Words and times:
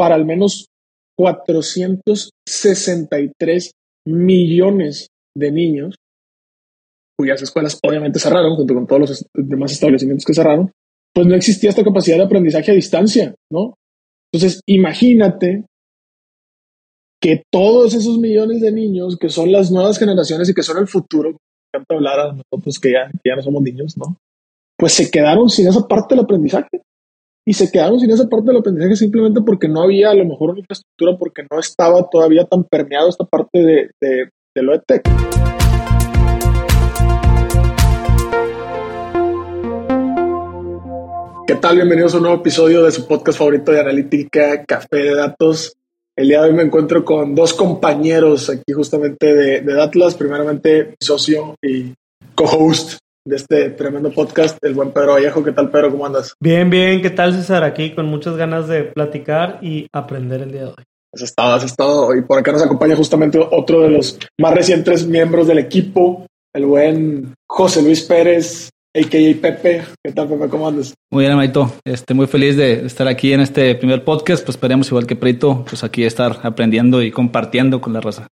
para 0.00 0.14
al 0.14 0.24
menos 0.24 0.64
463 1.18 3.72
millones 4.06 5.08
de 5.36 5.52
niños, 5.52 5.96
cuyas 7.18 7.42
escuelas 7.42 7.78
obviamente 7.86 8.18
cerraron, 8.18 8.56
junto 8.56 8.72
con 8.72 8.86
todos 8.86 9.10
los 9.10 9.26
demás 9.34 9.72
establecimientos 9.72 10.24
que 10.24 10.32
cerraron, 10.32 10.72
pues 11.14 11.26
no 11.26 11.34
existía 11.34 11.68
esta 11.68 11.84
capacidad 11.84 12.16
de 12.16 12.22
aprendizaje 12.22 12.70
a 12.70 12.74
distancia, 12.74 13.34
¿no? 13.52 13.74
Entonces, 14.32 14.62
imagínate 14.66 15.66
que 17.20 17.42
todos 17.52 17.92
esos 17.92 18.16
millones 18.16 18.62
de 18.62 18.72
niños 18.72 19.18
que 19.20 19.28
son 19.28 19.52
las 19.52 19.70
nuevas 19.70 19.98
generaciones 19.98 20.48
y 20.48 20.54
que 20.54 20.62
son 20.62 20.78
el 20.78 20.88
futuro, 20.88 21.36
encanta 21.74 21.94
hablar 21.94 22.20
a 22.20 22.32
nosotros 22.32 22.80
que 22.80 22.92
ya, 22.92 23.10
que 23.10 23.28
ya 23.28 23.36
no 23.36 23.42
somos 23.42 23.62
niños, 23.62 23.98
¿no? 23.98 24.16
Pues 24.78 24.94
se 24.94 25.10
quedaron 25.10 25.50
sin 25.50 25.68
esa 25.68 25.86
parte 25.86 26.14
del 26.14 26.24
aprendizaje 26.24 26.80
y 27.46 27.54
se 27.54 27.70
quedaron 27.70 27.98
sin 27.98 28.10
esa 28.10 28.28
parte 28.28 28.48
del 28.48 28.58
aprendizaje 28.58 28.96
simplemente 28.96 29.40
porque 29.40 29.68
no 29.68 29.82
había 29.82 30.10
a 30.10 30.14
lo 30.14 30.26
mejor 30.26 30.50
una 30.50 30.60
infraestructura, 30.60 31.16
porque 31.18 31.42
no 31.50 31.58
estaba 31.58 32.08
todavía 32.10 32.44
tan 32.44 32.64
permeado 32.64 33.08
esta 33.08 33.24
parte 33.24 33.58
de, 33.60 33.90
de, 34.00 34.30
de 34.54 34.62
lo 34.62 34.74
EdTech. 34.74 35.02
¿Qué 41.46 41.54
tal? 41.56 41.76
Bienvenidos 41.76 42.14
a 42.14 42.18
un 42.18 42.22
nuevo 42.24 42.38
episodio 42.38 42.84
de 42.84 42.92
su 42.92 43.08
podcast 43.08 43.38
favorito 43.38 43.72
de 43.72 43.80
analítica, 43.80 44.64
Café 44.64 44.98
de 44.98 45.14
Datos. 45.14 45.76
El 46.14 46.28
día 46.28 46.42
de 46.42 46.50
hoy 46.50 46.54
me 46.54 46.62
encuentro 46.62 47.04
con 47.04 47.34
dos 47.34 47.54
compañeros 47.54 48.50
aquí 48.50 48.72
justamente 48.72 49.34
de, 49.34 49.60
de 49.62 49.74
Datlas. 49.74 50.14
Primeramente, 50.14 50.84
mi 50.90 50.96
socio 51.00 51.56
y 51.62 51.94
co-host 52.34 52.98
de 53.24 53.36
este 53.36 53.70
tremendo 53.70 54.10
podcast, 54.10 54.58
el 54.62 54.74
buen 54.74 54.92
Pedro 54.92 55.12
Vallejo. 55.12 55.44
¿Qué 55.44 55.52
tal, 55.52 55.70
Pedro? 55.70 55.90
¿Cómo 55.90 56.06
andas? 56.06 56.34
Bien, 56.40 56.70
bien. 56.70 57.02
¿Qué 57.02 57.10
tal, 57.10 57.34
César? 57.34 57.64
Aquí 57.64 57.94
con 57.94 58.06
muchas 58.06 58.36
ganas 58.36 58.68
de 58.68 58.84
platicar 58.84 59.58
y 59.62 59.86
aprender 59.92 60.42
el 60.42 60.52
día 60.52 60.60
de 60.62 60.66
hoy. 60.68 60.84
Has 61.12 61.22
estado, 61.22 61.54
has 61.54 61.64
estado. 61.64 62.14
Y 62.16 62.22
por 62.22 62.38
acá 62.38 62.52
nos 62.52 62.62
acompaña 62.62 62.96
justamente 62.96 63.38
otro 63.38 63.82
de 63.82 63.90
los 63.90 64.18
más 64.38 64.54
recientes 64.54 65.06
miembros 65.06 65.46
del 65.46 65.58
equipo, 65.58 66.24
el 66.54 66.66
buen 66.66 67.34
José 67.48 67.82
Luis 67.82 68.02
Pérez, 68.02 68.70
a.k.a. 68.96 69.40
Pepe. 69.40 69.82
¿Qué 70.02 70.12
tal, 70.12 70.28
Pepe? 70.28 70.48
¿Cómo 70.48 70.68
andas? 70.68 70.94
Muy 71.10 71.24
bien, 71.24 71.36
Maito. 71.36 71.72
Este, 71.84 72.14
muy 72.14 72.26
feliz 72.26 72.56
de 72.56 72.86
estar 72.86 73.06
aquí 73.06 73.32
en 73.32 73.40
este 73.40 73.74
primer 73.74 74.04
podcast. 74.04 74.44
Pues 74.44 74.56
esperemos, 74.56 74.88
igual 74.88 75.06
que 75.06 75.16
Prito, 75.16 75.64
pues 75.68 75.84
aquí 75.84 76.04
estar 76.04 76.38
aprendiendo 76.42 77.02
y 77.02 77.10
compartiendo 77.10 77.80
con 77.80 77.92
la 77.92 78.00
raza. 78.00 78.28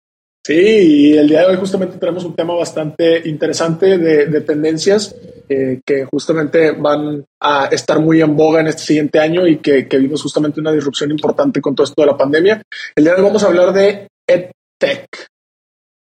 Sí, 0.47 0.53
y 0.55 1.17
el 1.17 1.27
día 1.27 1.41
de 1.41 1.47
hoy 1.47 1.57
justamente 1.57 1.97
tenemos 1.97 2.23
un 2.25 2.35
tema 2.35 2.55
bastante 2.55 3.27
interesante 3.27 3.97
de, 3.97 4.27
de 4.27 4.41
tendencias 4.43 5.17
eh, 5.49 5.81
que 5.85 6.05
justamente 6.05 6.73
van 6.73 7.25
a 7.41 7.67
estar 7.67 7.99
muy 7.99 8.21
en 8.21 8.37
boga 8.37 8.61
en 8.61 8.67
este 8.67 8.83
siguiente 8.83 9.19
año 9.19 9.47
y 9.47 9.57
que, 9.59 9.89
que, 9.89 9.97
vimos 9.97 10.23
justamente 10.23 10.61
una 10.61 10.73
disrupción 10.73 11.11
importante 11.11 11.63
con 11.63 11.75
todo 11.75 11.85
esto 11.85 12.03
de 12.03 12.07
la 12.07 12.17
pandemia. 12.17 12.63
El 12.95 13.05
día 13.05 13.15
de 13.15 13.21
hoy 13.21 13.27
vamos 13.27 13.43
a 13.43 13.47
hablar 13.47 13.73
de 13.73 14.07
EdTech. 14.27 15.07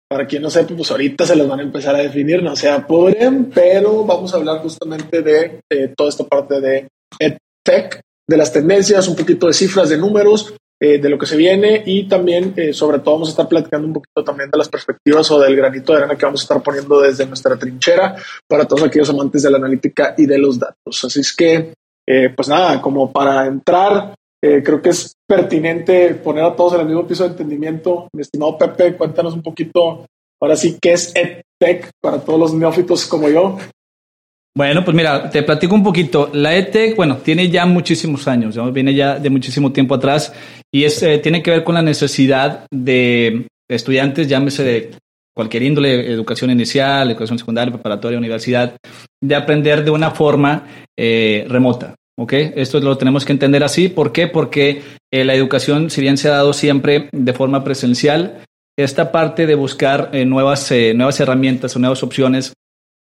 Para 0.08 0.27
quien 0.27 0.42
no 0.42 0.50
sepa, 0.50 0.74
pues 0.74 0.91
ahorita 0.91 1.27
se 1.27 1.36
los 1.36 1.46
van 1.46 1.61
a 1.61 1.62
empezar 1.62 1.94
a 1.94 2.02
definir, 2.02 2.42
no 2.42 2.56
se 2.56 2.68
apuren, 2.68 3.50
pero 3.55 4.05
vamos 4.05 4.33
a 4.33 4.38
hablar 4.38 4.61
justamente 4.61 5.22
de 5.22 5.61
eh, 5.70 5.92
toda 5.96 6.08
esta 6.08 6.24
parte 6.24 6.61
de 6.61 6.88
EdTech, 7.18 8.00
de 8.27 8.36
las 8.36 8.52
tendencias, 8.52 9.06
un 9.06 9.16
poquito 9.16 9.46
de 9.46 9.52
cifras, 9.52 9.91
de 9.91 9.98
números, 9.98 10.55
eh, 10.83 10.97
de 10.97 11.11
lo 11.11 11.19
que 11.19 11.27
se 11.27 11.36
viene 11.36 11.83
y 11.84 12.09
también, 12.09 12.55
eh, 12.56 12.73
sobre 12.73 13.00
todo, 13.00 13.17
vamos 13.17 13.28
a 13.28 13.33
estar 13.33 13.47
platicando 13.47 13.86
un 13.86 13.92
poquito 13.92 14.25
también 14.25 14.50
de 14.50 14.56
las 14.56 14.70
perspectivas 14.70 15.31
o 15.31 15.39
del 15.39 15.55
granito 15.55 15.92
de 15.92 15.98
arena 15.98 16.17
que 16.17 16.25
vamos 16.25 16.41
a 16.41 16.45
estar 16.45 16.62
poniendo 16.62 17.03
desde 17.03 17.27
nuestra 17.27 17.55
trinchera 17.59 18.17
para 18.48 18.64
todos 18.64 18.84
aquellos 18.84 19.11
amantes 19.11 19.42
de 19.42 19.51
la 19.51 19.58
analítica 19.58 20.14
y 20.17 20.25
de 20.25 20.39
los 20.39 20.58
datos. 20.58 21.05
Así 21.05 21.20
es 21.20 21.36
que, 21.36 21.75
eh, 22.08 22.31
pues 22.34 22.48
nada, 22.48 22.81
como 22.81 23.12
para 23.12 23.45
entrar, 23.45 24.14
creo 24.41 24.81
que 24.81 24.89
es 24.89 25.12
pertinente 25.28 26.14
poner 26.14 26.45
a 26.45 26.56
todos 26.56 26.73
en 26.73 26.81
el 26.81 26.86
mismo 26.86 27.06
piso 27.06 27.25
de 27.25 27.31
entendimiento. 27.33 28.08
Mi 28.14 28.23
estimado 28.23 28.56
Pepe, 28.56 28.97
cuéntanos 28.97 29.34
un 29.34 29.42
poquito, 29.42 30.06
ahora 30.41 30.56
sí, 30.56 30.78
qué 30.81 30.95
es 30.95 31.12
EdTech 31.14 31.91
para 32.01 32.20
todos 32.20 32.41
los 32.41 32.55
neófitos 32.55 33.05
como 33.05 33.28
yo. 33.28 33.58
Bueno, 34.60 34.84
pues 34.84 34.94
mira, 34.94 35.30
te 35.30 35.42
platico 35.42 35.74
un 35.74 35.82
poquito. 35.82 36.28
La 36.34 36.54
EdTech, 36.54 36.94
bueno, 36.94 37.16
tiene 37.16 37.48
ya 37.48 37.64
muchísimos 37.64 38.28
años, 38.28 38.56
¿no? 38.56 38.70
viene 38.70 38.92
ya 38.92 39.18
de 39.18 39.30
muchísimo 39.30 39.72
tiempo 39.72 39.94
atrás 39.94 40.34
y 40.70 40.84
es, 40.84 41.02
eh, 41.02 41.16
tiene 41.16 41.42
que 41.42 41.50
ver 41.50 41.64
con 41.64 41.76
la 41.76 41.80
necesidad 41.80 42.66
de 42.70 43.46
estudiantes, 43.70 44.28
llámese 44.28 44.62
de 44.62 44.90
cualquier 45.34 45.62
índole, 45.62 46.12
educación 46.12 46.50
inicial, 46.50 47.08
educación 47.08 47.38
secundaria, 47.38 47.72
preparatoria, 47.72 48.18
universidad, 48.18 48.76
de 49.22 49.34
aprender 49.34 49.82
de 49.82 49.92
una 49.92 50.10
forma 50.10 50.66
eh, 50.94 51.46
remota. 51.48 51.94
¿ok? 52.18 52.34
Esto 52.54 52.80
lo 52.80 52.98
tenemos 52.98 53.24
que 53.24 53.32
entender 53.32 53.64
así. 53.64 53.88
¿Por 53.88 54.12
qué? 54.12 54.27
Porque 54.27 54.82
eh, 55.10 55.24
la 55.24 55.34
educación, 55.34 55.88
si 55.88 56.02
bien 56.02 56.18
se 56.18 56.28
ha 56.28 56.32
dado 56.32 56.52
siempre 56.52 57.08
de 57.12 57.32
forma 57.32 57.64
presencial, 57.64 58.44
esta 58.78 59.10
parte 59.10 59.46
de 59.46 59.54
buscar 59.54 60.10
eh, 60.12 60.24
nuevas, 60.24 60.70
eh, 60.70 60.92
nuevas 60.94 61.18
herramientas 61.20 61.74
o 61.74 61.78
nuevas 61.78 62.02
opciones 62.02 62.52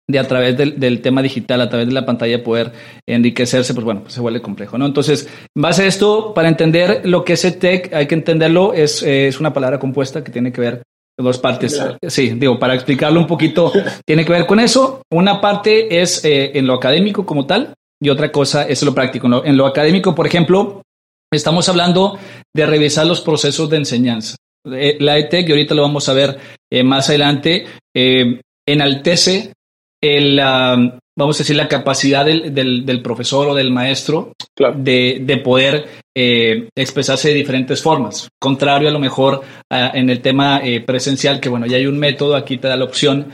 de 0.07 0.19
a 0.19 0.27
través 0.27 0.55
del, 0.55 0.79
del, 0.79 1.01
tema 1.01 1.21
digital, 1.21 1.61
a 1.61 1.69
través 1.69 1.87
de 1.87 1.93
la 1.93 2.05
pantalla 2.05 2.43
poder 2.43 2.71
enriquecerse, 3.07 3.73
pues 3.73 3.83
bueno, 3.83 4.01
pues 4.01 4.13
se 4.13 4.21
vuelve 4.21 4.41
complejo, 4.41 4.77
¿no? 4.77 4.85
Entonces, 4.85 5.27
en 5.55 5.61
base 5.61 5.83
a 5.83 5.87
esto, 5.87 6.33
para 6.33 6.47
entender 6.47 7.01
lo 7.05 7.23
que 7.23 7.33
es 7.33 7.59
tech, 7.59 7.91
hay 7.93 8.07
que 8.07 8.15
entenderlo, 8.15 8.73
es, 8.73 9.01
es 9.01 9.39
una 9.39 9.53
palabra 9.53 9.79
compuesta 9.79 10.23
que 10.23 10.31
tiene 10.31 10.51
que 10.51 10.61
ver 10.61 10.83
con 11.17 11.25
dos 11.25 11.39
partes. 11.39 11.81
Sí, 12.07 12.31
digo, 12.35 12.59
para 12.59 12.75
explicarlo 12.75 13.19
un 13.19 13.27
poquito, 13.27 13.71
tiene 14.05 14.25
que 14.25 14.31
ver 14.31 14.45
con 14.45 14.59
eso. 14.59 15.01
Una 15.11 15.41
parte 15.41 16.01
es 16.01 16.23
eh, 16.25 16.51
en 16.55 16.67
lo 16.67 16.75
académico 16.75 17.25
como 17.25 17.45
tal 17.45 17.73
y 18.01 18.09
otra 18.09 18.31
cosa 18.31 18.67
es 18.67 18.83
lo 18.83 18.93
práctico. 18.93 19.27
En 19.43 19.57
lo 19.57 19.65
académico, 19.65 20.13
por 20.13 20.27
ejemplo, 20.27 20.81
estamos 21.31 21.67
hablando 21.69 22.17
de 22.53 22.65
revisar 22.65 23.07
los 23.07 23.21
procesos 23.21 23.69
de 23.69 23.77
enseñanza. 23.77 24.35
Eh, 24.71 24.97
la 24.99 25.17
ETEC, 25.17 25.47
y 25.47 25.51
ahorita 25.51 25.75
lo 25.75 25.83
vamos 25.83 26.09
a 26.09 26.13
ver 26.13 26.37
eh, 26.71 26.83
más 26.83 27.09
adelante, 27.09 27.65
enaltece 28.67 29.53
el, 30.01 30.39
uh, 30.39 30.97
vamos 31.17 31.35
a 31.37 31.39
decir, 31.39 31.55
la 31.55 31.67
capacidad 31.67 32.25
del, 32.25 32.53
del, 32.53 32.85
del 32.85 33.01
profesor 33.01 33.49
o 33.49 33.55
del 33.55 33.71
maestro 33.71 34.33
claro. 34.55 34.75
de, 34.77 35.19
de, 35.21 35.37
poder 35.37 35.87
eh, 36.15 36.69
expresarse 36.75 37.29
de 37.29 37.35
diferentes 37.35 37.81
formas. 37.81 38.29
Contrario 38.39 38.89
a 38.89 38.91
lo 38.91 38.99
mejor 38.99 39.41
uh, 39.71 39.75
en 39.93 40.09
el 40.09 40.21
tema 40.21 40.61
eh, 40.63 40.81
presencial, 40.81 41.39
que 41.39 41.49
bueno, 41.49 41.65
ya 41.65 41.77
hay 41.77 41.87
un 41.87 41.97
método, 41.97 42.35
aquí 42.35 42.57
te 42.57 42.67
da 42.67 42.75
la 42.75 42.85
opción 42.85 43.33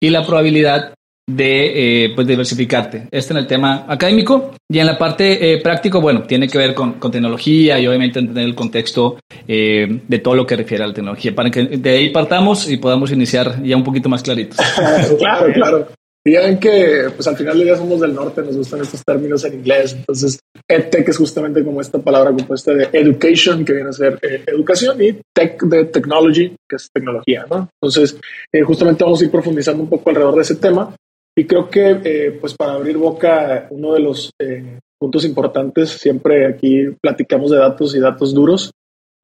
y 0.00 0.10
la 0.10 0.24
probabilidad 0.24 0.94
de 1.28 2.04
eh, 2.04 2.12
pues 2.14 2.26
diversificarte. 2.26 3.06
Este 3.10 3.34
en 3.34 3.38
el 3.38 3.46
tema 3.46 3.84
académico 3.86 4.52
y 4.68 4.78
en 4.78 4.86
la 4.86 4.96
parte 4.96 5.52
eh, 5.52 5.60
práctico, 5.60 6.00
bueno, 6.00 6.22
tiene 6.22 6.48
que 6.48 6.58
ver 6.58 6.74
con, 6.74 6.94
con, 6.94 7.10
tecnología 7.10 7.78
y 7.78 7.86
obviamente 7.86 8.18
entender 8.18 8.44
el 8.44 8.54
contexto 8.54 9.18
eh, 9.46 10.00
de 10.08 10.18
todo 10.20 10.34
lo 10.34 10.46
que 10.46 10.56
refiere 10.56 10.84
a 10.84 10.86
la 10.86 10.94
tecnología, 10.94 11.34
para 11.34 11.50
que 11.50 11.64
de 11.64 11.90
ahí 11.90 12.10
partamos 12.10 12.68
y 12.70 12.78
podamos 12.78 13.12
iniciar 13.12 13.62
ya 13.62 13.76
un 13.76 13.84
poquito 13.84 14.08
más 14.08 14.22
claritos. 14.22 14.58
claro, 15.18 15.52
claro. 15.52 15.88
Y 16.24 16.32
ya 16.32 16.40
ven 16.40 16.58
que 16.58 17.10
pues 17.14 17.26
al 17.28 17.36
final 17.36 17.56
del 17.56 17.66
día 17.66 17.76
somos 17.76 18.00
del 18.00 18.14
norte, 18.14 18.42
nos 18.42 18.56
gustan 18.56 18.80
estos 18.80 19.02
términos 19.04 19.44
en 19.44 19.54
inglés, 19.54 19.94
entonces 19.94 20.40
EdTech 20.66 21.08
es 21.08 21.16
justamente 21.16 21.64
como 21.64 21.80
esta 21.80 21.98
palabra 21.98 22.32
compuesta 22.32 22.74
de 22.74 22.88
education, 22.92 23.64
que 23.64 23.72
viene 23.72 23.90
a 23.90 23.92
ser 23.92 24.18
eh, 24.22 24.44
educación, 24.46 25.02
y 25.02 25.18
tech 25.34 25.62
de 25.62 25.84
technology, 25.86 26.54
que 26.68 26.76
es 26.76 26.90
tecnología, 26.92 27.46
¿no? 27.50 27.70
Entonces, 27.80 28.18
eh, 28.52 28.62
justamente 28.62 29.04
vamos 29.04 29.20
a 29.20 29.24
ir 29.24 29.30
profundizando 29.30 29.82
un 29.82 29.88
poco 29.88 30.10
alrededor 30.10 30.34
de 30.34 30.42
ese 30.42 30.56
tema. 30.56 30.94
Y 31.38 31.44
creo 31.44 31.70
que, 31.70 32.00
eh, 32.02 32.36
pues 32.40 32.56
para 32.56 32.72
abrir 32.72 32.96
boca, 32.96 33.68
uno 33.70 33.92
de 33.92 34.00
los 34.00 34.32
eh, 34.40 34.80
puntos 34.98 35.24
importantes, 35.24 35.90
siempre 35.90 36.44
aquí 36.44 36.86
platicamos 37.00 37.52
de 37.52 37.58
datos 37.58 37.94
y 37.94 38.00
datos 38.00 38.34
duros. 38.34 38.72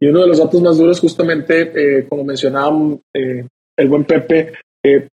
Y 0.00 0.06
uno 0.06 0.20
de 0.20 0.28
los 0.28 0.38
datos 0.38 0.62
más 0.62 0.78
duros, 0.78 1.00
justamente, 1.00 1.72
eh, 1.74 2.06
como 2.08 2.22
mencionaba 2.22 2.70
el 3.12 3.88
buen 3.88 4.04
Pepe, 4.04 4.52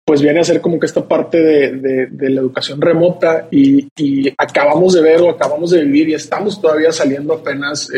pues 0.05 0.21
viene 0.21 0.41
a 0.41 0.43
ser 0.43 0.61
como 0.61 0.79
que 0.79 0.85
esta 0.85 1.07
parte 1.07 1.41
de, 1.41 1.71
de, 1.71 2.05
de 2.11 2.29
la 2.29 2.41
educación 2.41 2.79
remota 2.79 3.47
y, 3.49 3.87
y, 3.97 4.31
acabamos 4.37 4.93
de 4.93 5.01
ver 5.01 5.21
o 5.21 5.31
acabamos 5.31 5.71
de 5.71 5.83
vivir 5.83 6.09
y 6.09 6.13
estamos 6.13 6.61
todavía 6.61 6.91
saliendo 6.91 7.33
apenas, 7.33 7.89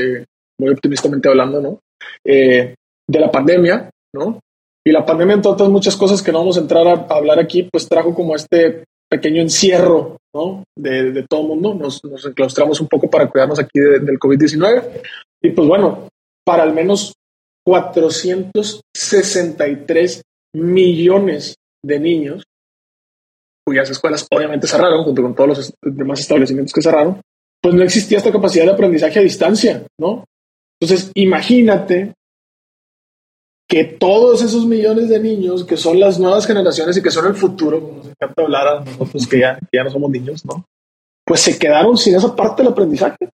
muy 0.58 0.70
optimistamente 0.72 1.28
hablando, 1.28 1.60
¿no? 1.60 1.80
de 2.24 2.76
la 3.20 3.30
pandemia, 3.30 3.90
¿no? 4.16 4.40
Y 4.86 4.92
la 4.92 5.06
pandemia, 5.06 5.36
entre 5.36 5.52
otras 5.52 5.70
muchas 5.70 5.98
cosas 5.98 6.22
que 6.22 6.32
no 6.32 6.40
vamos 6.40 6.58
a 6.58 6.62
entrar 6.62 6.88
a, 6.88 6.94
a 6.94 7.16
hablar 7.18 7.40
aquí, 7.40 7.64
pues 7.64 7.90
trajo 7.90 8.14
como 8.14 8.36
este 8.36 8.86
pequeño 9.14 9.44
encierro 9.44 10.18
¿no? 10.34 10.64
de, 10.76 11.24
todo 11.30 11.44
mundo. 11.44 11.76
Nos, 11.76 12.04
nos, 12.04 12.26
enclaustramos 12.26 12.82
un 12.82 12.88
poco 12.88 13.08
para 13.08 13.30
cuidarnos 13.30 13.60
aquí 13.60 13.80
de, 13.80 14.00
del 14.00 14.18
COVID-19. 14.18 15.04
Y 15.44 15.52
pues 15.52 15.68
bueno, 15.68 16.08
para 16.44 16.64
al 16.64 16.74
menos 16.74 17.14
463 17.64 20.24
millones 20.56 21.58
de 21.86 22.00
niños, 22.00 22.44
cuyas 23.64 23.92
escuelas 23.92 24.26
obviamente 24.32 24.66
cerraron, 24.68 25.04
junto 25.04 25.22
con 25.22 25.36
todos 25.36 25.50
los 25.50 25.72
demás 25.82 26.20
establecimientos 26.20 26.74
que 26.74 26.82
cerraron, 26.82 27.22
pues 27.62 27.76
no 27.76 27.84
existía 27.84 28.18
esta 28.18 28.32
capacidad 28.32 28.66
de 28.66 28.72
aprendizaje 28.72 29.20
a 29.20 29.24
distancia, 29.24 29.86
¿no? 30.00 30.26
Entonces, 30.82 31.12
imagínate 31.14 32.16
que 33.68 33.84
todos 33.86 34.42
esos 34.44 34.66
millones 34.66 35.10
de 35.10 35.20
niños 35.20 35.64
que 35.64 35.78
son 35.78 36.00
las 36.00 36.20
nuevas 36.20 36.46
generaciones 36.46 36.98
y 36.98 37.02
que 37.02 37.12
son 37.12 37.26
el 37.28 37.36
futuro, 37.36 37.82
como 37.82 37.98
nos 37.98 38.08
encanta 38.08 38.42
hablar 38.42 38.68
a 38.68 38.80
nosotros 38.82 39.28
que 39.28 39.40
ya, 39.40 39.58
ya 39.72 39.84
no 39.84 39.90
somos 39.90 40.12
niños, 40.12 40.46
¿no? 40.46 40.66
Pues 41.26 41.42
se 41.42 41.58
quedaron 41.58 41.98
sin 41.98 42.16
esa 42.16 42.36
parte 42.36 42.62
del 42.62 42.72
aprendizaje. 42.72 43.30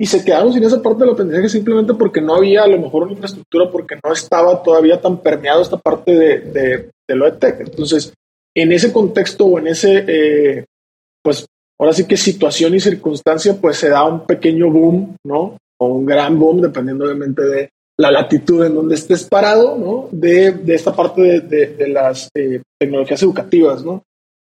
y 0.00 0.06
se 0.06 0.24
quedaron 0.24 0.52
sin 0.52 0.62
esa 0.62 0.80
parte 0.80 1.04
del 1.04 1.12
aprendizaje 1.12 1.48
simplemente 1.48 1.92
porque 1.94 2.20
no 2.20 2.36
había 2.36 2.62
a 2.62 2.68
lo 2.68 2.78
mejor 2.78 3.02
una 3.02 3.12
infraestructura, 3.12 3.70
porque 3.70 3.96
no 4.02 4.12
estaba 4.12 4.62
todavía 4.62 5.00
tan 5.00 5.18
permeado 5.18 5.60
esta 5.60 5.76
parte 5.76 6.12
de, 6.12 6.40
de, 6.40 6.90
de 7.06 7.16
lo 7.16 7.24
de 7.24 7.32
tech. 7.32 7.60
Entonces, 7.60 8.12
en 8.54 8.72
ese 8.72 8.92
contexto 8.92 9.44
o 9.46 9.58
en 9.58 9.68
ese, 9.68 10.04
eh, 10.06 10.64
pues 11.22 11.46
ahora 11.78 11.92
sí 11.92 12.06
que 12.06 12.16
situación 12.16 12.74
y 12.74 12.80
circunstancia, 12.80 13.56
pues 13.60 13.76
se 13.76 13.88
da 13.88 14.04
un 14.04 14.26
pequeño 14.26 14.70
boom, 14.70 15.16
¿no? 15.24 15.56
O 15.80 15.86
un 15.86 16.06
gran 16.06 16.38
boom, 16.38 16.60
dependiendo 16.60 17.04
obviamente 17.04 17.42
de 17.42 17.70
la 17.98 18.10
latitud 18.10 18.64
en 18.64 18.74
donde 18.74 18.94
estés 18.94 19.24
parado, 19.24 19.76
¿no? 19.76 20.08
De, 20.12 20.52
de 20.52 20.74
esta 20.74 20.94
parte 20.94 21.40
de, 21.40 21.66
de 21.66 21.88
las 21.88 22.28
eh, 22.34 22.62
tecnologías 22.78 23.22
educativas, 23.22 23.84
¿no? 23.84 24.02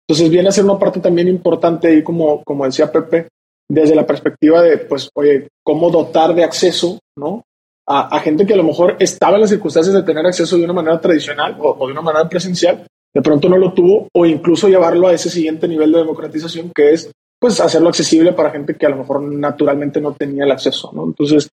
Entonces 0.06 0.30
viene 0.30 0.48
a 0.48 0.52
ser 0.52 0.64
una 0.64 0.78
parte 0.78 1.00
también 1.00 1.28
importante 1.28 1.94
y 1.94 2.02
como, 2.02 2.42
como 2.44 2.64
decía 2.64 2.90
Pepe, 2.90 3.28
desde 3.68 3.94
la 3.94 4.04
perspectiva 4.06 4.60
de, 4.62 4.78
pues, 4.78 5.08
oye, 5.14 5.48
cómo 5.62 5.90
dotar 5.90 6.34
de 6.34 6.42
acceso, 6.42 6.98
¿no? 7.16 7.44
A, 7.86 8.16
a, 8.16 8.20
gente 8.20 8.44
que 8.44 8.54
a 8.54 8.56
lo 8.56 8.64
mejor 8.64 8.96
estaba 8.98 9.36
en 9.36 9.42
las 9.42 9.50
circunstancias 9.50 9.94
de 9.94 10.02
tener 10.02 10.26
acceso 10.26 10.56
de 10.56 10.64
una 10.64 10.72
manera 10.72 11.00
tradicional 11.00 11.56
o, 11.60 11.76
o, 11.78 11.86
de 11.86 11.92
una 11.92 12.02
manera 12.02 12.28
presencial, 12.28 12.84
de 13.14 13.22
pronto 13.22 13.48
no 13.48 13.56
lo 13.56 13.72
tuvo, 13.72 14.08
o 14.12 14.26
incluso 14.26 14.68
llevarlo 14.68 15.06
a 15.06 15.12
ese 15.12 15.30
siguiente 15.30 15.68
nivel 15.68 15.92
de 15.92 15.98
democratización 15.98 16.72
que 16.74 16.92
es, 16.92 17.10
pues, 17.38 17.60
hacerlo 17.60 17.88
accesible 17.88 18.32
para 18.32 18.50
gente 18.50 18.74
que 18.74 18.86
a 18.86 18.90
lo 18.90 18.96
mejor 18.96 19.22
naturalmente 19.22 20.00
no 20.00 20.12
tenía 20.14 20.44
el 20.44 20.50
acceso, 20.50 20.90
¿no? 20.92 21.04
Entonces, 21.04 21.48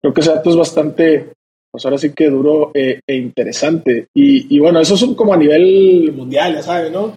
creo 0.00 0.12
que 0.12 0.20
ese 0.20 0.30
dato 0.30 0.50
es 0.50 0.56
bastante, 0.56 1.32
pues 1.70 1.84
ahora 1.84 1.98
sí 1.98 2.12
que 2.12 2.28
duro 2.28 2.70
eh, 2.74 3.00
e 3.06 3.16
interesante. 3.16 4.08
Y, 4.14 4.54
y 4.54 4.58
bueno, 4.58 4.80
eso 4.80 4.94
es 4.94 5.04
como 5.16 5.34
a 5.34 5.36
nivel 5.36 6.12
mundial, 6.12 6.54
ya 6.54 6.62
sabes, 6.62 6.90
¿no? 6.90 7.14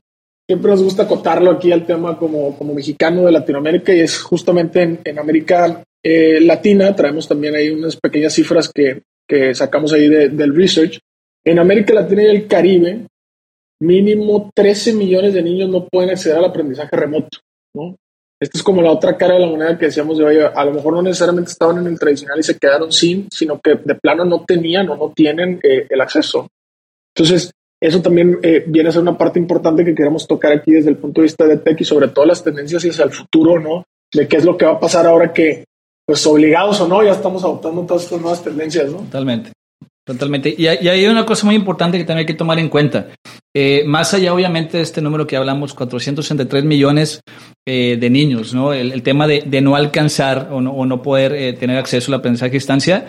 siempre 0.48 0.72
nos 0.72 0.84
gusta 0.84 1.04
acotarlo 1.04 1.52
aquí 1.52 1.72
al 1.72 1.86
tema 1.86 2.18
como, 2.18 2.58
como 2.58 2.74
mexicano 2.74 3.24
de 3.24 3.32
Latinoamérica 3.32 3.94
y 3.94 4.02
es 4.02 4.22
justamente 4.22 4.82
en, 4.82 5.00
en 5.04 5.20
América 5.20 5.84
eh, 6.04 6.42
Latina, 6.42 6.96
traemos 6.96 7.28
también 7.28 7.56
ahí 7.56 7.70
unas 7.70 7.96
pequeñas 7.96 8.34
cifras 8.34 8.70
que, 8.70 9.04
que 9.28 9.56
sacamos 9.56 9.94
ahí 9.94 10.10
de, 10.10 10.30
del 10.30 10.56
research. 10.56 11.00
En 11.46 11.60
América 11.60 11.94
Latina 11.94 12.24
y 12.24 12.28
el 12.28 12.48
Caribe, 12.48 13.08
mínimo 13.82 14.52
13 14.54 14.94
millones 14.94 15.34
de 15.34 15.44
niños 15.44 15.70
no 15.70 15.88
pueden 15.88 16.10
acceder 16.10 16.38
al 16.38 16.46
aprendizaje 16.46 16.96
remoto, 16.96 17.40
¿no? 17.74 17.96
Esta 18.44 18.57
es 18.57 18.63
como 18.63 18.81
la 18.81 18.92
otra 18.92 19.16
cara 19.16 19.36
de 19.36 19.40
la 19.40 19.48
moneda 19.48 19.78
que 19.78 19.86
decíamos 19.86 20.18
de, 20.18 20.45
a 20.45 20.66
lo 20.66 20.74
mejor 20.74 20.95
no 20.95 21.01
necesariamente 21.01 21.50
estaban 21.50 21.78
en 21.78 21.88
el 21.88 21.98
tradicional 21.98 22.38
y 22.38 22.44
se 22.44 22.57
quedaron 22.57 22.92
sin, 22.92 23.30
sino 23.31 23.57
que 23.62 23.75
de 23.75 23.95
plano 23.95 24.25
no 24.25 24.44
tenían 24.45 24.90
o 24.90 24.98
no 24.98 25.13
tienen 25.16 25.62
eh, 25.63 25.88
el 25.90 26.01
acceso. 26.01 26.50
Entonces, 27.16 27.54
eso 27.81 28.01
también 28.01 28.40
eh, 28.44 28.66
viene 28.68 28.90
a 28.90 28.92
ser 28.92 29.01
una 29.01 29.18
parte 29.18 29.40
importante 29.40 29.86
que 29.86 29.95
queremos 29.95 30.28
tocar 30.28 30.51
aquí 30.51 30.74
desde 30.74 30.90
el 30.90 30.98
punto 30.98 31.22
de 31.22 31.24
vista 31.24 31.48
de 31.48 31.56
tech 31.56 31.80
y 31.80 31.86
sobre 31.86 32.10
todo 32.10 32.25
las 32.25 32.44
tendencias 32.44 32.84
hacia 32.84 33.06
el 33.06 33.12
futuro, 33.12 33.62
¿no? 33.62 33.86
De 34.13 34.28
qué 34.28 34.36
es 34.36 34.44
lo 34.44 34.57
que 34.57 34.66
va 34.66 34.74
a 34.74 34.80
pasar 34.80 35.07
ahora 35.07 35.31
que, 35.31 35.63
pues 36.06 36.28
obligados 36.28 36.81
o 36.81 36.88
no, 36.90 37.01
ya 37.01 37.13
estamos 37.13 37.45
adoptando 37.45 37.86
todas 37.86 38.04
estas 38.04 38.19
nuevas 38.19 38.44
tendencias, 38.44 38.92
¿no? 38.92 38.98
Totalmente. 38.98 39.51
Totalmente. 40.06 40.54
Y, 40.58 40.68
hay 40.68 41.06
una 41.06 41.26
cosa 41.26 41.46
muy 41.46 41.56
importante 41.56 41.98
que 41.98 42.04
también 42.04 42.20
hay 42.20 42.26
que 42.26 42.34
tomar 42.34 42.60
en 42.60 42.70
cuenta. 42.70 43.08
Eh, 43.56 43.84
más 43.86 44.14
allá, 44.14 44.34
obviamente, 44.34 44.78
de 44.78 44.84
este 44.84 45.02
número 45.02 45.26
que 45.26 45.38
hablamos, 45.38 45.74
463 45.74 46.64
millones 46.64 47.22
eh, 47.66 47.98
de 48.00 48.10
niños, 48.10 48.54
¿no? 48.54 48.74
El, 48.74 48.92
el 48.92 49.04
tema 49.04 49.28
de, 49.28 49.44
de, 49.46 49.62
no 49.62 49.76
alcanzar 49.76 50.50
o 50.52 50.60
no, 50.60 50.72
o 50.72 50.86
no 50.86 51.02
poder 51.02 51.34
eh, 51.34 51.54
tener 51.54 51.78
acceso 51.78 52.12
al 52.12 52.20
aprendizaje 52.20 52.52
a 52.52 52.54
distancia, 52.54 53.06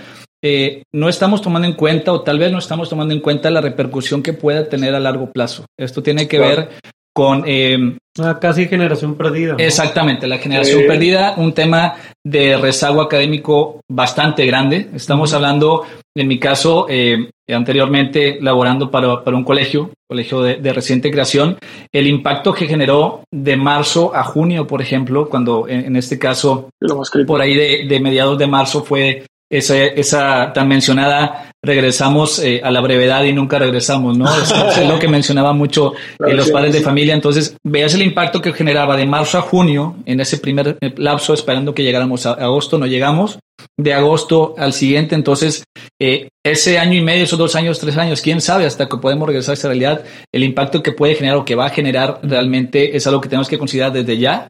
eh, 0.46 0.82
no 0.92 1.08
estamos 1.08 1.40
tomando 1.40 1.66
en 1.66 1.72
cuenta 1.72 2.12
o 2.12 2.20
tal 2.20 2.38
vez 2.38 2.52
no 2.52 2.58
estamos 2.58 2.90
tomando 2.90 3.14
en 3.14 3.20
cuenta 3.20 3.50
la 3.50 3.62
repercusión 3.62 4.22
que 4.22 4.34
pueda 4.34 4.68
tener 4.68 4.94
a 4.94 5.00
largo 5.00 5.32
plazo. 5.32 5.64
Esto 5.74 6.02
tiene 6.02 6.28
que 6.28 6.36
claro. 6.36 6.56
ver 6.56 6.68
con... 7.14 7.44
Eh, 7.46 7.96
Una 8.18 8.38
casi 8.38 8.68
generación 8.68 9.14
perdida. 9.14 9.54
¿no? 9.54 9.58
Exactamente, 9.58 10.26
la 10.26 10.36
generación 10.36 10.82
eh. 10.82 10.86
perdida, 10.86 11.32
un 11.38 11.54
tema 11.54 11.94
de 12.22 12.58
rezago 12.58 13.00
académico 13.00 13.80
bastante 13.90 14.44
grande. 14.44 14.90
Estamos 14.94 15.30
uh 15.30 15.32
-huh. 15.32 15.36
hablando, 15.36 15.86
en 16.16 16.28
mi 16.28 16.38
caso, 16.38 16.86
eh, 16.88 17.30
anteriormente 17.48 18.38
laborando 18.40 18.90
para, 18.90 19.24
para, 19.24 19.36
un 19.36 19.44
colegio, 19.44 19.90
colegio 20.08 20.42
de, 20.42 20.56
de, 20.56 20.72
reciente 20.72 21.10
creación, 21.10 21.58
el 21.92 22.06
impacto 22.06 22.52
que 22.54 22.66
generó 22.66 23.24
de 23.32 23.56
marzo 23.56 24.14
a 24.14 24.22
junio, 24.22 24.66
por 24.66 24.80
ejemplo, 24.80 25.28
cuando 25.28 25.68
en, 25.68 25.86
en 25.86 25.96
este 25.96 26.18
caso, 26.18 26.70
por 27.26 27.40
ahí 27.40 27.54
de, 27.54 27.86
de 27.88 28.00
mediados 28.00 28.38
de 28.38 28.46
marzo 28.46 28.84
fue 28.84 29.24
esa, 29.50 29.76
esa 29.76 30.52
tan 30.52 30.68
mencionada 30.68 31.52
regresamos 31.64 32.38
eh, 32.38 32.60
a 32.62 32.70
la 32.70 32.80
brevedad 32.80 33.24
y 33.24 33.32
nunca 33.32 33.58
regresamos, 33.58 34.16
¿no? 34.16 34.26
Eso 34.40 34.68
es 34.68 34.88
lo 34.88 34.98
que 34.98 35.08
mencionaba 35.08 35.52
mucho 35.52 35.92
eh, 36.26 36.34
los 36.34 36.50
padres 36.50 36.72
de 36.72 36.80
familia. 36.80 37.14
Entonces, 37.14 37.56
veas 37.64 37.94
el 37.94 38.02
impacto 38.02 38.40
que 38.40 38.52
generaba 38.52 38.96
de 38.96 39.06
marzo 39.06 39.38
a 39.38 39.42
junio 39.42 39.96
en 40.06 40.20
ese 40.20 40.38
primer 40.38 40.76
eh, 40.80 40.94
lapso, 40.96 41.34
esperando 41.34 41.74
que 41.74 41.82
llegáramos 41.82 42.26
a 42.26 42.32
agosto, 42.32 42.78
no 42.78 42.86
llegamos. 42.86 43.38
De 43.76 43.94
agosto 43.94 44.54
al 44.58 44.72
siguiente, 44.72 45.14
entonces, 45.14 45.64
eh, 46.00 46.28
ese 46.44 46.78
año 46.78 46.98
y 46.98 47.02
medio, 47.02 47.24
esos 47.24 47.38
dos 47.38 47.56
años, 47.56 47.78
tres 47.78 47.96
años, 47.96 48.20
quién 48.20 48.40
sabe 48.40 48.66
hasta 48.66 48.88
que 48.88 48.98
podemos 48.98 49.26
regresar 49.26 49.52
a 49.52 49.54
esa 49.54 49.68
realidad, 49.68 50.04
el 50.32 50.44
impacto 50.44 50.82
que 50.82 50.92
puede 50.92 51.14
generar 51.14 51.38
o 51.38 51.44
que 51.44 51.54
va 51.54 51.66
a 51.66 51.70
generar 51.70 52.20
realmente 52.22 52.96
es 52.96 53.06
algo 53.06 53.20
que 53.20 53.28
tenemos 53.28 53.48
que 53.48 53.58
considerar 53.58 53.92
desde 53.92 54.18
ya, 54.18 54.48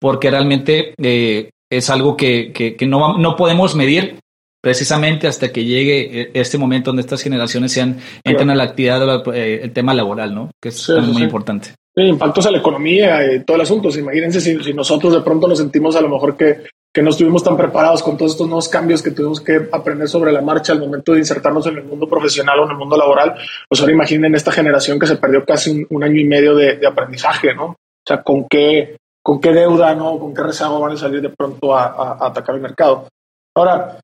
porque 0.00 0.30
realmente 0.30 0.94
eh, 1.00 1.50
es 1.70 1.90
algo 1.90 2.16
que, 2.16 2.52
que, 2.52 2.76
que 2.76 2.86
no, 2.86 3.18
no 3.18 3.36
podemos 3.36 3.74
medir 3.74 4.18
precisamente 4.66 5.28
hasta 5.28 5.52
que 5.52 5.64
llegue 5.64 6.32
este 6.34 6.58
momento 6.58 6.90
donde 6.90 7.02
estas 7.02 7.22
generaciones 7.22 7.70
sean 7.70 8.00
entren 8.24 8.50
a 8.50 8.54
la 8.56 8.64
actividad 8.64 9.22
eh, 9.32 9.60
el 9.62 9.72
tema 9.72 9.94
laboral, 9.94 10.34
¿no? 10.34 10.50
Que 10.60 10.70
es 10.70 10.82
sí, 10.82 10.92
muy 10.92 11.18
sí. 11.18 11.22
importante. 11.22 11.68
Sí, 11.94 12.02
impactos 12.02 12.46
a 12.46 12.50
la 12.50 12.58
economía 12.58 13.32
y 13.32 13.44
todo 13.44 13.54
el 13.58 13.60
asunto. 13.60 13.96
Imagínense 13.96 14.40
si, 14.40 14.60
si, 14.64 14.74
nosotros 14.74 15.12
de 15.12 15.20
pronto 15.20 15.46
nos 15.46 15.58
sentimos 15.58 15.94
a 15.94 16.00
lo 16.00 16.08
mejor 16.08 16.36
que, 16.36 16.64
que 16.92 17.00
no 17.00 17.10
estuvimos 17.10 17.44
tan 17.44 17.56
preparados 17.56 18.02
con 18.02 18.16
todos 18.16 18.32
estos 18.32 18.48
nuevos 18.48 18.68
cambios 18.68 19.04
que 19.04 19.12
tuvimos 19.12 19.40
que 19.40 19.68
aprender 19.70 20.08
sobre 20.08 20.32
la 20.32 20.40
marcha 20.40 20.72
al 20.72 20.80
momento 20.80 21.12
de 21.12 21.20
insertarnos 21.20 21.64
en 21.68 21.76
el 21.76 21.84
mundo 21.84 22.08
profesional 22.08 22.58
o 22.58 22.64
en 22.64 22.72
el 22.72 22.76
mundo 22.76 22.96
laboral. 22.96 23.36
Pues 23.68 23.80
ahora 23.80 23.92
imaginen 23.92 24.34
esta 24.34 24.50
generación 24.50 24.98
que 24.98 25.06
se 25.06 25.14
perdió 25.14 25.44
casi 25.44 25.70
un, 25.70 25.86
un 25.90 26.02
año 26.02 26.20
y 26.20 26.24
medio 26.24 26.56
de, 26.56 26.76
de, 26.76 26.86
aprendizaje, 26.88 27.54
¿no? 27.54 27.66
O 27.66 28.04
sea, 28.04 28.20
con 28.20 28.48
qué, 28.48 28.96
con 29.22 29.40
qué 29.40 29.52
deuda, 29.52 29.94
¿no? 29.94 30.18
Con 30.18 30.34
qué 30.34 30.42
rezago 30.42 30.80
van 30.80 30.94
a 30.94 30.96
salir 30.96 31.22
de 31.22 31.30
pronto 31.30 31.72
a, 31.72 31.84
a, 31.84 32.12
a 32.14 32.26
atacar 32.26 32.56
el 32.56 32.62
mercado. 32.62 33.06
Ahora, 33.54 34.00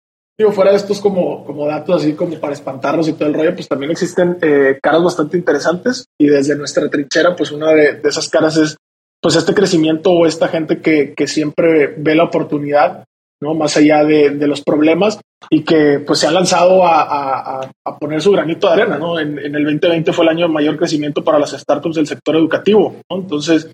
Fuera 0.50 0.70
de 0.70 0.78
estos 0.78 1.00
como, 1.00 1.44
como 1.44 1.66
datos 1.66 2.02
así 2.02 2.14
como 2.14 2.40
para 2.40 2.54
espantarnos 2.54 3.06
y 3.06 3.12
todo 3.12 3.28
el 3.28 3.34
rollo, 3.34 3.54
pues 3.54 3.68
también 3.68 3.92
existen 3.92 4.38
eh, 4.42 4.78
caras 4.82 5.04
bastante 5.04 5.36
interesantes 5.36 6.06
y 6.18 6.26
desde 6.26 6.56
nuestra 6.56 6.88
trinchera, 6.88 7.36
pues 7.36 7.52
una 7.52 7.70
de, 7.70 7.94
de, 7.94 8.08
esas 8.08 8.28
caras 8.28 8.56
es 8.56 8.76
pues 9.20 9.36
este 9.36 9.54
crecimiento 9.54 10.10
o 10.10 10.26
esta 10.26 10.48
gente 10.48 10.80
que, 10.80 11.14
que 11.14 11.28
siempre 11.28 11.94
ve 11.96 12.14
la 12.16 12.24
oportunidad, 12.24 13.04
¿no? 13.40 13.54
Más 13.54 13.76
allá 13.76 14.04
de, 14.04 14.30
de, 14.30 14.46
los 14.48 14.62
problemas 14.62 15.20
y 15.48 15.62
que 15.62 16.00
pues 16.04 16.18
se 16.18 16.26
ha 16.26 16.32
lanzado 16.32 16.84
a, 16.84 17.02
a, 17.02 17.70
a 17.84 17.98
poner 17.98 18.20
su 18.20 18.32
granito 18.32 18.66
de 18.66 18.72
arena, 18.72 18.98
¿no? 18.98 19.20
En, 19.20 19.38
en, 19.38 19.54
el 19.54 19.64
2020 19.64 20.12
fue 20.12 20.24
el 20.24 20.30
año 20.30 20.48
de 20.48 20.52
mayor 20.52 20.76
crecimiento 20.76 21.22
para 21.22 21.38
las 21.38 21.52
startups 21.52 21.96
del 21.96 22.08
sector 22.08 22.34
educativo, 22.34 22.96
¿no? 23.08 23.16
Entonces, 23.18 23.70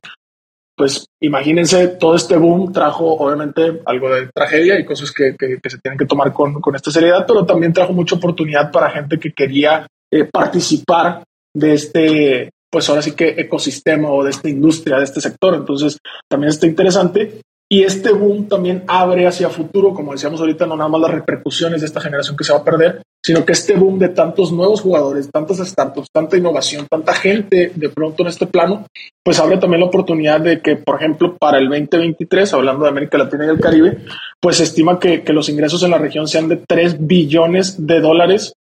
pues 0.79 1.07
imagínense, 1.21 1.89
todo 1.89 2.15
este 2.15 2.37
boom 2.37 2.73
trajo 2.73 3.15
obviamente 3.15 3.83
algo 3.85 4.15
de 4.15 4.29
tragedia 4.33 4.79
y 4.79 4.85
cosas 4.85 5.11
que, 5.11 5.35
que, 5.37 5.59
se 5.69 5.79
tienen 5.79 5.99
que 5.99 6.07
tomar 6.07 6.33
con, 6.33 6.61
con, 6.61 6.77
esta 6.77 6.93
seriedad, 6.93 7.25
pero 7.27 7.45
también 7.45 7.73
trajo 7.73 7.93
mucha 7.93 8.15
oportunidad 8.15 8.71
para 8.71 8.91
gente 8.91 9.19
que 9.19 9.33
quería 9.33 9.89
eh, 10.11 10.25
participar 10.25 11.25
de 11.53 11.75
este, 11.75 12.51
pues 12.71 12.89
ahora 12.89 13.03
sí 13.03 13.13
que 13.13 13.35
ecosistema 13.37 14.11
o 14.11 14.23
de 14.23 14.31
esta 14.31 14.49
industria, 14.49 14.99
de 14.99 15.05
este 15.05 15.21
sector. 15.21 15.55
Entonces, 15.55 15.99
también 16.29 16.51
está 16.51 16.67
interesante. 16.67 17.41
Y 17.71 17.83
este 17.83 18.13
boom 18.13 18.49
también 18.49 18.85
abre 18.87 19.27
hacia 19.27 19.51
futuro, 19.51 19.93
como 19.93 20.13
decíamos 20.13 20.41
ahorita, 20.41 20.67
no 20.67 20.75
nada 20.75 20.89
más 20.89 21.03
las 21.03 21.11
repercusiones 21.11 21.83
de 21.83 21.87
esta 21.87 22.01
generación 22.01 22.35
que 22.35 22.45
se 22.45 22.53
va 22.53 22.61
a 22.61 22.65
perder, 22.65 23.03
sino 23.23 23.45
que 23.45 23.53
este 23.53 23.75
boom 23.75 23.99
de 23.99 24.09
tantos 24.09 24.53
nuevos 24.53 24.81
jugadores, 24.81 25.29
tantas 25.31 25.59
startups, 25.59 26.09
tanta 26.11 26.39
innovación, 26.39 26.87
tanta 26.89 27.13
gente 27.13 27.73
de 27.75 27.89
pronto 27.91 28.23
en 28.23 28.29
este 28.29 28.47
plano, 28.47 28.87
pues 29.23 29.39
abre 29.39 29.59
también 29.59 29.81
la 29.81 29.87
oportunidad 29.87 30.41
de 30.41 30.63
que, 30.63 30.77
por 30.77 30.97
ejemplo, 30.97 31.37
para 31.37 31.59
el 31.59 31.69
2023, 31.69 32.55
hablando 32.55 32.85
de 32.85 32.91
América 32.91 33.19
Latina 33.19 33.45
y 33.45 33.51
el 33.51 33.61
Caribe, 33.61 33.99
pues 34.41 34.57
se 34.57 34.63
estima 34.63 34.99
que, 34.99 35.23
que 35.23 35.35
los 35.35 35.51
ingresos 35.51 35.83
en 35.83 35.91
la 35.91 35.99
región 35.99 36.27
sean 36.27 36.49
de 36.49 36.57
3 36.57 37.07
billones 37.07 37.87
de 37.87 38.01
dólares 38.01 38.55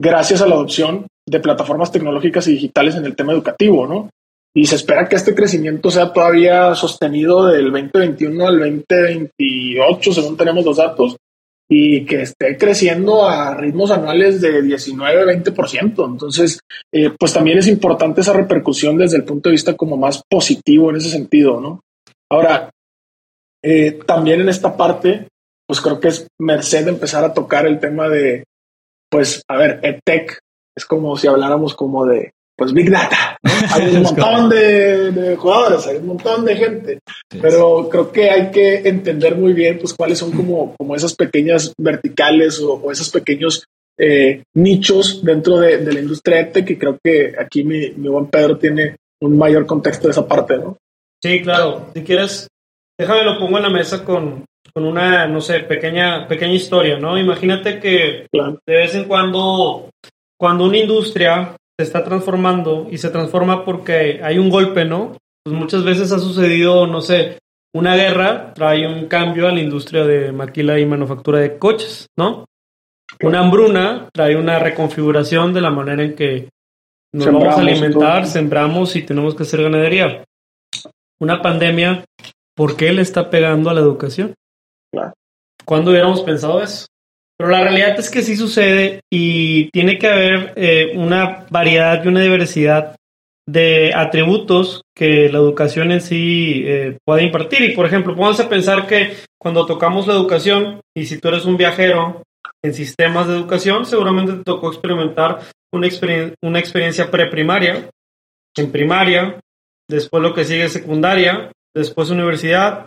gracias 0.00 0.40
a 0.40 0.46
la 0.46 0.54
adopción 0.54 1.06
de 1.28 1.40
plataformas 1.40 1.92
tecnológicas 1.92 2.48
y 2.48 2.52
digitales 2.52 2.96
en 2.96 3.04
el 3.04 3.14
tema 3.14 3.32
educativo, 3.32 3.86
¿no? 3.86 4.08
Y 4.54 4.66
se 4.66 4.76
espera 4.76 5.08
que 5.08 5.16
este 5.16 5.34
crecimiento 5.34 5.90
sea 5.90 6.12
todavía 6.12 6.74
sostenido 6.74 7.46
del 7.46 7.70
2021 7.70 8.46
al 8.46 8.58
2028, 8.58 10.12
según 10.12 10.36
tenemos 10.36 10.64
los 10.64 10.76
datos, 10.76 11.16
y 11.72 12.04
que 12.04 12.22
esté 12.22 12.58
creciendo 12.58 13.28
a 13.28 13.54
ritmos 13.54 13.92
anuales 13.92 14.40
de 14.40 14.60
19-20%. 14.60 16.04
Entonces, 16.04 16.58
eh, 16.92 17.10
pues 17.16 17.32
también 17.32 17.58
es 17.58 17.68
importante 17.68 18.22
esa 18.22 18.32
repercusión 18.32 18.98
desde 18.98 19.18
el 19.18 19.24
punto 19.24 19.48
de 19.48 19.52
vista 19.52 19.76
como 19.76 19.96
más 19.96 20.20
positivo 20.28 20.90
en 20.90 20.96
ese 20.96 21.10
sentido, 21.10 21.60
¿no? 21.60 21.80
Ahora, 22.28 22.70
eh, 23.62 24.00
también 24.04 24.40
en 24.40 24.48
esta 24.48 24.76
parte, 24.76 25.28
pues 25.64 25.80
creo 25.80 26.00
que 26.00 26.08
es 26.08 26.26
merced 26.40 26.84
de 26.84 26.90
empezar 26.90 27.22
a 27.22 27.32
tocar 27.32 27.68
el 27.68 27.78
tema 27.78 28.08
de, 28.08 28.42
pues, 29.08 29.44
a 29.48 29.56
ver, 29.56 29.78
EdTech 29.84 30.40
es 30.76 30.84
como 30.84 31.16
si 31.16 31.28
habláramos 31.28 31.74
como 31.74 32.04
de 32.04 32.32
pues 32.60 32.74
Big 32.74 32.90
Data. 32.90 33.38
Hay 33.72 33.96
un 33.96 34.02
montón 34.02 34.50
de, 34.50 35.34
jugadores, 35.38 35.86
hay 35.86 35.96
un 35.96 36.08
montón 36.08 36.44
de 36.44 36.56
gente, 36.56 36.98
pero 37.40 37.88
creo 37.88 38.12
que 38.12 38.28
hay 38.30 38.50
que 38.50 38.86
entender 38.86 39.34
muy 39.36 39.54
bien 39.54 39.78
pues 39.78 39.94
cuáles 39.94 40.18
son 40.18 40.30
como, 40.30 40.74
como 40.76 40.94
esas 40.94 41.14
pequeñas 41.14 41.72
verticales 41.78 42.60
o, 42.60 42.90
esos 42.90 43.08
pequeños 43.08 43.64
eh, 43.98 44.42
nichos 44.54 45.24
dentro 45.24 45.56
de, 45.58 45.80
la 45.90 46.00
industria 46.00 46.40
ETE 46.40 46.64
que 46.66 46.78
creo 46.78 46.98
que 47.02 47.32
aquí 47.38 47.64
mi, 47.64 47.92
mi 47.92 48.08
buen 48.08 48.26
Pedro 48.26 48.58
tiene 48.58 48.96
un 49.22 49.38
mayor 49.38 49.64
contexto 49.64 50.08
de 50.08 50.12
esa 50.12 50.28
parte, 50.28 50.58
¿no? 50.58 50.76
Sí, 51.22 51.40
claro. 51.40 51.86
Si 51.94 52.02
quieres, 52.02 52.46
déjame 52.98 53.24
lo 53.24 53.38
pongo 53.38 53.56
en 53.56 53.62
la 53.62 53.70
mesa 53.70 54.04
con, 54.04 54.44
con 54.74 54.84
una, 54.84 55.26
no 55.28 55.40
sé, 55.40 55.60
pequeña, 55.60 56.28
pequeña 56.28 56.52
historia, 56.52 56.98
¿no? 56.98 57.18
Imagínate 57.18 57.80
que 57.80 58.26
de 58.30 58.74
vez 58.74 58.94
en 58.94 59.04
cuando, 59.04 59.88
cuando 60.38 60.64
una 60.64 60.76
industria 60.76 61.56
se 61.80 61.84
está 61.84 62.04
transformando 62.04 62.88
y 62.90 62.98
se 62.98 63.08
transforma 63.08 63.64
porque 63.64 64.20
hay 64.22 64.38
un 64.38 64.50
golpe, 64.50 64.84
¿no? 64.84 65.16
Pues 65.42 65.56
muchas 65.56 65.82
veces 65.82 66.12
ha 66.12 66.18
sucedido, 66.18 66.86
no 66.86 67.00
sé, 67.00 67.38
una 67.72 67.96
guerra 67.96 68.52
trae 68.52 68.86
un 68.86 69.06
cambio 69.06 69.48
a 69.48 69.52
la 69.52 69.60
industria 69.60 70.04
de 70.04 70.30
maquila 70.30 70.78
y 70.78 70.84
manufactura 70.84 71.38
de 71.38 71.56
coches, 71.56 72.06
¿no? 72.18 72.44
Una 73.22 73.40
hambruna 73.40 74.10
trae 74.12 74.36
una 74.36 74.58
reconfiguración 74.58 75.54
de 75.54 75.62
la 75.62 75.70
manera 75.70 76.04
en 76.04 76.14
que 76.14 76.50
nos 77.14 77.24
vamos 77.24 77.56
a 77.56 77.60
alimentar, 77.60 78.26
sembramos 78.26 78.94
y 78.94 79.02
tenemos 79.02 79.34
que 79.34 79.44
hacer 79.44 79.62
ganadería. 79.62 80.22
Una 81.18 81.40
pandemia, 81.40 82.04
¿por 82.54 82.76
qué 82.76 82.92
le 82.92 83.00
está 83.00 83.30
pegando 83.30 83.70
a 83.70 83.74
la 83.74 83.80
educación? 83.80 84.34
Claro. 84.92 85.14
¿Cuándo 85.64 85.92
hubiéramos 85.92 86.20
pensado 86.20 86.62
eso? 86.62 86.86
Pero 87.40 87.52
la 87.52 87.62
realidad 87.62 87.98
es 87.98 88.10
que 88.10 88.20
sí 88.20 88.36
sucede 88.36 89.00
y 89.10 89.70
tiene 89.70 89.98
que 89.98 90.08
haber 90.08 90.52
eh, 90.56 90.92
una 90.94 91.46
variedad 91.48 92.04
y 92.04 92.08
una 92.08 92.20
diversidad 92.20 92.96
de 93.48 93.94
atributos 93.94 94.82
que 94.94 95.30
la 95.30 95.38
educación 95.38 95.90
en 95.90 96.02
sí 96.02 96.64
eh, 96.66 96.98
puede 97.02 97.22
impartir. 97.22 97.62
Y 97.62 97.74
por 97.74 97.86
ejemplo, 97.86 98.14
vamos 98.14 98.38
a 98.40 98.48
pensar 98.50 98.86
que 98.86 99.14
cuando 99.40 99.64
tocamos 99.64 100.06
la 100.06 100.12
educación, 100.12 100.82
y 100.94 101.06
si 101.06 101.18
tú 101.18 101.28
eres 101.28 101.46
un 101.46 101.56
viajero 101.56 102.22
en 102.62 102.74
sistemas 102.74 103.26
de 103.26 103.36
educación, 103.36 103.86
seguramente 103.86 104.34
te 104.34 104.44
tocó 104.44 104.68
experimentar 104.68 105.38
una, 105.72 105.86
experiencia 106.58 107.10
preprimaria, 107.10 107.88
en 108.54 108.70
primaria, 108.70 109.40
después 109.88 110.22
lo 110.22 110.34
que 110.34 110.44
sigue 110.44 110.68
secundaria, 110.68 111.50
después 111.74 112.10
universidad. 112.10 112.86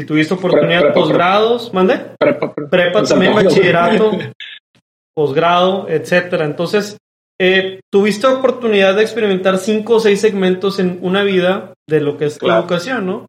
Si 0.00 0.06
tuviste 0.06 0.32
oportunidad 0.32 0.82
de 0.82 0.92
posgrados, 0.92 1.74
mande. 1.74 2.00
Prepa, 2.18 2.54
prepa 2.54 3.02
también 3.02 3.34
bachillerato, 3.34 4.12
posgrado, 5.14 5.90
etcétera. 5.90 6.46
Entonces, 6.46 6.96
eh, 7.38 7.80
tuviste 7.92 8.26
oportunidad 8.26 8.96
de 8.96 9.02
experimentar 9.02 9.58
cinco 9.58 9.96
o 9.96 10.00
seis 10.00 10.18
segmentos 10.22 10.78
en 10.78 11.00
una 11.02 11.22
vida 11.22 11.74
de 11.86 12.00
lo 12.00 12.16
que 12.16 12.24
es 12.24 12.42
la 12.42 12.60
educación, 12.60 13.04
¿no? 13.04 13.26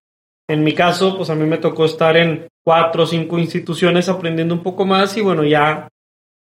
En 0.50 0.63
mi 0.63 0.74
caso, 0.74 1.18
pues 1.18 1.30
a 1.30 1.36
mí 1.36 1.46
me 1.46 1.58
tocó 1.58 1.84
estar 1.84 2.16
en 2.16 2.48
cuatro 2.63 3.04
o 3.04 3.06
cinco 3.06 3.38
instituciones 3.38 4.08
aprendiendo 4.08 4.54
un 4.54 4.63
poco 4.63 4.86
más 4.86 5.18
y 5.18 5.22
bueno, 5.22 5.44
ya 5.44 5.90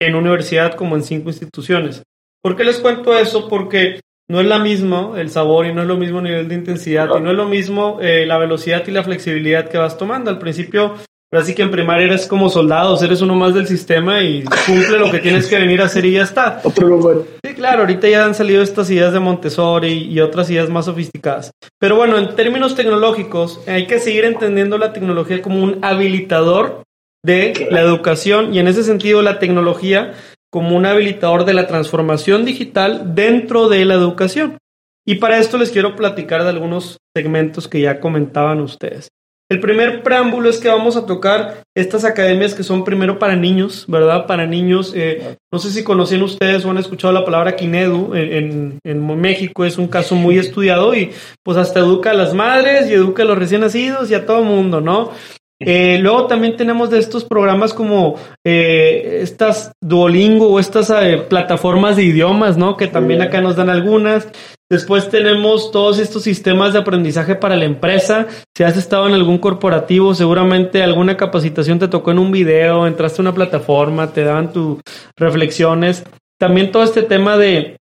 en 0.01 0.15
universidad 0.15 0.73
como 0.73 0.95
en 0.95 1.03
cinco 1.03 1.29
instituciones. 1.29 2.01
¿Por 2.41 2.55
qué 2.55 2.63
les 2.63 2.79
cuento 2.79 3.15
eso? 3.15 3.47
Porque 3.47 3.99
no 4.27 4.41
es 4.41 4.47
la 4.47 4.59
misma 4.59 5.13
el 5.17 5.29
sabor 5.29 5.67
y 5.67 5.73
no 5.73 5.81
es 5.81 5.87
lo 5.87 5.97
mismo 5.97 6.21
nivel 6.21 6.47
de 6.47 6.55
intensidad 6.55 7.09
y 7.17 7.21
no 7.21 7.31
es 7.31 7.37
lo 7.37 7.47
mismo 7.47 7.99
eh, 8.01 8.25
la 8.25 8.37
velocidad 8.37 8.83
y 8.87 8.91
la 8.91 9.03
flexibilidad 9.03 9.69
que 9.69 9.77
vas 9.77 9.97
tomando. 9.97 10.31
Al 10.31 10.39
principio, 10.39 10.95
así 11.31 11.53
que 11.53 11.61
en 11.61 11.71
primaria 11.71 12.07
eres 12.07 12.25
como 12.25 12.49
soldado, 12.49 12.99
eres 13.03 13.21
uno 13.21 13.35
más 13.35 13.53
del 13.53 13.67
sistema 13.67 14.21
y 14.21 14.43
cumple 14.43 14.97
lo 14.97 15.11
que 15.11 15.19
tienes 15.19 15.47
que 15.47 15.59
venir 15.59 15.81
a 15.81 15.85
hacer 15.85 16.05
y 16.05 16.13
ya 16.13 16.23
está. 16.23 16.61
Sí, 17.45 17.53
claro, 17.53 17.81
ahorita 17.81 18.07
ya 18.07 18.25
han 18.25 18.33
salido 18.33 18.63
estas 18.63 18.89
ideas 18.89 19.13
de 19.13 19.19
Montessori 19.19 19.93
y 19.93 20.19
otras 20.19 20.49
ideas 20.49 20.69
más 20.69 20.85
sofisticadas. 20.85 21.51
Pero 21.79 21.95
bueno, 21.95 22.17
en 22.17 22.35
términos 22.35 22.75
tecnológicos, 22.75 23.61
hay 23.67 23.85
que 23.85 23.99
seguir 23.99 24.25
entendiendo 24.25 24.77
la 24.77 24.91
tecnología 24.91 25.41
como 25.41 25.61
un 25.61 25.79
habilitador 25.83 26.83
de 27.23 27.67
la 27.71 27.81
educación 27.81 28.53
y 28.53 28.59
en 28.59 28.67
ese 28.67 28.83
sentido 28.83 29.23
la 29.23 29.39
tecnología 29.39 30.13
como 30.51 30.75
un 30.75 30.85
habilitador 30.85 31.45
de 31.45 31.53
la 31.53 31.67
transformación 31.67 32.45
digital 32.45 33.15
dentro 33.15 33.69
de 33.69 33.85
la 33.85 33.95
educación. 33.95 34.57
Y 35.05 35.15
para 35.15 35.37
esto 35.37 35.57
les 35.57 35.71
quiero 35.71 35.95
platicar 35.95 36.43
de 36.43 36.49
algunos 36.49 36.97
segmentos 37.15 37.67
que 37.67 37.81
ya 37.81 37.99
comentaban 37.99 38.59
ustedes. 38.59 39.09
El 39.47 39.59
primer 39.59 40.01
preámbulo 40.01 40.49
es 40.49 40.57
que 40.57 40.69
vamos 40.69 40.95
a 40.95 41.05
tocar 41.05 41.61
estas 41.75 42.03
academias 42.03 42.55
que 42.55 42.63
son 42.63 42.83
primero 42.83 43.19
para 43.19 43.35
niños, 43.35 43.85
¿verdad? 43.87 44.25
Para 44.25 44.47
niños. 44.47 44.91
Eh, 44.95 45.37
no 45.53 45.59
sé 45.59 45.69
si 45.69 45.83
conocen 45.83 46.23
ustedes 46.23 46.65
o 46.65 46.71
han 46.71 46.79
escuchado 46.79 47.13
la 47.13 47.23
palabra 47.23 47.55
Kinedu 47.55 48.15
en, 48.15 48.79
en, 48.83 49.21
México. 49.21 49.63
Es 49.63 49.77
un 49.77 49.87
caso 49.87 50.15
muy 50.15 50.39
estudiado 50.39 50.95
y 50.95 51.11
pues 51.43 51.59
hasta 51.59 51.81
educa 51.81 52.09
a 52.09 52.15
las 52.15 52.33
madres 52.33 52.89
y 52.89 52.93
educa 52.93 53.21
a 53.21 53.27
los 53.27 53.37
recién 53.37 53.61
nacidos 53.61 54.09
y 54.09 54.15
a 54.15 54.25
todo 54.25 54.43
mundo, 54.43 54.81
¿no? 54.81 55.11
Eh, 55.59 55.99
luego 56.01 56.27
también 56.27 56.57
tenemos 56.57 56.89
de 56.89 56.99
estos 56.99 57.23
programas 57.23 57.73
como 57.73 58.15
eh, 58.45 59.19
estas 59.21 59.71
Duolingo 59.81 60.49
o 60.49 60.59
estas 60.59 60.89
eh, 60.89 61.25
plataformas 61.29 61.95
de 61.95 62.03
idiomas, 62.03 62.57
¿no? 62.57 62.75
Que 62.75 62.87
también 62.87 63.21
acá 63.21 63.39
nos 63.39 63.55
dan 63.55 63.69
algunas. 63.69 64.27
Después 64.69 65.09
tenemos 65.09 65.71
todos 65.71 65.99
estos 65.99 66.23
sistemas 66.23 66.73
de 66.73 66.79
aprendizaje 66.79 67.35
para 67.35 67.55
la 67.55 67.65
empresa. 67.65 68.27
Si 68.55 68.63
has 68.63 68.75
estado 68.75 69.07
en 69.07 69.13
algún 69.13 69.37
corporativo, 69.37 70.13
seguramente 70.13 70.83
alguna 70.83 71.15
capacitación 71.15 71.79
te 71.79 71.87
tocó 71.87 72.11
en 72.11 72.19
un 72.19 72.31
video, 72.31 72.85
entraste 72.85 73.21
a 73.21 73.23
una 73.23 73.33
plataforma, 73.33 74.11
te 74.11 74.23
daban 74.23 74.51
tus 74.51 74.81
reflexiones. 75.15 76.03
También 76.37 76.71
todo 76.71 76.83
este 76.83 77.03
tema 77.03 77.37
de 77.37 77.77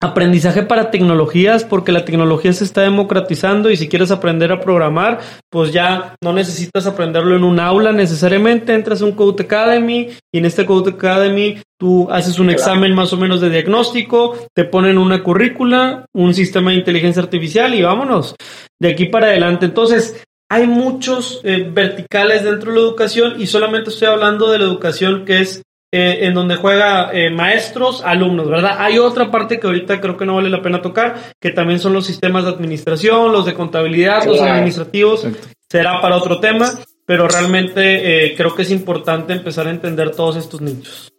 aprendizaje 0.00 0.62
para 0.62 0.90
tecnologías, 0.90 1.64
porque 1.64 1.90
la 1.90 2.04
tecnología 2.04 2.52
se 2.52 2.64
está 2.64 2.82
democratizando 2.82 3.68
y 3.70 3.76
si 3.76 3.88
quieres 3.88 4.12
aprender 4.12 4.52
a 4.52 4.60
programar, 4.60 5.18
pues 5.50 5.72
ya 5.72 6.14
no 6.22 6.32
necesitas 6.32 6.86
aprenderlo 6.86 7.34
en 7.34 7.42
un 7.42 7.58
aula 7.58 7.92
necesariamente, 7.92 8.74
entras 8.74 9.02
a 9.02 9.06
un 9.06 9.12
Code 9.12 9.42
Academy 9.42 10.10
y 10.32 10.38
en 10.38 10.44
este 10.44 10.64
Code 10.66 10.92
Academy 10.92 11.60
tú 11.80 12.08
haces 12.10 12.38
un 12.38 12.50
examen 12.50 12.94
más 12.94 13.12
o 13.12 13.16
menos 13.16 13.40
de 13.40 13.50
diagnóstico, 13.50 14.36
te 14.54 14.64
ponen 14.64 14.98
una 14.98 15.22
currícula, 15.24 16.04
un 16.14 16.32
sistema 16.32 16.70
de 16.70 16.76
inteligencia 16.76 17.22
artificial 17.22 17.74
y 17.74 17.82
vámonos 17.82 18.36
de 18.80 18.90
aquí 18.90 19.06
para 19.06 19.26
adelante. 19.26 19.66
Entonces, 19.66 20.24
hay 20.50 20.66
muchos 20.66 21.40
eh, 21.44 21.68
verticales 21.70 22.44
dentro 22.44 22.70
de 22.70 22.78
la 22.78 22.86
educación 22.86 23.40
y 23.40 23.46
solamente 23.46 23.90
estoy 23.90 24.08
hablando 24.08 24.50
de 24.50 24.58
la 24.58 24.64
educación 24.64 25.24
que 25.24 25.40
es 25.40 25.62
eh, 25.90 26.26
en 26.26 26.34
donde 26.34 26.56
juega 26.56 27.10
eh, 27.14 27.30
maestros, 27.30 28.02
alumnos, 28.04 28.46
¿verdad? 28.50 28.76
Hay 28.78 28.98
otra 28.98 29.30
parte 29.30 29.58
que 29.58 29.66
ahorita 29.66 30.02
creo 30.02 30.18
que 30.18 30.26
no 30.26 30.34
vale 30.34 30.50
la 30.50 30.60
pena 30.60 30.82
tocar, 30.82 31.16
que 31.40 31.50
también 31.50 31.78
son 31.78 31.94
los 31.94 32.04
sistemas 32.04 32.44
de 32.44 32.50
administración, 32.50 33.32
los 33.32 33.46
de 33.46 33.54
contabilidad, 33.54 34.26
los 34.26 34.38
administrativos. 34.38 35.26
Será 35.66 35.98
para 36.02 36.16
otro 36.16 36.40
tema, 36.40 36.70
pero 37.06 37.26
realmente 37.26 38.26
eh, 38.26 38.34
creo 38.36 38.54
que 38.54 38.62
es 38.62 38.70
importante 38.70 39.32
empezar 39.32 39.66
a 39.66 39.70
entender 39.70 40.10
todos 40.10 40.36
estos 40.36 40.60
nichos. 40.60 41.10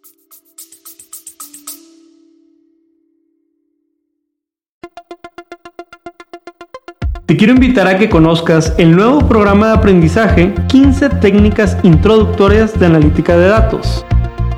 Te 7.26 7.36
quiero 7.36 7.54
invitar 7.54 7.88
a 7.88 7.98
que 7.98 8.08
conozcas 8.08 8.74
el 8.78 8.94
nuevo 8.94 9.26
programa 9.28 9.68
de 9.68 9.74
aprendizaje 9.74 10.54
15 10.68 11.08
técnicas 11.20 11.76
introductorias 11.82 12.78
de 12.78 12.86
analítica 12.86 13.36
de 13.36 13.48
datos 13.48 14.04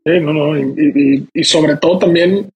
Sí, 0.08 0.20
no, 0.22 0.34
no, 0.34 0.56
y, 0.58 1.28
sobre 1.44 1.78
todo 1.78 1.98
también 2.00 2.50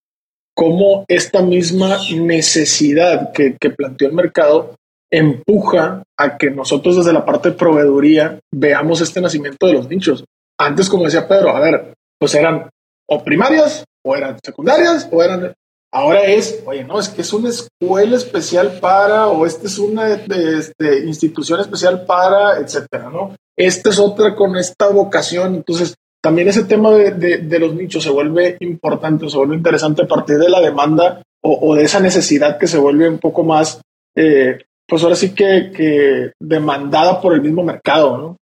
cómo 0.59 1.05
esta 1.07 1.41
misma 1.41 1.99
necesidad 2.13 3.31
que, 3.31 3.55
planteó 3.69 4.09
el 4.09 4.13
mercado 4.13 4.75
empuja 5.09 6.03
a 6.17 6.37
que 6.37 6.51
nosotros 6.51 6.97
desde 6.97 7.13
la 7.13 7.23
parte 7.23 7.51
de 7.51 7.55
proveeduría 7.55 8.39
veamos 8.53 8.99
este 8.99 9.21
nacimiento 9.21 9.67
de 9.67 9.73
los 9.73 9.87
nichos. 9.87 10.25
Antes, 10.59 10.89
como 10.89 11.05
decía 11.05 11.29
Pedro, 11.29 11.55
a 11.55 11.61
ver, 11.61 11.93
pues 12.19 12.35
eran 12.35 12.69
o 13.07 13.23
primarias, 13.23 13.85
o 14.03 14.17
eran 14.17 14.37
secundarias, 14.43 15.07
o 15.09 15.23
eran... 15.23 15.53
Ahora 15.93 16.23
es, 16.25 16.61
oye, 16.65 16.83
no, 16.83 16.99
es 16.99 17.07
que 17.07 17.21
es 17.21 17.31
una 17.31 17.47
escuela 17.47 18.17
especial 18.17 18.79
para, 18.81 19.27
o 19.27 19.45
esta 19.45 19.65
es 19.65 19.79
una 19.79 20.09
este, 20.09 21.05
institución 21.05 21.61
especial 21.61 22.05
para, 22.05 22.57
etcétera, 22.57 23.09
¿no? 23.09 23.33
Esta 23.57 23.91
es 23.91 23.97
otra 23.97 24.35
con 24.35 24.57
esta 24.57 24.89
vocación. 24.89 25.55
Entonces, 25.55 25.95
también 26.21 26.47
ese 26.47 26.65
tema 26.65 26.91
de, 26.91 27.59
los 27.59 27.73
nichos 27.73 28.03
se 28.03 28.09
vuelve 28.09 28.57
importante, 28.59 29.29
se 29.29 29.37
vuelve 29.37 29.55
interesante 29.55 30.03
a 30.03 30.07
partir 30.07 30.37
de 30.37 30.49
la 30.49 30.59
demanda 30.59 31.21
o, 31.41 31.75
de 31.75 31.83
esa 31.83 32.01
necesidad 32.01 32.57
que 32.57 32.67
se 32.67 32.77
vuelve 32.77 33.07
un 33.07 33.19
poco 33.19 33.43
más, 33.43 33.81
eh, 34.15 34.57
pues 34.85 35.03
ahora 35.03 35.15
sí 35.15 35.33
que, 35.33 35.71
que 35.73 36.31
demandada 36.39 37.21
por 37.21 37.33
el 37.33 37.41
mismo 37.41 37.63
mercado, 37.63 38.17
¿no? 38.17 38.37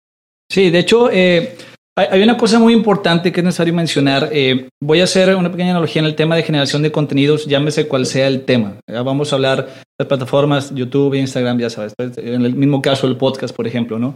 Sí, 0.52 0.70
de 0.70 0.80
hecho, 0.80 1.10
eh, 1.12 1.56
hay 1.96 2.22
una 2.22 2.38
cosa 2.38 2.60
muy 2.60 2.74
importante 2.74 3.32
que 3.32 3.40
es 3.40 3.44
necesario 3.44 3.74
mencionar. 3.74 4.30
Eh, 4.32 4.68
voy 4.82 5.02
a 5.02 5.04
hacer 5.06 5.36
una 5.36 5.52
pequeña 5.52 5.72
analogía 5.72 6.02
en 6.02 6.08
el 6.08 6.16
tema 6.16 6.36
de 6.36 6.44
generación 6.44 6.84
de 6.84 6.92
contenidos, 6.92 7.46
llámese 7.46 7.88
cuál 7.88 8.06
sea 8.06 8.28
el 8.28 8.46
tema. 8.46 8.78
vamos 8.88 9.32
a 9.32 9.36
hablar 9.36 9.70
de 10.00 10.06
plataformas, 10.06 10.74
YouTube, 10.76 11.16
Instagram, 11.16 11.60
ya 11.60 11.70
sabes. 11.70 11.94
Pues, 11.96 12.18
en 12.18 12.46
el 12.46 12.56
mismo 12.56 12.82
caso, 12.82 13.08
el 13.08 13.18
podcast, 13.18 13.56
por 13.56 13.66
ejemplo, 13.66 13.98
¿no? 13.98 14.16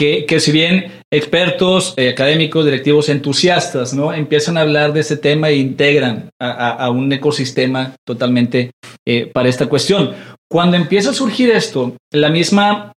Que, 0.00 0.40
si 0.40 0.50
bien 0.50 1.02
expertos, 1.12 1.92
eh, 1.98 2.08
académicos, 2.08 2.64
directivos, 2.64 3.10
entusiastas, 3.10 3.92
¿no? 3.92 4.14
Empiezan 4.14 4.56
a 4.56 4.62
hablar 4.62 4.94
de 4.94 5.00
ese 5.00 5.18
tema 5.18 5.50
e 5.50 5.56
integran 5.56 6.30
a, 6.40 6.88
un 6.88 7.12
ecosistema 7.12 7.94
totalmente 8.06 8.70
eh, 9.06 9.26
para 9.26 9.50
esta 9.50 9.66
cuestión. 9.66 10.12
Cuando 10.50 10.78
empieza 10.78 11.10
a 11.10 11.12
surgir 11.12 11.50
esto, 11.50 11.96
la 12.12 12.30
misma 12.30 12.92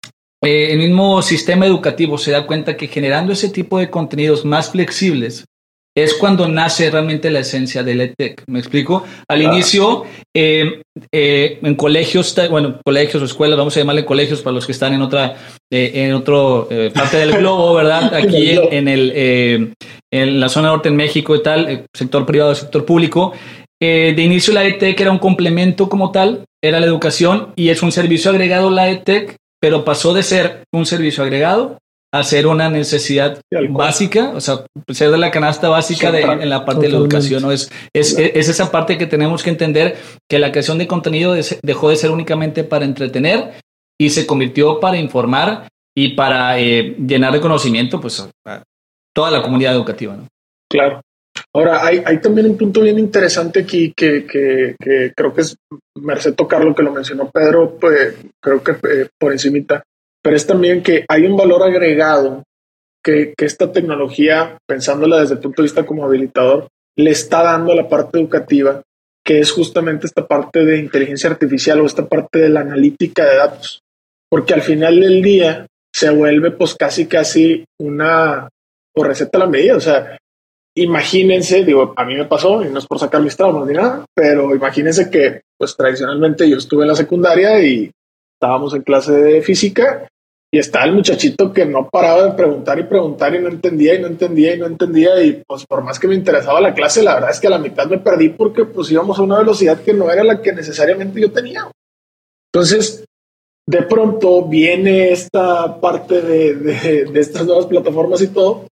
eh, 0.42 0.72
el 0.72 0.78
mismo 0.78 1.22
sistema 1.22 1.64
educativo 1.64 2.18
se 2.18 2.32
da 2.32 2.46
cuenta 2.46 2.76
que 2.76 2.88
generando 2.88 3.32
ese 3.32 3.48
tipo 3.48 3.78
de 3.78 3.88
contenidos 3.88 4.44
más 4.44 4.70
flexibles 4.70 5.46
es 6.02 6.14
cuando 6.14 6.48
nace 6.48 6.90
realmente 6.90 7.30
la 7.30 7.40
esencia 7.40 7.82
del 7.82 8.00
EdTech. 8.00 8.42
¿Me 8.46 8.58
explico? 8.58 9.04
Al 9.28 9.42
inicio, 9.42 10.04
eh, 10.34 10.82
eh, 11.12 11.58
en 11.62 11.74
colegios, 11.74 12.34
bueno, 12.50 12.80
colegios 12.84 13.22
o 13.22 13.26
escuelas, 13.26 13.58
vamos 13.58 13.76
a 13.76 13.80
llamarle 13.80 14.04
colegios 14.04 14.40
para 14.42 14.54
los 14.54 14.66
que 14.66 14.72
están 14.72 14.92
en 14.92 15.02
otra, 15.02 15.36
en 15.70 16.12
otro 16.12 16.68
parte 16.94 17.18
del 17.18 17.32
globo, 17.32 17.74
¿verdad? 17.74 18.14
Aquí 18.14 18.50
en, 18.50 18.88
el, 18.88 19.74
en 20.12 20.40
la 20.40 20.48
zona 20.48 20.68
norte 20.68 20.88
en 20.88 20.96
México 20.96 21.34
y 21.36 21.42
tal, 21.42 21.86
sector 21.94 22.26
privado, 22.26 22.54
sector 22.54 22.84
público. 22.84 23.32
de 23.80 24.22
inicio 24.22 24.52
la 24.52 24.64
EdTech 24.64 25.00
era 25.00 25.10
un 25.10 25.18
complemento 25.18 25.88
como 25.88 26.10
tal, 26.10 26.44
era 26.62 26.80
la 26.80 26.86
educación 26.86 27.52
y 27.56 27.68
es 27.68 27.82
un 27.82 27.92
servicio 27.92 28.30
agregado 28.30 28.70
la 28.70 28.90
EdTech 28.90 29.36
pero 29.60 29.84
pasó 29.84 30.14
de 30.14 30.22
ser 30.22 30.64
un 30.72 30.86
servicio 30.86 31.22
agregado 31.22 31.78
a 32.12 32.24
ser 32.24 32.46
una 32.46 32.70
necesidad 32.70 33.40
básica, 33.70 34.30
o 34.30 34.40
sea, 34.40 34.64
ser 34.88 35.10
de 35.10 35.18
la 35.18 35.30
canasta 35.30 35.68
básica 35.68 36.10
de, 36.10 36.22
en 36.22 36.50
la 36.50 36.64
parte 36.64 36.86
de 36.86 36.92
la 36.92 36.98
educación. 36.98 37.42
¿no? 37.42 37.52
Es, 37.52 37.70
es, 37.94 38.18
es, 38.18 38.48
esa 38.48 38.72
parte 38.72 38.98
que 38.98 39.06
tenemos 39.06 39.44
que 39.44 39.50
entender 39.50 39.96
que 40.28 40.40
la 40.40 40.50
creación 40.50 40.78
de 40.78 40.88
contenido 40.88 41.34
dejó 41.62 41.88
de 41.88 41.96
ser 41.96 42.10
únicamente 42.10 42.64
para 42.64 42.84
entretener 42.84 43.52
y 43.98 44.10
se 44.10 44.26
convirtió 44.26 44.80
para 44.80 44.96
informar 44.96 45.68
y 45.96 46.14
para 46.14 46.58
eh, 46.58 46.96
llenar 46.98 47.32
de 47.32 47.40
conocimiento 47.40 48.00
pues, 48.00 48.20
a 48.20 48.62
toda 49.14 49.30
la 49.30 49.42
comunidad 49.42 49.74
educativa. 49.74 50.16
¿no? 50.16 50.26
Claro. 50.68 51.00
Ahora, 51.54 51.84
hay, 51.84 52.02
hay, 52.04 52.20
también 52.20 52.50
un 52.50 52.56
punto 52.56 52.80
bien 52.80 52.98
interesante 52.98 53.60
aquí 53.60 53.92
que, 53.96 54.26
que, 54.26 54.74
que, 54.80 55.12
creo 55.16 55.32
que 55.32 55.42
es 55.42 55.56
merced 55.94 56.34
tocarlo, 56.34 56.74
que 56.74 56.82
lo 56.82 56.92
mencionó 56.92 57.30
Pedro, 57.30 57.76
pues 57.80 58.16
creo 58.40 58.62
que 58.62 58.72
eh, 58.72 59.08
por 59.18 59.32
encimita, 59.32 59.82
pero 60.22 60.36
es 60.36 60.46
también 60.46 60.82
que 60.82 61.04
hay 61.08 61.26
un 61.26 61.36
valor 61.36 61.62
agregado 61.62 62.42
que, 63.02 63.34
que 63.36 63.44
esta 63.44 63.72
tecnología, 63.72 64.58
pensándola 64.66 65.20
desde 65.20 65.34
el 65.34 65.40
punto 65.40 65.62
de 65.62 65.66
vista 65.66 65.86
como 65.86 66.04
habilitador, 66.04 66.68
le 66.96 67.10
está 67.10 67.42
dando 67.42 67.72
a 67.72 67.76
la 67.76 67.88
parte 67.88 68.18
educativa, 68.18 68.82
que 69.24 69.40
es 69.40 69.52
justamente 69.52 70.06
esta 70.06 70.26
parte 70.26 70.64
de 70.64 70.78
inteligencia 70.78 71.30
artificial 71.30 71.80
o 71.80 71.86
esta 71.86 72.06
parte 72.06 72.38
de 72.38 72.48
la 72.48 72.60
analítica 72.60 73.24
de 73.24 73.36
datos, 73.36 73.80
porque 74.28 74.54
al 74.54 74.62
final 74.62 75.00
del 75.00 75.22
día 75.22 75.66
se 75.94 76.10
vuelve 76.10 76.50
pues 76.52 76.74
casi 76.74 77.06
casi 77.06 77.64
una 77.78 78.48
por 78.94 79.06
receta 79.06 79.38
a 79.38 79.40
la 79.40 79.46
medida, 79.46 79.76
o 79.76 79.80
sea, 79.80 80.18
imagínense, 80.76 81.64
digo, 81.64 81.94
a 81.96 82.04
mí 82.04 82.14
me 82.14 82.24
pasó, 82.24 82.64
y 82.64 82.68
no 82.68 82.78
es 82.78 82.86
por 82.86 82.98
sacar 82.98 83.22
mis 83.22 83.36
traumas 83.36 83.66
ni 83.66 83.74
nada, 83.74 84.04
pero 84.14 84.54
imagínense 84.54 85.10
que, 85.10 85.42
pues 85.58 85.76
tradicionalmente 85.76 86.48
yo 86.48 86.56
estuve 86.56 86.82
en 86.82 86.88
la 86.88 86.96
secundaria 86.96 87.62
y 87.62 87.90
estábamos 88.34 88.74
en 88.74 88.82
clase 88.82 89.12
de 89.12 89.42
física 89.42 90.08
y 90.52 90.58
estaba 90.58 90.84
el 90.86 90.94
muchachito 90.94 91.52
que 91.52 91.64
no 91.64 91.88
paraba 91.88 92.24
de 92.24 92.32
preguntar 92.32 92.78
y 92.78 92.82
preguntar 92.82 93.34
y 93.34 93.38
no 93.38 93.48
entendía 93.48 93.94
y 93.94 94.00
no 94.00 94.08
entendía 94.08 94.54
y 94.54 94.58
no 94.58 94.66
entendía 94.66 95.22
y 95.22 95.42
pues 95.46 95.64
por 95.64 95.84
más 95.84 95.98
que 95.98 96.08
me 96.08 96.16
interesaba 96.16 96.60
la 96.60 96.74
clase, 96.74 97.02
la 97.02 97.14
verdad 97.14 97.30
es 97.30 97.40
que 97.40 97.46
a 97.46 97.50
la 97.50 97.58
mitad 97.58 97.86
me 97.86 97.98
perdí 97.98 98.30
porque 98.30 98.64
pues 98.64 98.90
íbamos 98.90 99.18
a 99.18 99.22
una 99.22 99.38
velocidad 99.38 99.80
que 99.80 99.94
no 99.94 100.10
era 100.10 100.24
la 100.24 100.42
que 100.42 100.52
necesariamente 100.52 101.20
yo 101.20 101.30
tenía. 101.30 101.70
Entonces, 102.52 103.04
de 103.64 103.82
pronto 103.82 104.44
viene 104.46 105.12
esta 105.12 105.80
parte 105.80 106.20
de, 106.20 106.54
de, 106.54 107.04
de 107.04 107.20
estas 107.20 107.46
nuevas 107.46 107.66
plataformas 107.66 108.20
y 108.20 108.28
todo, 108.28 108.66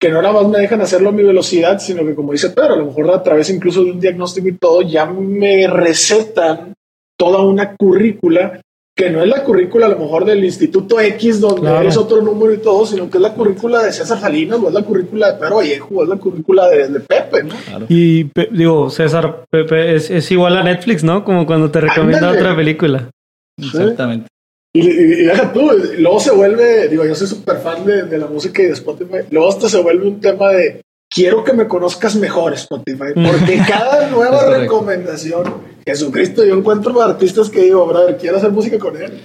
que 0.00 0.10
no 0.10 0.22
nada 0.22 0.40
más 0.40 0.48
me 0.48 0.60
dejan 0.60 0.82
hacerlo 0.82 1.08
a 1.08 1.12
mi 1.12 1.24
velocidad, 1.24 1.80
sino 1.80 2.06
que 2.06 2.14
como 2.14 2.30
dice 2.30 2.50
Pedro, 2.50 2.74
a 2.74 2.76
lo 2.76 2.86
mejor 2.86 3.10
a 3.10 3.22
través 3.24 3.50
incluso 3.50 3.82
de 3.82 3.90
un 3.90 4.00
diagnóstico 4.00 4.46
y 4.46 4.56
todo, 4.56 4.82
ya 4.82 5.06
me 5.06 5.66
recetan 5.66 6.74
toda 7.18 7.40
una 7.40 7.74
currícula 7.74 8.60
que 8.96 9.10
no 9.10 9.22
es 9.22 9.28
la 9.28 9.42
currícula 9.42 9.86
a 9.86 9.88
lo 9.88 9.98
mejor 9.98 10.24
del 10.24 10.44
Instituto 10.44 11.00
X 11.00 11.40
donde 11.40 11.88
es 11.88 11.96
otro 11.96 12.22
número 12.22 12.54
y 12.54 12.58
todo, 12.58 12.86
sino 12.86 13.10
que 13.10 13.18
es 13.18 13.22
la 13.22 13.34
currícula 13.34 13.82
de 13.82 13.92
César 13.92 14.20
Salinas, 14.20 14.60
o 14.62 14.68
es 14.68 14.74
la 14.74 14.82
currícula 14.82 15.32
de 15.32 15.38
Pedro 15.38 15.56
Vallejo, 15.56 15.88
o 15.94 16.02
es 16.04 16.08
la 16.08 16.16
currícula 16.16 16.68
de, 16.68 17.00
Pepe, 17.00 17.42
¿no? 17.42 17.54
Y 17.88 18.30
digo, 18.52 18.90
César, 18.90 19.44
Pepe 19.50 19.96
es, 19.96 20.30
igual 20.30 20.56
a 20.56 20.62
Netflix, 20.62 21.02
¿no? 21.02 21.24
Como 21.24 21.44
cuando 21.44 21.70
te 21.70 21.80
recomienda 21.80 22.30
otra 22.30 22.54
película. 22.54 23.10
Exactamente. 23.60 24.28
Y, 24.76 24.88
deja 24.88 25.52
tú, 25.52 25.70
luego 25.98 26.20
se 26.20 26.32
vuelve, 26.32 26.88
digo, 26.88 27.04
yo 27.04 27.14
soy 27.14 27.26
súper 27.26 27.58
fan 27.58 27.84
de, 27.84 28.18
la 28.18 28.26
música 28.26 28.62
y 28.62 28.66
de 28.66 28.72
Spotify, 28.72 29.18
luego 29.30 29.48
hasta 29.48 29.68
se 29.68 29.80
vuelve 29.80 30.06
un 30.06 30.20
tema 30.20 30.50
de 30.50 30.83
quiero 31.14 31.44
que 31.44 31.52
me 31.52 31.68
conozcas 31.68 32.16
mejor 32.16 32.52
Spotify, 32.54 33.12
porque 33.14 33.62
cada 33.68 34.08
nueva 34.08 34.44
recomendación, 34.46 35.44
Jesucristo, 35.86 36.44
yo 36.44 36.56
encuentro 36.56 37.00
artistas 37.00 37.48
que 37.48 37.62
digo, 37.62 37.86
brother, 37.86 38.16
quiero 38.16 38.38
hacer 38.38 38.50
música 38.50 38.78
con 38.78 39.00
él. 39.00 39.20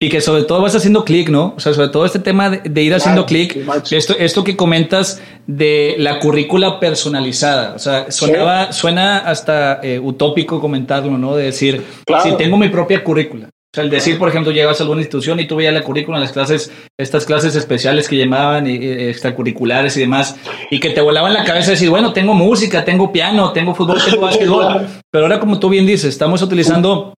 y 0.00 0.08
que 0.08 0.20
sobre 0.20 0.42
todo 0.42 0.60
vas 0.62 0.74
haciendo 0.74 1.04
clic, 1.04 1.28
¿no? 1.28 1.54
O 1.56 1.60
sea, 1.60 1.72
sobre 1.74 1.88
todo 1.88 2.04
este 2.04 2.18
tema 2.18 2.50
de, 2.50 2.82
ir 2.82 2.94
haciendo 2.94 3.24
clic, 3.24 3.56
esto, 3.90 4.16
esto 4.18 4.42
que 4.42 4.56
comentas 4.56 5.20
de 5.46 5.94
la 5.98 6.18
currícula 6.18 6.80
personalizada, 6.80 7.74
o 7.74 7.78
sea, 7.78 8.10
sonaba, 8.10 8.72
suena 8.72 9.18
hasta 9.18 9.80
eh, 9.82 10.00
utópico 10.00 10.60
comentarlo, 10.60 11.16
¿no? 11.18 11.36
De 11.36 11.44
decir, 11.44 11.84
si 12.22 12.36
tengo 12.36 12.56
mi 12.56 12.68
propia 12.68 13.04
currícula. 13.04 13.50
O 13.78 13.80
sea, 13.80 13.84
el 13.84 13.90
decir, 13.90 14.18
por 14.18 14.28
ejemplo, 14.28 14.50
llegas 14.50 14.80
a 14.80 14.82
alguna 14.82 15.02
institución 15.02 15.38
y 15.38 15.46
tú 15.46 15.54
veías 15.54 15.72
la 15.72 15.82
currícula 15.82 16.18
las 16.18 16.32
clases, 16.32 16.72
estas 16.98 17.24
clases 17.26 17.54
especiales 17.54 18.08
que 18.08 18.16
llamaban 18.16 18.66
extracurriculares 18.66 19.96
y 19.96 20.00
demás, 20.00 20.36
y 20.70 20.80
que 20.80 20.90
te 20.90 21.00
volaban 21.00 21.32
la 21.32 21.44
cabeza 21.44 21.70
decir, 21.70 21.88
bueno, 21.88 22.12
tengo 22.12 22.34
música, 22.34 22.84
tengo 22.84 23.12
piano, 23.12 23.52
tengo 23.52 23.74
fútbol, 23.74 24.02
tengo 24.04 24.22
básquetbol. 24.22 24.88
Pero 25.12 25.24
ahora, 25.26 25.38
como 25.38 25.60
tú 25.60 25.68
bien 25.68 25.86
dices, 25.86 26.06
estamos 26.06 26.42
utilizando, 26.42 27.14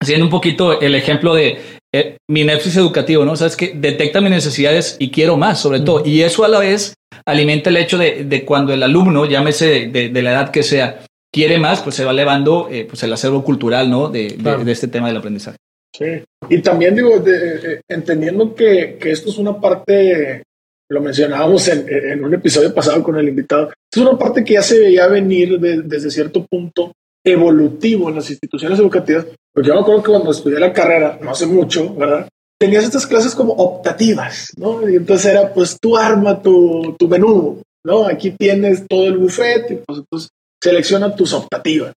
haciendo 0.00 0.26
un 0.26 0.30
poquito 0.30 0.80
el 0.80 0.94
ejemplo 0.94 1.34
de 1.34 1.58
eh, 1.92 2.18
mi 2.30 2.44
Netflix 2.44 2.76
educativo, 2.76 3.24
¿no? 3.24 3.34
Sabes 3.34 3.56
que 3.56 3.72
detecta 3.74 4.20
mis 4.20 4.30
necesidades 4.30 4.96
y 5.00 5.10
quiero 5.10 5.36
más, 5.36 5.58
sobre 5.58 5.80
todo. 5.80 6.04
Y 6.06 6.22
eso 6.22 6.44
a 6.44 6.48
la 6.48 6.60
vez 6.60 6.94
alimenta 7.26 7.70
el 7.70 7.78
hecho 7.78 7.98
de, 7.98 8.44
cuando 8.46 8.72
el 8.72 8.84
alumno, 8.84 9.24
llámese 9.24 9.88
de, 9.88 10.10
de, 10.10 10.22
la 10.22 10.30
edad 10.30 10.50
que 10.52 10.62
sea, 10.62 11.00
quiere 11.32 11.58
más, 11.58 11.80
pues 11.80 11.96
se 11.96 12.04
va 12.04 12.12
elevando 12.12 12.68
eh, 12.70 12.86
pues 12.88 13.02
el 13.02 13.12
acervo 13.12 13.42
cultural, 13.42 13.90
¿no? 13.90 14.10
de 14.10 14.36
este 14.68 14.86
tema 14.86 15.08
del 15.08 15.16
aprendizaje. 15.16 15.56
Sí, 15.96 16.24
y 16.48 16.60
también 16.60 16.96
digo, 16.96 17.22
eh, 17.24 17.80
entendiendo 17.88 18.52
que, 18.52 18.98
que, 19.00 19.12
esto 19.12 19.30
es 19.30 19.38
una 19.38 19.60
parte, 19.60 20.42
lo 20.90 21.00
mencionábamos 21.00 21.68
en, 21.68 21.86
en, 21.88 22.24
un 22.24 22.34
episodio 22.34 22.74
pasado 22.74 23.00
con 23.00 23.16
el 23.16 23.28
invitado, 23.28 23.70
es 23.92 24.02
una 24.02 24.18
parte 24.18 24.42
que 24.42 24.54
ya 24.54 24.62
se 24.62 24.80
veía 24.80 25.06
venir 25.06 25.60
desde 25.60 26.10
cierto 26.10 26.44
punto 26.46 26.92
evolutivo 27.24 28.08
en 28.08 28.16
las 28.16 28.28
instituciones 28.28 28.80
educativas, 28.80 29.26
porque 29.52 29.68
yo 29.68 29.74
me 29.74 29.82
acuerdo 29.82 30.02
que 30.02 30.10
cuando 30.10 30.32
estudié 30.32 30.58
la 30.58 30.72
carrera, 30.72 31.16
no 31.22 31.30
hace 31.30 31.46
mucho, 31.46 31.94
¿verdad? 31.94 32.28
Tenías 32.58 32.82
estas 32.82 33.06
clases 33.06 33.32
como 33.36 33.52
optativas, 33.52 34.52
¿no? 34.56 34.88
Y 34.88 34.96
entonces 34.96 35.30
era, 35.30 35.54
pues 35.54 35.78
tú 35.80 35.96
arma 35.96 36.42
tu, 36.42 36.96
tu 36.98 37.06
menú, 37.06 37.62
¿no? 37.84 38.04
Aquí 38.04 38.32
tienes 38.32 38.84
todo 38.88 39.06
el 39.06 39.18
buffet 39.18 39.70
y 39.70 39.74
pues 39.76 40.00
entonces 40.00 40.28
selecciona 40.60 41.14
tus 41.14 41.32
optativas. 41.34 41.92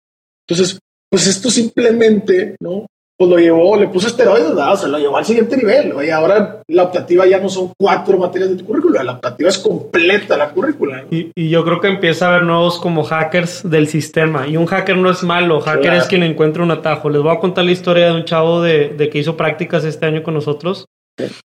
Entonces, 0.48 0.80
pues 1.09 1.28
esto 1.28 1.48
simplemente, 1.48 2.57
¿no? 2.61 2.87
Pues 3.16 3.31
lo 3.31 3.38
llevó, 3.38 3.77
le 3.77 3.88
puso 3.88 4.09
esteroides, 4.09 4.50
o 4.50 4.77
sea, 4.77 4.88
lo 4.88 4.98
llevó 4.98 5.16
al 5.16 5.24
siguiente 5.24 5.57
nivel. 5.57 5.94
Y 6.05 6.11
ahora 6.11 6.62
la 6.68 6.83
optativa 6.83 7.27
ya 7.27 7.38
no 7.38 7.48
son 7.48 7.72
cuatro 7.79 8.18
materias 8.18 8.50
de 8.50 8.57
tu 8.57 8.64
currícula, 8.64 9.05
la 9.05 9.12
optativa 9.12 9.48
es 9.48 9.59
completa 9.59 10.37
la 10.37 10.50
currícula. 10.50 11.05
Y, 11.11 11.31
y, 11.35 11.48
yo 11.48 11.64
creo 11.64 11.81
que 11.81 11.88
empieza 11.88 12.27
a 12.27 12.31
haber 12.31 12.42
nuevos 12.42 12.79
como 12.79 13.05
hackers 13.05 13.68
del 13.68 13.87
sistema. 13.87 14.48
Y 14.48 14.57
un 14.57 14.66
hacker 14.66 14.96
no 14.96 15.11
es 15.11 15.22
malo, 15.22 15.61
hacker 15.61 15.94
es 15.94 16.07
quien 16.07 16.22
encuentra 16.24 16.62
un 16.62 16.72
atajo. 16.72 17.09
Les 17.09 17.22
voy 17.22 17.35
a 17.35 17.38
contar 17.38 17.64
la 17.64 17.72
historia 17.72 18.07
de 18.07 18.12
un 18.12 18.24
chavo 18.24 18.62
de, 18.62 18.88
de 18.88 19.09
que 19.09 19.18
hizo 19.18 19.37
prácticas 19.37 19.85
este 19.85 20.07
año 20.07 20.22
con 20.22 20.35
nosotros. 20.35 20.87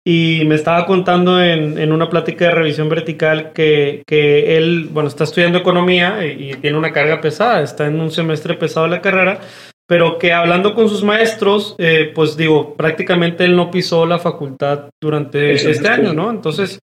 y 0.07 0.43
me 0.45 0.55
estaba 0.55 0.85
contando 0.85 1.41
en, 1.41 1.79
en 1.79 1.91
una 1.91 2.09
plática 2.09 2.45
de 2.45 2.51
revisión 2.51 2.89
vertical 2.89 3.53
que, 3.53 4.03
que, 4.05 4.57
él, 4.57 4.89
bueno, 4.91 5.09
está 5.09 5.23
estudiando 5.23 5.57
economía 5.57 6.25
y, 6.25 6.53
tiene 6.55 6.77
una 6.77 6.93
carga 6.93 7.21
pesada, 7.21 7.61
está 7.63 7.87
en 7.87 7.99
un 7.99 8.11
semestre 8.11 8.53
pesado 8.53 8.85
de 8.85 8.91
la 8.91 9.01
carrera, 9.01 9.39
pero 9.87 10.17
que 10.17 10.33
hablando 10.33 10.73
con 10.73 10.89
sus 10.89 11.03
maestros, 11.03 11.75
eh, 11.77 12.11
pues 12.13 12.35
digo, 12.35 12.75
prácticamente 12.75 13.45
él 13.45 13.55
no 13.55 13.69
pisó 13.69 14.05
la 14.05 14.19
facultad 14.19 14.89
durante 15.01 15.53
este 15.53 15.87
año, 15.87 16.13
¿no? 16.13 16.31
Entonces, 16.31 16.79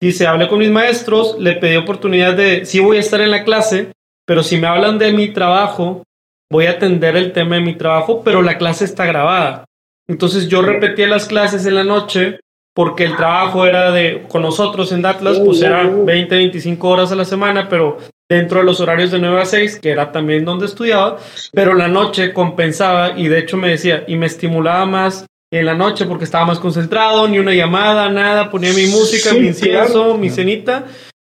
dice, 0.00 0.26
hablé 0.26 0.48
con 0.48 0.58
mis 0.58 0.70
maestros, 0.70 1.36
le 1.38 1.54
pedí 1.54 1.76
oportunidad 1.76 2.34
de, 2.34 2.64
sí 2.64 2.80
voy 2.80 2.96
a 2.96 3.00
estar 3.00 3.20
en 3.20 3.30
la 3.30 3.44
clase, 3.44 3.92
pero 4.26 4.42
si 4.42 4.56
me 4.56 4.66
hablan 4.66 4.98
de 4.98 5.12
mi 5.12 5.28
trabajo, 5.28 6.02
voy 6.50 6.66
a 6.66 6.72
atender 6.72 7.16
el 7.16 7.32
tema 7.32 7.56
de 7.56 7.62
mi 7.62 7.76
trabajo, 7.76 8.22
pero 8.24 8.42
la 8.42 8.58
clase 8.58 8.84
está 8.84 9.06
grabada. 9.06 9.64
Entonces 10.08 10.48
yo 10.48 10.62
repetía 10.62 11.06
las 11.06 11.26
clases 11.26 11.66
en 11.66 11.76
la 11.76 11.84
noche 11.84 12.40
porque 12.74 13.04
el 13.04 13.16
trabajo 13.16 13.66
era 13.66 13.92
de 13.92 14.24
con 14.28 14.42
nosotros 14.42 14.90
en 14.90 15.06
Atlas, 15.06 15.38
pues 15.44 15.62
eran 15.62 16.04
20, 16.04 16.34
25 16.34 16.88
horas 16.88 17.12
a 17.12 17.16
la 17.16 17.24
semana, 17.24 17.68
pero 17.68 17.98
dentro 18.30 18.60
de 18.60 18.64
los 18.64 18.80
horarios 18.80 19.10
de 19.10 19.18
9 19.18 19.42
a 19.42 19.44
6, 19.44 19.80
que 19.80 19.90
era 19.90 20.12
también 20.12 20.44
donde 20.44 20.66
estudiaba, 20.66 21.18
pero 21.52 21.74
la 21.74 21.88
noche 21.88 22.32
compensaba 22.32 23.18
y 23.18 23.28
de 23.28 23.40
hecho 23.40 23.56
me 23.56 23.68
decía, 23.68 24.04
y 24.06 24.16
me 24.16 24.26
estimulaba 24.26 24.86
más 24.86 25.26
en 25.52 25.66
la 25.66 25.74
noche 25.74 26.06
porque 26.06 26.24
estaba 26.24 26.46
más 26.46 26.60
concentrado, 26.60 27.26
ni 27.26 27.40
una 27.40 27.52
llamada, 27.52 28.08
nada, 28.08 28.50
ponía 28.50 28.72
mi 28.72 28.86
música, 28.86 29.34
mi 29.34 29.48
incienso, 29.48 30.16
mi 30.16 30.30
cenita 30.30 30.86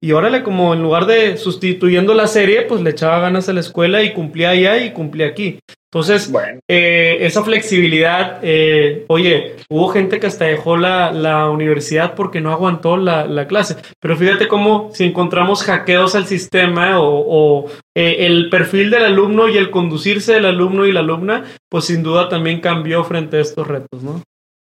y 0.02 0.12
órale, 0.12 0.42
como 0.42 0.72
en 0.72 0.82
lugar 0.82 1.06
de 1.06 1.36
sustituyendo 1.36 2.14
la 2.14 2.26
serie, 2.26 2.62
pues 2.62 2.80
le 2.80 2.90
echaba 2.90 3.18
ganas 3.20 3.48
a 3.48 3.52
la 3.52 3.60
escuela 3.60 4.02
y 4.02 4.12
cumplía 4.12 4.50
allá 4.50 4.78
y 4.78 4.92
cumplía 4.92 5.26
aquí. 5.26 5.58
Entonces, 5.96 6.30
eh, 6.68 7.16
esa 7.22 7.42
flexibilidad, 7.42 8.40
eh, 8.42 9.06
oye, 9.08 9.56
hubo 9.70 9.88
gente 9.88 10.20
que 10.20 10.26
hasta 10.26 10.44
dejó 10.44 10.76
la, 10.76 11.10
la 11.10 11.48
universidad 11.48 12.14
porque 12.14 12.42
no 12.42 12.52
aguantó 12.52 12.98
la, 12.98 13.26
la, 13.26 13.46
clase. 13.46 13.76
Pero 13.98 14.14
fíjate 14.14 14.46
cómo 14.46 14.90
si 14.92 15.04
encontramos 15.04 15.62
hackeos 15.62 16.14
al 16.14 16.26
sistema 16.26 17.00
o, 17.00 17.24
o 17.26 17.70
eh, 17.96 18.26
el 18.26 18.50
perfil 18.50 18.90
del 18.90 19.06
alumno 19.06 19.48
y 19.48 19.56
el 19.56 19.70
conducirse 19.70 20.34
del 20.34 20.44
alumno 20.44 20.84
y 20.84 20.92
la 20.92 21.00
alumna, 21.00 21.44
pues 21.70 21.86
sin 21.86 22.02
duda 22.02 22.28
también 22.28 22.60
cambió 22.60 23.02
frente 23.02 23.38
a 23.38 23.40
estos 23.40 23.66
retos, 23.66 24.02
¿no? 24.02 24.20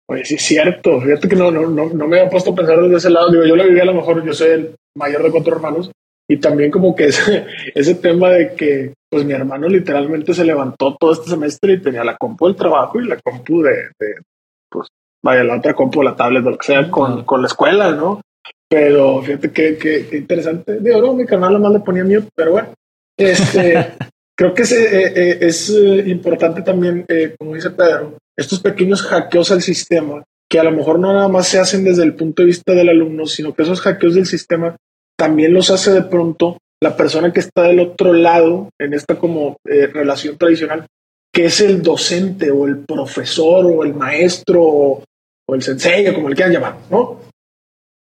Pues 0.07 0.29
sí, 0.29 0.37
es 0.37 0.43
cierto. 0.43 0.99
Fíjate 0.99 1.29
que 1.29 1.37
no, 1.37 1.51
no, 1.51 1.67
no, 1.69 1.91
no 1.93 2.09
me 2.09 2.21
había 2.21 2.31
puesto 2.31 2.53
a 2.53 2.55
pensar 2.55 2.81
desde 2.81 2.97
ese 2.97 3.11
lado. 3.11 3.31
Digo, 3.31 3.45
yo 3.45 3.55
lo 3.55 3.65
viví 3.65 3.81
a 3.81 3.85
lo 3.85 3.93
mejor, 3.93 4.25
yo 4.25 4.33
soy 4.33 4.49
el 4.49 4.75
mayor 4.97 5.23
de 5.25 5.31
cuatro 5.31 5.55
hermanos, 5.55 5.91
y 6.27 6.39
también 6.39 6.71
como 6.71 6.97
que 6.97 7.05
ese, 7.09 7.45
ese 7.75 7.95
tema 7.97 8.31
de 8.31 8.55
que 8.55 8.95
pues 9.11 9.25
mi 9.25 9.33
hermano 9.33 9.69
literalmente 9.69 10.35
se 10.35 10.45
levantó 10.45 10.97
todo 10.99 11.13
este 11.13 11.31
semestre 11.31 11.75
y 11.75 11.81
tenía 11.81 12.05
la 12.05 12.17
compu 12.17 12.47
del 12.47 12.57
trabajo 12.57 13.01
y 13.01 13.07
la 13.07 13.19
compu 13.21 13.63
de, 13.63 13.91
de 13.99 14.21
pues 14.69 14.89
vaya, 15.23 15.45
la 15.45 15.57
otra 15.57 15.75
compu, 15.75 16.03
la 16.03 16.17
tablet, 16.17 16.43
lo 16.43 16.57
que 16.59 16.67
sea, 16.67 16.91
con, 16.91 17.25
con 17.25 17.41
la 17.41 17.49
escuela, 17.49 17.91
¿no? 17.93 18.21
Pero 18.69 19.23
fíjate 19.23 19.51
qué, 19.51 19.79
qué, 19.79 20.17
interesante. 20.17 20.79
Digo, 20.81 21.01
no, 21.01 21.15
mi 21.15 21.25
canal 21.25 21.55
nomás 21.55 21.73
le 21.73 21.81
ponía 21.81 22.05
mute, 22.05 22.29
pero 22.35 22.53
bueno, 22.53 22.69
este, 23.17 23.95
creo 24.37 24.55
que 24.55 24.63
es, 24.63 24.73
eh, 24.73 25.13
eh, 25.17 25.39
es 25.41 25.71
eh, 25.71 26.05
importante 26.07 26.63
también, 26.63 27.07
como 27.39 27.55
dice 27.55 27.71
Pedro, 27.71 28.19
estos 28.37 28.61
pequeños 28.61 29.03
hackeos 29.03 29.51
al 29.51 29.63
sistema, 29.63 30.23
que 30.49 30.61
a 30.61 30.65
lo 30.65 30.73
mejor 30.73 30.99
no 30.99 31.13
nada 31.13 31.29
más 31.29 31.49
se 31.49 31.59
hacen 31.59 31.83
desde 31.83 32.05
el 32.05 32.15
punto 32.15 32.43
de 32.43 32.47
vista 32.47 32.73
del 32.73 32.91
alumno, 32.91 33.27
sino 33.27 33.55
que 33.55 33.63
esos 33.63 33.81
hackeos 33.81 34.15
del 34.15 34.27
sistema 34.27 34.77
también 35.17 35.53
los 35.53 35.71
hace 35.71 35.91
de 35.91 36.03
pronto 36.03 36.59
la 36.81 36.97
persona 36.97 37.33
que 37.33 37.41
está 37.41 37.63
del 37.63 37.81
otro 37.81 38.13
lado 38.13 38.71
en 38.79 38.95
esta 38.95 39.19
como 39.19 39.57
eh, 39.65 39.87
relación 39.87 40.39
tradicional, 40.39 40.87
que 41.33 41.47
es 41.47 41.61
el 41.61 41.83
docente 41.83 42.51
o 42.51 42.67
el 42.67 42.85
profesor 42.85 43.67
o 43.67 43.85
el 43.85 43.95
maestro 43.95 44.63
o, 44.63 45.05
el 45.49 45.63
sensei, 45.63 46.13
como 46.13 46.29
le 46.29 46.35
quieran 46.35 46.53
llamar, 46.53 46.77
¿no? 46.91 47.23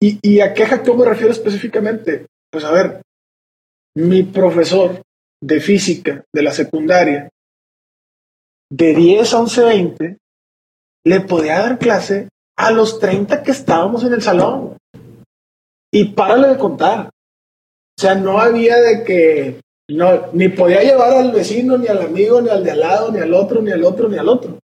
¿Y, 0.02 0.20
¿Y 0.22 0.42
a 0.42 0.54
qué 0.54 0.66
hackeo 0.66 0.96
me 0.96 1.06
refiero 1.06 1.32
específicamente? 1.32 2.26
Pues 2.52 2.66
a 2.66 2.72
ver, 2.72 3.02
mi 3.96 4.24
profesor 4.24 5.02
de 5.42 5.60
física 5.60 6.24
de 6.34 6.42
la 6.44 6.52
secundaria, 6.52 7.30
de 8.70 8.94
10 8.94 9.34
a 9.34 9.40
11, 9.40 9.63
20, 9.63 10.18
le 11.06 11.22
podía 11.22 11.60
dar 11.60 11.80
clase 11.80 12.28
a 12.58 12.72
los 12.72 13.00
30 13.00 13.44
que 13.44 13.52
estábamos 13.52 14.04
en 14.04 14.13
el 14.13 14.22
salón. 14.22 14.78
Y 15.92 16.06
párale 16.10 16.50
de 16.50 16.58
contar. 16.58 17.10
O 17.97 18.01
sea, 18.01 18.15
no 18.15 18.39
había 18.39 18.77
de 18.77 19.03
que 19.03 19.62
no, 19.89 20.27
ni 20.33 20.49
podía 20.49 20.83
llevar 20.83 21.13
al 21.13 21.31
vecino, 21.31 21.77
ni 21.77 21.88
al 21.88 22.01
amigo, 22.01 22.41
ni 22.41 22.49
al 22.49 22.63
de 22.63 22.71
al 22.71 22.79
lado, 22.79 23.12
ni 23.12 23.19
al 23.19 23.33
otro, 23.33 23.62
ni 23.62 23.71
al 23.71 23.83
otro, 23.83 24.07
ni 24.07 24.17
al 24.17 24.29
otro. 24.29 24.60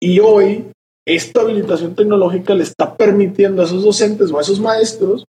Y 0.00 0.20
hoy, 0.20 0.70
esta 1.06 1.40
habilitación 1.40 1.94
tecnológica 1.94 2.54
le 2.54 2.64
está 2.64 2.96
permitiendo 2.96 3.62
a 3.62 3.64
esos 3.64 3.82
docentes 3.82 4.30
o 4.30 4.38
a 4.38 4.42
esos 4.42 4.60
maestros 4.60 5.24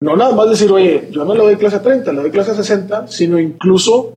no 0.00 0.16
nada 0.16 0.34
más 0.34 0.50
decir, 0.50 0.70
oye, 0.70 1.08
yo 1.10 1.24
no 1.24 1.34
le 1.34 1.42
doy 1.42 1.56
clase 1.56 1.76
a 1.76 1.82
30, 1.82 2.12
le 2.12 2.22
doy 2.22 2.30
clase 2.30 2.52
a 2.52 2.54
60, 2.54 3.08
sino 3.08 3.38
incluso, 3.38 4.14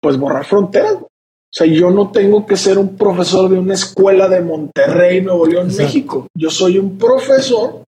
pues 0.00 0.16
borrar 0.16 0.46
fronteras. 0.46 0.94
O 0.94 1.52
sea, 1.52 1.66
yo 1.66 1.90
no 1.90 2.10
tengo 2.10 2.46
que 2.46 2.56
ser 2.56 2.78
un 2.78 2.96
profesor 2.96 3.50
de 3.50 3.58
una 3.58 3.74
escuela 3.74 4.28
de 4.28 4.40
Monterrey, 4.40 5.20
Nuevo 5.20 5.46
León, 5.46 5.68
México. 5.76 6.28
Yo 6.34 6.48
soy 6.48 6.78
un 6.78 6.96
profesor 6.96 7.84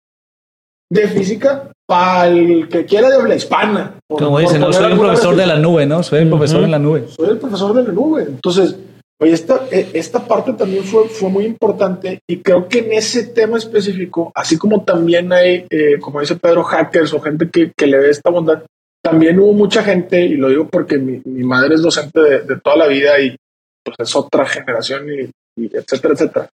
de 0.90 1.08
física 1.08 1.70
para 1.88 2.28
el 2.28 2.68
que 2.68 2.84
quiera 2.84 3.08
de 3.08 3.16
habla 3.16 3.34
hispana. 3.34 3.94
Como 4.06 4.38
dicen, 4.38 4.60
no 4.60 4.72
soy 4.72 4.92
un 4.92 4.98
profesor 4.98 5.34
de 5.34 5.46
la 5.46 5.56
nube, 5.56 5.86
¿no? 5.86 6.02
Soy 6.02 6.20
el 6.20 6.28
profesor 6.28 6.60
de 6.60 6.68
la 6.68 6.78
nube. 6.78 7.06
Soy 7.08 7.30
el 7.30 7.38
profesor 7.38 7.72
de 7.72 7.82
la 7.82 7.92
nube. 7.92 8.24
Entonces, 8.24 8.76
oye, 9.18 9.32
esta, 9.32 9.62
eh, 9.70 9.88
esta 9.94 10.26
parte 10.26 10.52
también 10.52 10.84
fue, 10.84 11.08
fue 11.08 11.30
muy 11.30 11.46
importante 11.46 12.20
y 12.28 12.40
creo 12.40 12.68
que 12.68 12.80
en 12.80 12.92
ese 12.92 13.28
tema 13.28 13.56
específico, 13.56 14.30
así 14.34 14.58
como 14.58 14.84
también 14.84 15.32
hay, 15.32 15.64
eh, 15.70 15.98
como 15.98 16.20
dice 16.20 16.36
Pedro, 16.36 16.62
hackers 16.62 17.14
o 17.14 17.20
gente 17.20 17.48
que, 17.48 17.72
que 17.74 17.86
le 17.86 17.96
ve 17.96 18.10
esta 18.10 18.28
bondad, 18.28 18.62
también 19.02 19.38
hubo 19.38 19.54
mucha 19.54 19.82
gente, 19.82 20.20
y 20.20 20.36
lo 20.36 20.50
digo 20.50 20.68
porque 20.68 20.98
mi, 20.98 21.22
mi 21.24 21.42
madre 21.42 21.76
es 21.76 21.82
docente 21.82 22.20
de, 22.20 22.40
de, 22.40 22.60
toda 22.60 22.76
la 22.76 22.86
vida 22.86 23.18
y 23.18 23.34
pues 23.82 23.96
es 23.98 24.14
otra 24.14 24.44
generación 24.44 25.06
y, 25.08 25.30
etcétera, 25.56 26.12
etcétera, 26.12 26.50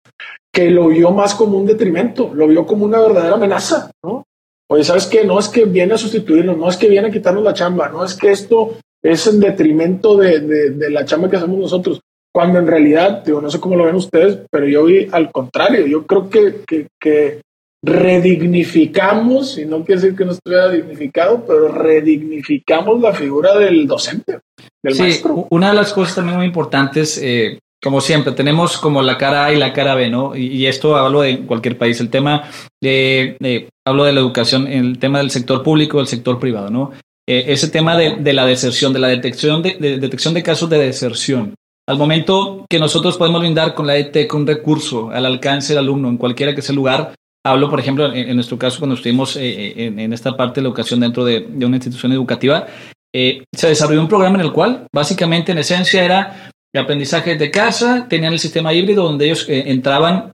que 0.54 0.70
lo 0.70 0.90
vio 0.90 1.10
más 1.10 1.34
como 1.34 1.58
un 1.58 1.66
detrimento, 1.66 2.32
lo 2.36 2.48
vio 2.48 2.68
como 2.68 2.86
una 2.86 3.00
verdadera 3.00 3.36
amenaza, 3.36 3.90
¿no? 4.04 4.26
Oye, 4.74 4.84
¿sabes 4.84 5.06
qué? 5.06 5.24
No 5.24 5.38
es 5.38 5.50
que 5.50 5.66
viene 5.66 5.94
a 5.94 6.00
sustituirnos, 6.00 6.58
no 6.58 6.68
es 6.68 6.78
que 6.78 6.90
viene 6.90 7.10
a 7.10 7.12
quitarnos 7.12 7.44
la 7.44 7.54
chamba, 7.54 7.90
no 7.90 8.04
es 8.04 8.16
que 8.16 8.32
esto 8.32 8.76
es 9.04 9.28
en 9.28 9.40
detrimento 9.40 10.18
de, 10.18 10.40
de, 10.40 10.90
la 10.90 11.06
chamba 11.06 11.30
que 11.30 11.36
hacemos 11.36 11.60
nosotros. 11.60 12.02
Cuando 12.34 12.58
en 12.58 12.66
realidad, 12.66 13.24
digo, 13.24 13.40
no 13.40 13.52
sé 13.52 13.60
cómo 13.60 13.76
lo 13.76 13.86
ven 13.86 13.94
ustedes, 13.94 14.40
pero 14.50 14.66
yo 14.68 14.86
vi 14.86 15.08
al 15.12 15.32
contrario. 15.32 15.86
Yo 15.86 16.08
creo 16.08 16.28
que, 16.28 16.62
que, 16.66 16.88
que 17.00 17.42
redignificamos, 17.86 19.60
y 19.60 19.66
no 19.66 19.86
quiere 19.86 20.02
decir 20.02 20.18
que 20.18 20.26
no 20.26 20.32
estuviera 20.32 20.72
dignificado, 20.72 21.46
pero 21.46 21.68
redignificamos 21.68 23.00
la 23.00 23.14
figura 23.14 23.56
del 23.60 23.86
docente, 23.86 24.40
del 24.82 24.96
sí, 24.96 25.22
Una 25.52 25.70
de 25.70 25.76
las 25.76 25.94
cosas 25.94 26.16
también 26.16 26.38
muy 26.38 26.48
importantes, 26.48 27.20
eh, 27.22 27.60
como 27.84 28.02
siempre, 28.02 28.32
tenemos 28.32 28.78
como 28.78 29.02
la 29.02 29.18
cara 29.18 29.46
A 29.46 29.54
y 29.54 29.58
la 29.58 29.74
cara 29.74 29.96
B, 29.96 30.10
¿no? 30.10 30.36
Y, 30.36 30.66
esto 30.66 30.96
hablo 30.96 31.22
de 31.22 31.40
cualquier 31.46 31.78
país. 31.78 32.00
El 32.00 32.10
tema 32.10 32.50
de, 32.82 33.68
hablo 33.86 34.06
de 34.06 34.14
la 34.14 34.22
educación, 34.22 34.68
el 34.68 35.00
tema 35.00 35.20
del 35.20 35.32
sector 35.32 35.62
público, 35.64 35.98
del 35.98 36.08
sector 36.08 36.40
privado, 36.40 36.70
¿no? 36.70 36.92
Eh, 37.28 37.46
ese 37.48 37.68
tema 37.70 37.98
de, 37.98 38.16
de, 38.18 38.34
la 38.34 38.46
deserción, 38.46 38.94
de 38.94 39.00
la 39.00 39.08
detección 39.08 39.62
de, 39.62 39.78
detección 40.00 40.34
de 40.34 40.44
casos 40.44 40.70
de 40.70 40.80
deserción. 40.80 41.56
Al 41.88 41.98
momento 41.98 42.66
que 42.70 42.80
nosotros 42.80 43.18
podemos 43.18 43.42
brindar 43.42 43.76
con 43.76 43.88
la 43.88 43.98
ETEC 43.98 44.34
un 44.34 44.48
recurso 44.48 45.12
al 45.12 45.26
alcance 45.26 45.74
del 45.74 45.84
alumno 45.84 46.08
en 46.08 46.18
cualquiera 46.18 46.56
que 46.56 46.62
sea 46.62 46.72
el 46.72 46.78
lugar, 46.78 47.14
Hablo, 47.46 47.70
por 47.70 47.80
ejemplo, 47.80 48.14
en, 48.14 48.36
nuestro 48.36 48.58
caso, 48.58 48.80
cuando 48.80 48.96
estuvimos 48.96 49.36
eh, 49.36 49.42
eh, 49.44 49.94
en, 49.98 50.14
esta 50.14 50.38
parte 50.38 50.56
de 50.56 50.64
la 50.64 50.70
educación 50.70 51.02
dentro 51.02 51.26
de, 51.26 51.46
una 51.58 51.76
institución 51.76 52.14
educativa, 52.14 52.68
eh, 53.14 53.44
se 53.54 53.68
desarrolló 53.68 54.00
un 54.00 54.08
programa 54.08 54.36
en 54.36 54.46
el 54.46 54.54
cual, 54.54 54.88
básicamente, 54.94 55.52
en 55.52 55.58
esencia, 55.58 56.06
era 56.06 56.52
el 56.74 56.82
aprendizaje 56.82 57.36
de 57.36 57.52
casa, 57.52 58.08
tenían 58.10 58.34
el 58.34 58.40
sistema 58.40 58.74
híbrido 58.74 59.04
donde 59.04 59.26
ellos 59.26 59.46
entraban 59.48 60.32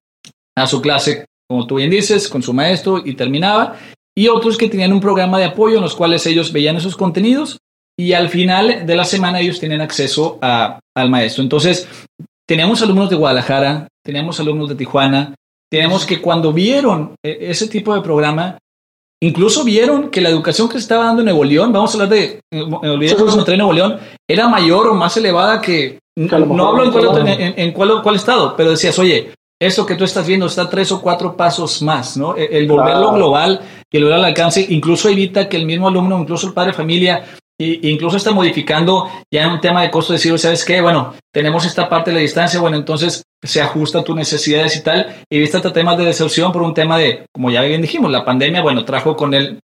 a 0.58 0.68
su 0.68 0.82
clase, 0.82 1.26
como 1.48 1.68
tú 1.68 1.76
bien 1.76 1.90
dices, 1.90 2.28
con 2.28 2.42
su 2.42 2.54
maestro 2.54 3.02
y 3.04 3.14
terminaba, 3.16 3.78
y 4.18 4.28
otros 4.28 4.58
que 4.58 4.70
tenían 4.70 4.94
un 4.94 5.00
programa 5.00 5.38
de 5.38 5.46
apoyo 5.46 5.78
en 5.78 5.84
los 5.84 5.96
cuales 5.96 6.26
ellos 6.26 6.52
veían 6.52 6.78
esos 6.78 6.96
contenidos 6.96 7.60
y 7.98 8.14
al 8.14 8.30
final 8.30 8.86
de 8.86 8.96
la 8.96 9.04
semana 9.04 9.42
ellos 9.42 9.60
tenían 9.60 9.82
acceso 9.82 10.40
al 10.42 11.10
maestro. 11.10 11.44
Entonces, 11.44 11.88
teníamos 12.48 12.82
alumnos 12.82 13.10
de 13.10 13.18
Guadalajara, 13.18 13.90
teníamos 14.04 14.40
alumnos 14.40 14.70
de 14.70 14.76
Tijuana, 14.76 15.36
tenemos 15.70 16.06
que 16.06 16.22
cuando 16.22 16.52
vieron 16.52 17.16
eh, 17.24 17.38
ese 17.42 17.68
tipo 17.68 17.94
de 17.94 18.02
programa, 18.02 18.58
incluso 19.22 19.64
vieron 19.64 20.10
que 20.10 20.22
la 20.22 20.30
educación 20.30 20.68
que 20.68 20.74
se 20.74 20.80
estaba 20.80 21.06
dando 21.06 21.22
en 21.22 21.26
Nuevo 21.26 21.44
León, 21.44 21.74
vamos 21.74 21.92
a 21.92 21.94
hablar 21.94 22.10
de, 22.10 22.42
me 22.52 22.90
olvidé 22.90 23.16
de 23.16 23.58
Nuevo 23.58 23.74
León, 23.74 23.98
era 24.28 24.48
mayor 24.48 24.88
o 24.88 24.94
más 24.94 25.16
elevada 25.18 25.62
que, 25.62 26.00
no 26.16 26.68
hablo 26.68 26.84
en, 26.84 26.92
cuál, 26.92 27.28
en, 27.28 28.02
cuál, 28.02 28.16
estado, 28.16 28.56
pero 28.56 28.72
decías, 28.72 28.98
oye, 29.00 29.32
eso 29.62 29.86
que 29.86 29.96
tú 29.96 30.06
estás 30.06 30.26
viendo 30.26 30.46
está 30.46 30.70
tres 30.70 30.92
o 30.92 31.02
cuatro 31.02 31.36
pasos 31.36 31.82
más, 31.82 32.16
¿no? 32.16 32.36
E, 32.38 32.58
el, 32.58 32.68
volverlo 32.68 33.14
global 33.14 33.62
y 33.92 33.98
el 33.98 34.04
volver 34.04 34.20
al 34.20 34.26
alcance 34.26 34.66
incluso 34.70 35.10
evita 35.10 35.50
que 35.50 35.58
el 35.58 35.66
mismo 35.66 35.90
alumno, 35.90 36.20
incluso 36.20 36.48
el 36.48 36.54
padre 36.54 36.72
de 36.72 36.78
familia, 36.78 37.26
Y, 37.60 37.90
incluso 37.90 38.18
está 38.18 38.32
modificando 38.32 39.10
ya 39.32 39.44
en 39.44 39.52
un 39.52 39.62
tema 39.62 39.82
de 39.82 39.92
costo, 39.92 40.14
decir, 40.14 40.38
¿sabes 40.40 40.64
qué? 40.64 40.82
Bueno, 40.82 41.14
tenemos 41.34 41.66
esta 41.66 41.90
parte 41.90 42.12
de 42.12 42.16
la 42.16 42.22
distancia, 42.22 42.60
bueno, 42.60 42.78
entonces 42.78 43.24
se 43.44 43.62
ajusta 43.62 44.00
a 44.00 44.04
tus 44.04 44.16
necesidades 44.16 44.78
y 44.78 44.84
tal. 44.84 45.18
Y 45.30 45.40
viste 45.40 45.58
hasta 45.58 45.74
temas 45.74 45.98
de 45.98 46.06
deserción 46.06 46.52
por 46.52 46.62
un 46.62 46.74
tema 46.74 46.98
de, 46.98 47.26
como 47.34 47.52
ya 47.52 47.62
bien 47.62 47.82
dijimos, 47.82 48.12
la 48.12 48.26
pandemia, 48.26 48.62
bueno, 48.62 48.86
trajo 48.86 49.16
con 49.16 49.34
él 49.34 49.60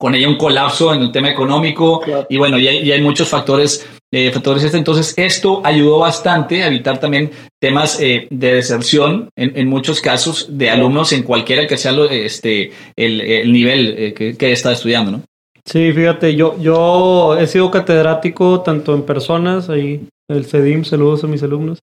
con 0.00 0.14
ella 0.14 0.28
un 0.28 0.38
colapso 0.38 0.94
en 0.94 1.02
el 1.02 1.12
tema 1.12 1.28
económico 1.28 2.00
y 2.30 2.38
bueno, 2.38 2.58
ya, 2.58 2.70
hay 2.70 3.02
muchos 3.02 3.28
factores, 3.28 3.86
eh, 4.10 4.30
factores 4.30 4.64
este. 4.64 4.78
Entonces, 4.78 5.12
esto 5.18 5.60
ayudó 5.62 5.98
bastante 5.98 6.62
a 6.62 6.68
evitar 6.68 6.98
también 6.98 7.30
temas 7.60 8.00
eh, 8.00 8.26
de 8.30 8.54
deserción 8.54 9.28
en, 9.36 9.68
muchos 9.68 10.00
casos 10.00 10.46
de 10.56 10.70
alumnos 10.70 11.12
en 11.12 11.22
cualquiera 11.22 11.66
que 11.66 11.76
sea 11.76 11.92
este, 12.10 12.72
el, 12.96 13.52
nivel 13.52 13.94
eh, 13.98 14.14
que, 14.14 14.38
que, 14.38 14.52
está 14.52 14.72
estudiando, 14.72 15.10
¿no? 15.10 15.22
Sí, 15.64 15.92
fíjate, 15.92 16.34
yo, 16.34 16.58
yo 16.58 17.36
he 17.38 17.46
sido 17.46 17.70
catedrático 17.70 18.60
tanto 18.62 18.94
en 18.94 19.02
personas, 19.02 19.68
ahí 19.68 20.08
el 20.28 20.44
CEDIM, 20.44 20.84
saludos 20.84 21.24
a 21.24 21.26
mis 21.26 21.42
alumnos, 21.42 21.78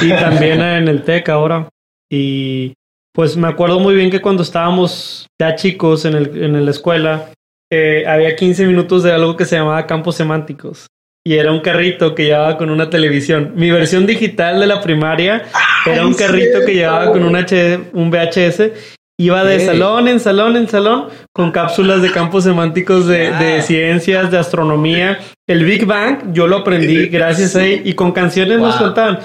y 0.00 0.10
también 0.10 0.60
en 0.60 0.88
el 0.88 1.04
TEC 1.04 1.28
ahora. 1.28 1.68
Y 2.10 2.74
pues 3.14 3.36
me 3.36 3.48
acuerdo 3.48 3.78
muy 3.78 3.94
bien 3.94 4.10
que 4.10 4.20
cuando 4.20 4.42
estábamos 4.42 5.26
ya 5.40 5.54
chicos 5.54 6.04
en, 6.04 6.14
el, 6.14 6.42
en 6.42 6.64
la 6.64 6.70
escuela, 6.70 7.30
eh, 7.70 8.04
había 8.06 8.36
15 8.36 8.66
minutos 8.66 9.02
de 9.02 9.12
algo 9.12 9.36
que 9.36 9.44
se 9.44 9.56
llamaba 9.56 9.86
campos 9.86 10.16
semánticos. 10.16 10.86
Y 11.24 11.34
era 11.34 11.52
un 11.52 11.60
carrito 11.60 12.14
que 12.14 12.24
llevaba 12.24 12.58
con 12.58 12.68
una 12.68 12.90
televisión. 12.90 13.52
Mi 13.54 13.70
versión 13.70 14.06
digital 14.06 14.58
de 14.58 14.66
la 14.66 14.80
primaria 14.80 15.44
era 15.86 16.04
un 16.04 16.14
carrito 16.14 16.64
que 16.66 16.74
llevaba 16.74 17.12
con 17.12 17.22
un, 17.22 17.36
un 17.36 18.10
VHS. 18.10 18.72
Iba 19.18 19.44
de 19.44 19.60
salón 19.60 20.08
en 20.08 20.20
salón 20.20 20.56
en 20.56 20.68
salón 20.68 21.08
con 21.32 21.52
cápsulas 21.52 22.02
de 22.02 22.10
campos 22.10 22.44
semánticos 22.44 23.06
de, 23.06 23.62
ciencias, 23.62 24.30
de 24.30 24.38
astronomía. 24.38 25.20
El 25.46 25.64
Big 25.64 25.84
Bang 25.84 26.32
yo 26.32 26.46
lo 26.46 26.58
aprendí 26.58 27.08
gracias 27.08 27.54
a 27.54 27.64
él 27.64 27.82
y 27.84 27.94
con 27.94 28.12
canciones 28.12 28.58
nos 28.58 28.76
contaban. 28.76 29.18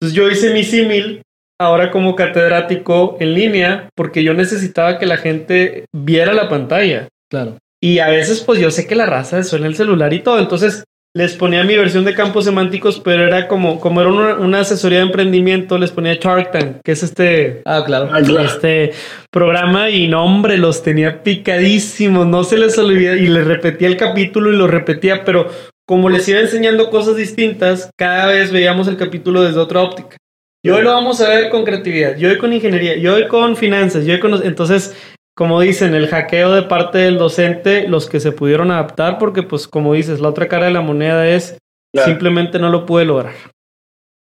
Entonces 0.00 0.16
yo 0.16 0.30
hice 0.30 0.54
mi 0.54 0.62
símil 0.62 1.22
ahora 1.60 1.90
como 1.90 2.14
catedrático 2.14 3.16
en 3.20 3.34
línea 3.34 3.88
porque 3.96 4.22
yo 4.22 4.34
necesitaba 4.34 4.98
que 4.98 5.06
la 5.06 5.16
gente 5.16 5.84
viera 5.92 6.32
la 6.32 6.48
pantalla. 6.48 7.08
Claro. 7.30 7.58
Y 7.80 7.98
a 7.98 8.08
veces, 8.08 8.40
pues 8.40 8.60
yo 8.60 8.70
sé 8.70 8.86
que 8.86 8.96
la 8.96 9.06
raza 9.06 9.42
suena 9.44 9.66
el 9.66 9.76
celular 9.76 10.12
y 10.12 10.20
todo. 10.20 10.38
Entonces 10.38 10.84
les 11.14 11.34
ponía 11.34 11.64
mi 11.64 11.76
versión 11.76 12.04
de 12.04 12.14
campos 12.14 12.44
semánticos, 12.44 13.00
pero 13.00 13.26
era 13.26 13.48
como, 13.48 13.80
como 13.80 14.00
era 14.00 14.10
una, 14.10 14.60
asesoría 14.60 14.98
de 14.98 15.06
emprendimiento, 15.06 15.78
les 15.78 15.90
ponía 15.90 16.14
Shark 16.14 16.52
Tank, 16.52 16.76
que 16.84 16.92
es 16.92 17.02
este, 17.02 17.62
ah, 17.64 17.82
claro. 17.84 18.10
este 18.16 18.92
programa. 19.30 19.90
Y 19.90 20.08
no, 20.08 20.24
hombre, 20.24 20.58
los 20.58 20.82
tenía 20.82 21.22
picadísimos. 21.22 22.26
No 22.26 22.44
se 22.44 22.58
les 22.58 22.78
olvidaba 22.78 23.16
y 23.16 23.26
les 23.26 23.46
repetía 23.46 23.88
el 23.88 23.96
capítulo 23.96 24.52
y 24.52 24.56
lo 24.56 24.66
repetía, 24.66 25.24
pero 25.24 25.50
como 25.86 26.10
les 26.10 26.28
iba 26.28 26.40
enseñando 26.40 26.90
cosas 26.90 27.16
distintas, 27.16 27.90
cada 27.96 28.26
vez 28.26 28.52
veíamos 28.52 28.88
el 28.88 28.96
capítulo 28.96 29.42
desde 29.42 29.58
otra 29.58 29.82
óptica. 29.82 30.16
Y 30.62 30.70
hoy 30.70 30.82
lo 30.82 30.92
vamos 30.92 31.20
a 31.20 31.28
ver 31.28 31.50
con 31.50 31.64
creatividad, 31.64 32.16
yo 32.16 32.28
hoy 32.28 32.36
con 32.36 32.52
ingeniería, 32.52 32.96
yo 32.96 33.14
hoy 33.14 33.28
con 33.28 33.56
finanzas, 33.56 34.04
yo 34.04 34.14
hoy 34.14 34.20
con... 34.20 34.44
Entonces 34.44 34.94
como 35.38 35.60
dicen, 35.60 35.94
el 35.94 36.08
hackeo 36.08 36.52
de 36.52 36.62
parte 36.62 36.98
del 36.98 37.16
docente, 37.16 37.86
los 37.86 38.08
que 38.08 38.18
se 38.18 38.32
pudieron 38.32 38.72
adaptar, 38.72 39.18
porque 39.18 39.44
pues 39.44 39.68
como 39.68 39.94
dices, 39.94 40.18
la 40.18 40.30
otra 40.30 40.48
cara 40.48 40.66
de 40.66 40.72
la 40.72 40.80
moneda 40.80 41.28
es 41.28 41.56
simplemente 41.94 42.58
no 42.58 42.70
lo 42.70 42.84
pude 42.84 43.04
lograr. 43.04 43.34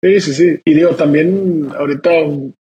Sí, 0.05 0.21
sí, 0.21 0.35
sí. 0.35 0.61
Y 0.63 0.75
digo, 0.75 0.91
también 0.91 1.71
ahorita, 1.75 2.11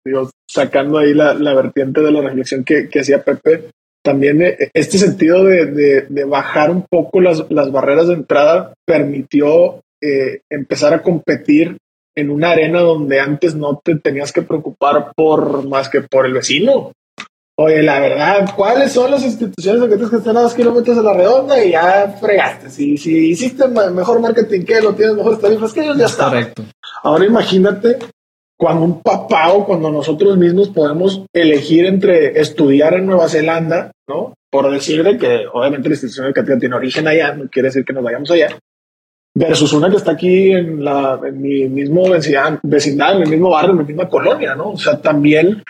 digo, 0.06 0.30
sacando 0.48 1.00
ahí 1.00 1.16
la, 1.16 1.34
vertiente 1.56 2.02
de 2.02 2.12
la 2.12 2.22
reflexión 2.22 2.64
que, 2.64 2.88
hacía 3.00 3.24
Pepe, 3.24 3.72
también 4.04 4.44
eh, 4.44 4.70
este 4.72 5.00
sentido 5.00 5.44
de, 5.44 6.06
bajar 6.28 6.70
un 6.70 6.86
poco 6.88 7.20
las, 7.20 7.50
barreras 7.50 8.08
de 8.08 8.14
entrada 8.14 8.72
permitió 8.86 9.82
eh, 10.00 10.42
empezar 10.52 10.94
a 10.94 11.02
competir 11.02 11.78
en 12.16 12.30
una 12.30 12.52
arena 12.52 12.82
donde 12.82 13.20
antes 13.20 13.56
no 13.56 13.82
te 13.84 13.96
tenías 13.96 14.32
que 14.32 14.44
preocupar 14.44 15.12
por 15.16 15.68
más 15.68 15.90
que 15.90 16.02
por 16.02 16.28
el 16.28 16.34
vecino. 16.34 16.92
Oye, 17.60 17.82
la 17.82 18.00
verdad, 18.00 18.54
¿cuáles 18.56 18.92
son 18.92 19.10
las 19.10 19.24
instituciones 19.24 19.82
educativas 19.82 20.12
que 20.12 20.18
están 20.18 20.38
a 20.38 20.42
dos 20.42 20.54
kilómetros 20.54 20.96
de 20.96 21.02
la 21.02 21.14
redonda 21.14 21.64
y 21.64 21.72
ya 21.72 22.16
fregaste? 22.20 22.70
Si, 22.70 22.98
si 22.98 23.30
hiciste 23.30 23.68
mejor 23.68 24.20
marketing 24.20 24.62
que 24.62 24.78
él 24.78 24.86
o 24.86 24.94
tienes 24.94 25.16
mejores 25.16 25.40
tarifas 25.40 25.74
que 25.74 25.82
ellos, 25.82 25.98
ya 25.98 26.06
está. 26.06 26.26
Correcto. 26.26 26.64
Ahora 27.02 27.26
imagínate 27.26 27.98
cuando 28.56 28.86
un 28.86 29.02
papá 29.02 29.54
o 29.54 29.66
cuando 29.66 29.90
nosotros 29.90 30.38
mismos 30.38 30.70
podemos 30.70 31.26
elegir 31.34 31.88
entre 31.88 32.40
estudiar 32.40 32.94
en 32.94 33.08
Nueva 33.08 33.28
Zelanda, 33.28 33.92
¿no? 34.08 34.36
Por 34.52 34.70
decir 34.70 35.04
de 35.04 35.18
que 35.18 35.46
obviamente 35.52 35.90
la 35.90 35.96
institución 35.96 36.28
educativa 36.28 36.60
tiene 36.60 36.76
origen 36.76 37.08
allá, 37.08 37.34
no 37.34 37.50
quiere 37.50 37.70
decir 37.70 37.84
que 37.84 37.94
nos 37.94 38.04
vayamos 38.04 38.30
allá, 38.30 38.56
versus 39.34 39.74
una 39.74 39.90
que 39.90 39.98
está 39.98 40.12
aquí 40.12 40.52
en, 40.52 40.84
la, 40.84 41.20
en 41.26 41.42
mi 41.42 41.68
mismo 41.68 42.08
vecindad, 42.08 42.60
vecindad, 42.62 43.14
en 43.14 43.22
mi 43.22 43.30
mismo 43.32 43.50
barrio, 43.50 43.72
en 43.72 43.78
mi 43.80 43.84
misma 43.86 44.08
colonia, 44.08 44.54
¿no? 44.54 44.72
O 44.72 44.78
sea, 44.78 45.02
también, 45.02 45.64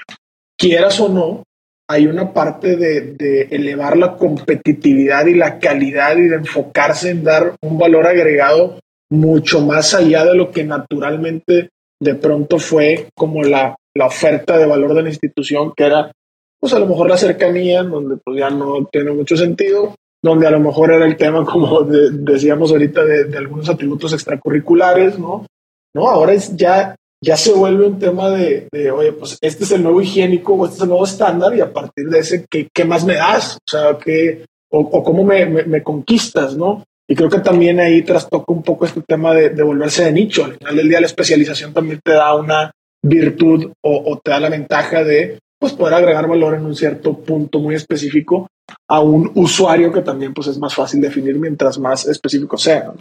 quieras 0.57 0.99
o 0.99 1.07
no, 1.07 1.43
hay 1.89 2.05
una 2.07 2.33
parte 2.33 2.75
de, 2.75 3.47
elevar 3.49 3.97
la 3.97 4.17
competitividad 4.17 5.25
y 5.25 5.35
la 5.35 5.57
calidad 5.57 6.17
y 6.17 6.27
de 6.27 6.35
enfocarse 6.35 7.11
en 7.11 7.23
dar 7.23 7.55
un 7.61 7.77
valor 7.77 8.05
agregado 8.05 8.79
mucho 9.09 9.61
más 9.61 9.93
allá 9.93 10.25
de 10.25 10.35
lo 10.35 10.51
que 10.51 10.65
naturalmente 10.65 11.69
de 11.99 12.15
pronto 12.15 12.59
fue 12.59 13.07
como 13.15 13.43
la, 13.43 13.75
oferta 13.99 14.59
de 14.59 14.67
valor 14.67 14.93
de 14.93 15.01
la 15.01 15.09
institución, 15.09 15.73
que 15.75 15.85
era 15.85 16.11
pues 16.59 16.71
a 16.73 16.79
lo 16.79 16.85
mejor 16.85 17.09
la 17.09 17.17
cercanía, 17.17 17.81
donde 17.81 18.17
pues 18.17 18.37
ya 18.37 18.51
no 18.51 18.85
tiene 18.91 19.11
mucho 19.11 19.35
sentido, 19.35 19.95
donde 20.21 20.45
a 20.45 20.51
lo 20.51 20.59
mejor 20.59 20.91
era 20.91 21.05
el 21.05 21.17
tema, 21.17 21.43
como 21.45 21.81
decíamos 21.81 22.71
ahorita, 22.71 23.03
de, 23.05 23.23
de, 23.23 23.37
algunos 23.39 23.69
atributos 23.69 24.13
extracurriculares, 24.13 25.17
¿no? 25.17 25.47
No, 25.95 26.09
ahora 26.09 26.33
es 26.33 26.55
ya 26.55 26.95
ya 27.23 27.35
se 27.35 27.51
vuelve 27.53 27.87
un 27.87 27.99
tema 27.99 28.29
de, 28.29 28.67
oye, 28.91 29.11
pues 29.13 29.37
este 29.41 29.63
es 29.63 29.71
el 29.71 29.83
nuevo 29.83 30.01
higiénico 30.01 30.53
o 30.53 30.65
este 30.65 30.77
es 30.77 30.81
el 30.83 30.89
nuevo 30.89 31.05
estándar 31.05 31.55
y 31.55 31.61
a 31.61 31.71
partir 31.73 32.07
de 32.09 32.19
ese, 32.19 32.45
¿qué, 32.49 32.67
qué 32.73 32.85
más 32.85 33.05
me 33.05 33.15
das? 33.15 33.57
O 33.67 33.69
sea, 33.69 33.97
¿qué, 33.97 34.45
o, 34.69 35.03
cómo 35.03 35.23
me, 35.23 35.45
me, 35.45 35.83
conquistas, 35.83 36.55
¿no? 36.55 36.83
Y 37.07 37.15
creo 37.15 37.29
que 37.29 37.39
también 37.39 37.79
ahí 37.79 38.03
trastoca 38.03 38.51
un 38.51 38.61
poco 38.61 38.85
este 38.85 39.01
tema 39.01 39.33
de, 39.33 39.49
de, 39.49 39.63
volverse 39.63 40.03
de 40.03 40.11
nicho. 40.11 40.43
Al 40.43 40.57
final 40.57 40.75
del 40.75 40.89
día 40.89 40.99
la 40.99 41.07
especialización 41.07 41.73
también 41.73 42.01
te 42.03 42.11
da 42.11 42.35
una 42.35 42.71
virtud 43.01 43.71
o, 43.81 44.19
te 44.23 44.31
da 44.31 44.39
la 44.39 44.49
ventaja 44.49 45.03
de 45.03 45.39
pues, 45.59 45.73
poder 45.73 45.95
agregar 45.95 46.27
valor 46.27 46.55
en 46.55 46.65
un 46.65 46.75
cierto 46.75 47.17
punto 47.17 47.59
muy 47.59 47.75
específico 47.75 48.47
a 48.89 48.99
un 48.99 49.31
usuario 49.35 49.91
que 49.91 50.01
también 50.01 50.33
pues, 50.33 50.47
es 50.47 50.57
más 50.59 50.75
fácil 50.75 50.99
definir 51.01 51.35
mientras 51.35 51.79
más 51.79 52.05
específico 52.07 52.57
sea. 52.57 52.91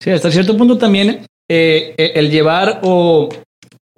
Sí, 0.00 0.10
hasta 0.10 0.30
cierto 0.30 0.56
punto 0.56 0.78
también 0.78 1.26
eh, 1.50 1.94
el 2.14 2.30
llevar 2.30 2.80
o 2.84 3.28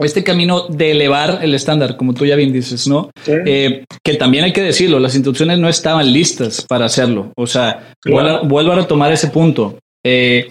este 0.04 0.22
camino 0.22 0.66
de 0.68 0.92
elevar 0.92 1.40
el 1.42 1.54
estándar, 1.54 1.96
como 1.96 2.14
tú 2.14 2.24
ya 2.24 2.36
bien 2.36 2.52
dices, 2.52 2.86
¿no? 2.86 3.10
Eh, 3.26 3.84
que 4.04 4.14
también 4.14 4.44
hay 4.44 4.52
que 4.52 4.62
decirlo, 4.62 5.00
las 5.00 5.14
instituciones 5.14 5.58
no 5.58 5.68
estaban 5.68 6.12
listas 6.12 6.62
para 6.62 6.86
hacerlo. 6.86 7.32
O 7.36 7.46
sea, 7.46 7.92
vuelvo, 8.04 8.72
a 8.72 8.76
retomar 8.76 9.12
ese 9.12 9.28
punto. 9.28 9.78
Eh, 10.04 10.48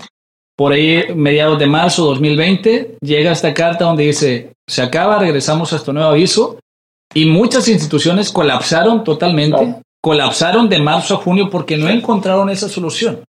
por 0.57 0.73
ahí, 0.73 1.03
mediados 1.15 1.59
de 1.59 1.67
marzo 1.67 2.05
2020, 2.05 2.97
llega 3.01 3.31
esta 3.31 3.53
carta 3.53 3.85
donde 3.85 4.05
dice, 4.05 4.51
se 4.67 4.81
acaba, 4.81 5.19
regresamos 5.19 5.71
a 5.71 5.77
este 5.77 5.93
nuevo 5.93 6.09
aviso, 6.09 6.59
y 7.13 7.25
muchas 7.25 7.69
instituciones 7.69 8.31
colapsaron 8.31 9.03
totalmente, 9.03 9.75
colapsaron 10.01 10.67
de 10.67 10.79
marzo 10.79 11.15
a 11.15 11.17
junio 11.17 11.49
porque 11.49 11.77
no 11.77 11.87
encontraron 11.89 12.49
esa 12.49 12.67
solución. 12.67 13.23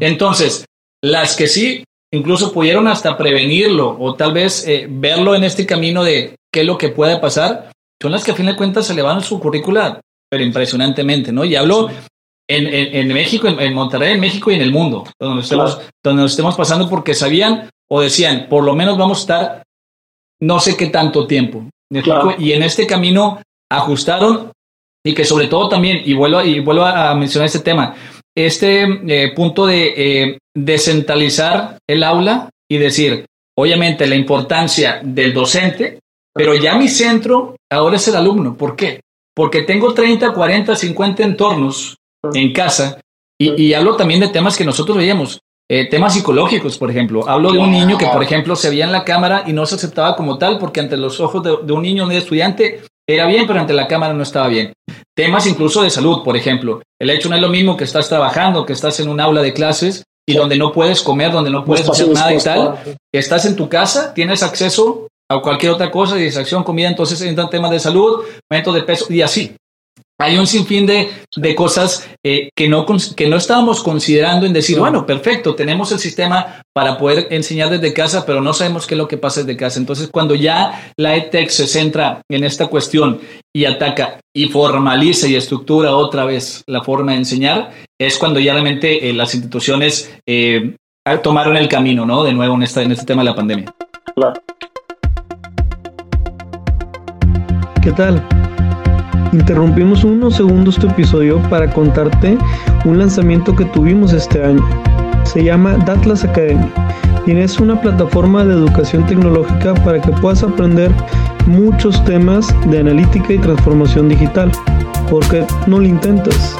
Entonces, 0.00 0.64
las 1.02 1.36
que 1.36 1.46
sí 1.46 1.84
incluso 2.12 2.52
pudieron 2.52 2.88
hasta 2.88 3.16
prevenirlo 3.16 3.96
o 3.98 4.14
tal 4.14 4.32
vez 4.32 4.66
eh, 4.66 4.86
verlo 4.88 5.34
en 5.34 5.44
este 5.44 5.66
camino 5.66 6.02
de 6.02 6.36
qué 6.52 6.60
es 6.60 6.66
lo 6.66 6.78
que 6.78 6.88
puede 6.88 7.18
pasar, 7.18 7.70
son 8.00 8.12
las 8.12 8.24
que 8.24 8.32
a 8.32 8.34
fin 8.34 8.46
de 8.46 8.56
cuentas 8.56 8.86
se 8.86 8.92
elevaron 8.92 9.22
su 9.22 9.38
currícula, 9.38 10.00
pero 10.28 10.42
impresionantemente, 10.42 11.32
¿no? 11.32 11.44
Y 11.44 11.54
hablo 11.54 11.90
en, 12.48 12.66
en, 12.66 13.08
México, 13.08 13.46
en, 13.46 13.74
Monterrey, 13.74 14.14
en 14.14 14.20
México 14.20 14.50
y 14.50 14.54
en 14.54 14.62
el 14.62 14.72
mundo, 14.72 15.04
donde 15.20 15.36
nos, 15.36 15.44
estemos, 15.44 15.80
donde 16.02 16.22
nos 16.22 16.32
estemos 16.32 16.56
pasando 16.56 16.88
porque 16.88 17.14
sabían 17.14 17.70
o 17.88 18.00
decían, 18.00 18.48
por 18.48 18.64
lo 18.64 18.74
menos 18.74 18.98
vamos 18.98 19.18
a 19.18 19.20
estar 19.20 19.62
no 20.40 20.58
sé 20.58 20.76
qué 20.76 20.86
tanto 20.86 21.26
tiempo. 21.26 21.64
Y 22.38 22.52
en 22.52 22.62
este 22.62 22.86
camino 22.86 23.40
ajustaron 23.70 24.52
y 25.04 25.14
que 25.14 25.24
sobre 25.24 25.46
todo 25.46 25.68
también, 25.68 26.02
y 26.04 26.14
vuelvo, 26.14 26.42
y 26.42 26.60
vuelvo 26.60 26.84
a 26.84 27.14
mencionar 27.14 27.46
este 27.46 27.60
tema, 27.60 27.94
este 28.46 28.82
eh, 29.06 29.32
punto 29.34 29.66
de 29.66 29.94
eh, 29.96 30.38
descentralizar 30.54 31.78
el 31.88 32.02
aula 32.02 32.50
y 32.68 32.78
decir, 32.78 33.26
obviamente, 33.56 34.06
la 34.06 34.14
importancia 34.14 35.00
del 35.02 35.32
docente, 35.32 35.98
pero 36.34 36.54
ya 36.54 36.76
mi 36.76 36.88
centro 36.88 37.56
ahora 37.70 37.96
es 37.96 38.08
el 38.08 38.16
alumno. 38.16 38.56
¿Por 38.56 38.76
qué? 38.76 39.00
Porque 39.34 39.62
tengo 39.62 39.94
30, 39.94 40.32
40, 40.32 40.76
50 40.76 41.22
entornos 41.22 41.96
en 42.34 42.52
casa 42.52 43.00
y, 43.38 43.72
hablo 43.72 43.96
también 43.96 44.20
de 44.20 44.28
temas 44.28 44.56
que 44.56 44.64
nosotros 44.64 44.98
veíamos. 44.98 45.40
Eh, 45.68 45.88
temas 45.88 46.14
psicológicos, 46.14 46.76
por 46.76 46.90
ejemplo. 46.90 47.26
Hablo 47.26 47.52
de 47.52 47.58
un 47.58 47.70
niño 47.70 47.96
que, 47.96 48.06
por 48.06 48.22
ejemplo, 48.22 48.54
se 48.54 48.68
veía 48.68 48.84
en 48.84 48.92
la 48.92 49.04
cámara 49.04 49.44
y 49.46 49.52
no 49.52 49.64
se 49.64 49.76
aceptaba 49.76 50.14
como 50.14 50.36
tal 50.36 50.58
porque 50.58 50.80
ante 50.80 50.96
los 50.96 51.20
ojos 51.20 51.42
de, 51.42 51.56
de 51.62 51.72
un 51.72 51.80
niño, 51.80 52.06
de 52.06 52.18
estudiante, 52.18 52.82
era 53.14 53.26
bien, 53.26 53.46
pero 53.46 53.60
ante 53.60 53.72
la 53.72 53.88
cámara 53.88 54.12
no 54.12 54.22
estaba 54.22 54.48
bien. 54.48 54.72
Temas 55.16 55.46
incluso 55.46 55.82
de 55.82 55.90
salud, 55.90 56.22
por 56.22 56.36
ejemplo. 56.36 56.82
El 57.00 57.10
hecho 57.10 57.28
no 57.28 57.36
es 57.36 57.42
lo 57.42 57.48
mismo 57.48 57.76
que 57.76 57.84
estás 57.84 58.08
trabajando, 58.08 58.64
que 58.64 58.72
estás 58.72 59.00
en 59.00 59.08
un 59.08 59.20
aula 59.20 59.42
de 59.42 59.52
clases 59.52 60.04
y 60.26 60.34
donde 60.34 60.56
no 60.56 60.72
puedes 60.72 61.02
comer, 61.02 61.32
donde 61.32 61.50
no 61.50 61.64
puedes 61.64 61.88
hacer 61.88 62.08
nada 62.08 62.32
y 62.32 62.38
tal, 62.38 62.78
estás 63.12 63.46
en 63.46 63.56
tu 63.56 63.68
casa, 63.68 64.14
tienes 64.14 64.42
acceso 64.42 65.08
a 65.30 65.40
cualquier 65.40 65.72
otra 65.72 65.90
cosa, 65.90 66.16
distracción, 66.16 66.64
comida, 66.64 66.88
entonces 66.88 67.20
entran 67.22 67.50
temas 67.50 67.70
de 67.70 67.80
salud, 67.80 68.24
aumento 68.50 68.72
de 68.72 68.82
peso 68.82 69.06
y 69.08 69.22
así. 69.22 69.56
Hay 70.20 70.36
un 70.36 70.46
sinfín 70.46 70.84
de, 70.84 71.08
de 71.34 71.54
cosas 71.54 72.06
eh, 72.22 72.50
que, 72.54 72.68
no, 72.68 72.84
que 73.16 73.26
no 73.26 73.36
estábamos 73.36 73.82
considerando 73.82 74.44
en 74.44 74.52
decir, 74.52 74.78
bueno, 74.78 75.06
perfecto, 75.06 75.54
tenemos 75.54 75.92
el 75.92 75.98
sistema 75.98 76.62
para 76.74 76.98
poder 76.98 77.28
enseñar 77.30 77.70
desde 77.70 77.94
casa, 77.94 78.26
pero 78.26 78.42
no 78.42 78.52
sabemos 78.52 78.86
qué 78.86 78.96
es 78.96 78.98
lo 78.98 79.08
que 79.08 79.16
pasa 79.16 79.40
desde 79.40 79.56
casa. 79.56 79.80
Entonces, 79.80 80.10
cuando 80.12 80.34
ya 80.34 80.92
la 80.98 81.16
ETEC 81.16 81.48
se 81.48 81.66
centra 81.66 82.20
en 82.30 82.44
esta 82.44 82.66
cuestión 82.66 83.18
y 83.56 83.64
ataca 83.64 84.20
y 84.36 84.48
formaliza 84.48 85.26
y 85.26 85.36
estructura 85.36 85.96
otra 85.96 86.26
vez 86.26 86.64
la 86.66 86.82
forma 86.82 87.12
de 87.12 87.18
enseñar, 87.18 87.70
es 87.98 88.18
cuando 88.18 88.40
ya 88.40 88.52
realmente 88.52 89.08
eh, 89.08 89.14
las 89.14 89.34
instituciones 89.34 90.14
eh, 90.28 90.76
tomaron 91.22 91.56
el 91.56 91.66
camino, 91.66 92.04
¿no? 92.04 92.24
De 92.24 92.34
nuevo 92.34 92.56
en, 92.56 92.62
esta, 92.62 92.82
en 92.82 92.92
este 92.92 93.06
tema 93.06 93.22
de 93.22 93.30
la 93.30 93.34
pandemia. 93.34 93.74
Claro. 94.14 94.34
¿Qué 97.82 97.92
tal? 97.92 98.49
Interrumpimos 99.32 100.04
unos 100.04 100.36
segundos 100.36 100.76
tu 100.76 100.88
episodio 100.88 101.40
para 101.48 101.70
contarte 101.70 102.36
un 102.84 102.98
lanzamiento 102.98 103.54
que 103.54 103.64
tuvimos 103.66 104.12
este 104.12 104.44
año. 104.44 104.66
Se 105.24 105.44
llama 105.44 105.76
Datlas 105.86 106.24
Academy 106.24 106.66
y 107.26 107.36
es 107.36 107.60
una 107.60 107.78
plataforma 107.80 108.44
de 108.44 108.54
educación 108.54 109.06
tecnológica 109.06 109.74
para 109.74 110.00
que 110.00 110.10
puedas 110.12 110.42
aprender 110.42 110.90
muchos 111.46 112.02
temas 112.04 112.48
de 112.70 112.80
analítica 112.80 113.34
y 113.34 113.38
transformación 113.38 114.08
digital. 114.08 114.50
¿Por 115.08 115.24
qué 115.28 115.46
no 115.66 115.78
lo 115.78 115.86
intentas? 115.86 116.56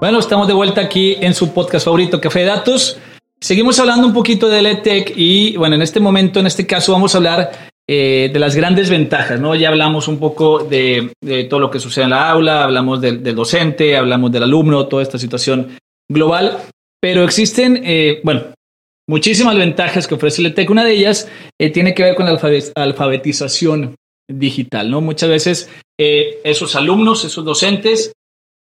Bueno, 0.00 0.18
estamos 0.18 0.48
de 0.48 0.54
vuelta 0.54 0.80
aquí 0.80 1.18
en 1.20 1.34
su 1.34 1.52
podcast 1.52 1.84
favorito, 1.84 2.22
Café 2.22 2.38
de 2.38 2.46
Datos. 2.46 2.98
Seguimos 3.38 3.78
hablando 3.80 4.06
un 4.06 4.14
poquito 4.14 4.48
del 4.48 4.64
EdTech 4.64 5.12
y, 5.14 5.58
bueno, 5.58 5.74
en 5.74 5.82
este 5.82 6.00
momento, 6.00 6.40
en 6.40 6.46
este 6.46 6.66
caso, 6.66 6.92
vamos 6.92 7.14
a 7.14 7.18
hablar 7.18 7.50
eh, 7.86 8.30
de 8.32 8.38
las 8.38 8.56
grandes 8.56 8.88
ventajas, 8.88 9.38
¿no? 9.38 9.54
Ya 9.54 9.68
hablamos 9.68 10.08
un 10.08 10.18
poco 10.18 10.60
de, 10.60 11.12
todo 11.50 11.60
lo 11.60 11.70
que 11.70 11.80
sucede 11.80 12.04
en 12.04 12.10
la 12.10 12.30
aula, 12.30 12.64
hablamos 12.64 13.02
del, 13.02 13.22
docente, 13.34 13.94
hablamos 13.94 14.32
del 14.32 14.44
alumno, 14.44 14.86
toda 14.86 15.02
esta 15.02 15.18
situación 15.18 15.76
global, 16.10 16.56
pero 16.98 17.22
existen, 17.22 17.82
eh, 17.84 18.22
bueno, 18.24 18.54
muchísimas 19.06 19.58
ventajas 19.58 20.08
que 20.08 20.14
ofrece 20.14 20.40
el 20.40 20.46
EdTech. 20.46 20.70
Una 20.70 20.82
de 20.82 20.92
ellas 20.92 21.28
eh, 21.60 21.68
tiene 21.68 21.92
que 21.92 22.04
ver 22.04 22.14
con 22.14 22.24
la 22.24 22.40
alfabetización 22.74 23.96
digital, 24.26 24.90
¿no? 24.90 25.02
Muchas 25.02 25.28
veces 25.28 25.68
esos 25.98 26.74
alumnos, 26.74 27.26
esos 27.26 27.44
docentes, 27.44 28.14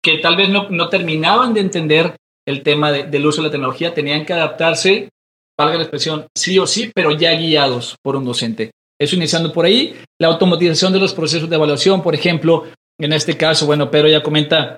que 0.04 0.18
tal 0.18 0.36
vez 0.36 0.50
no, 0.50 0.70
no 0.70 0.89
terminaban 0.89 1.54
de 1.54 1.62
entender 1.62 2.16
el 2.46 2.62
tema 2.62 2.92
del 2.92 3.26
uso 3.26 3.42
de 3.42 3.48
la 3.48 3.52
tecnología, 3.52 3.94
tenían 3.94 4.26
que 4.26 4.34
adaptarse, 4.34 5.10
valga 5.58 5.78
la 5.78 5.84
expresión, 5.84 6.28
sí 6.36 6.60
o 6.60 6.68
sí, 6.68 6.92
pero 6.94 7.12
ya 7.12 7.34
guiados 7.34 7.96
por 8.04 8.16
un 8.16 8.26
docente. 8.26 8.72
Eso 9.00 9.16
iniciando 9.16 9.52
por 9.54 9.66
ahí, 9.66 9.96
la 10.20 10.28
automatización 10.28 10.94
de 10.94 11.00
los 11.00 11.13
procesos 11.13 11.50
de 11.50 11.56
evaluación, 11.56 12.04
por 12.04 12.13
ejemplo, 12.13 12.66
en 13.00 13.13
este 13.13 13.38
caso, 13.38 13.66
bueno, 13.66 13.89
Pedro 13.89 14.10
ya 14.10 14.22
comenta, 14.22 14.78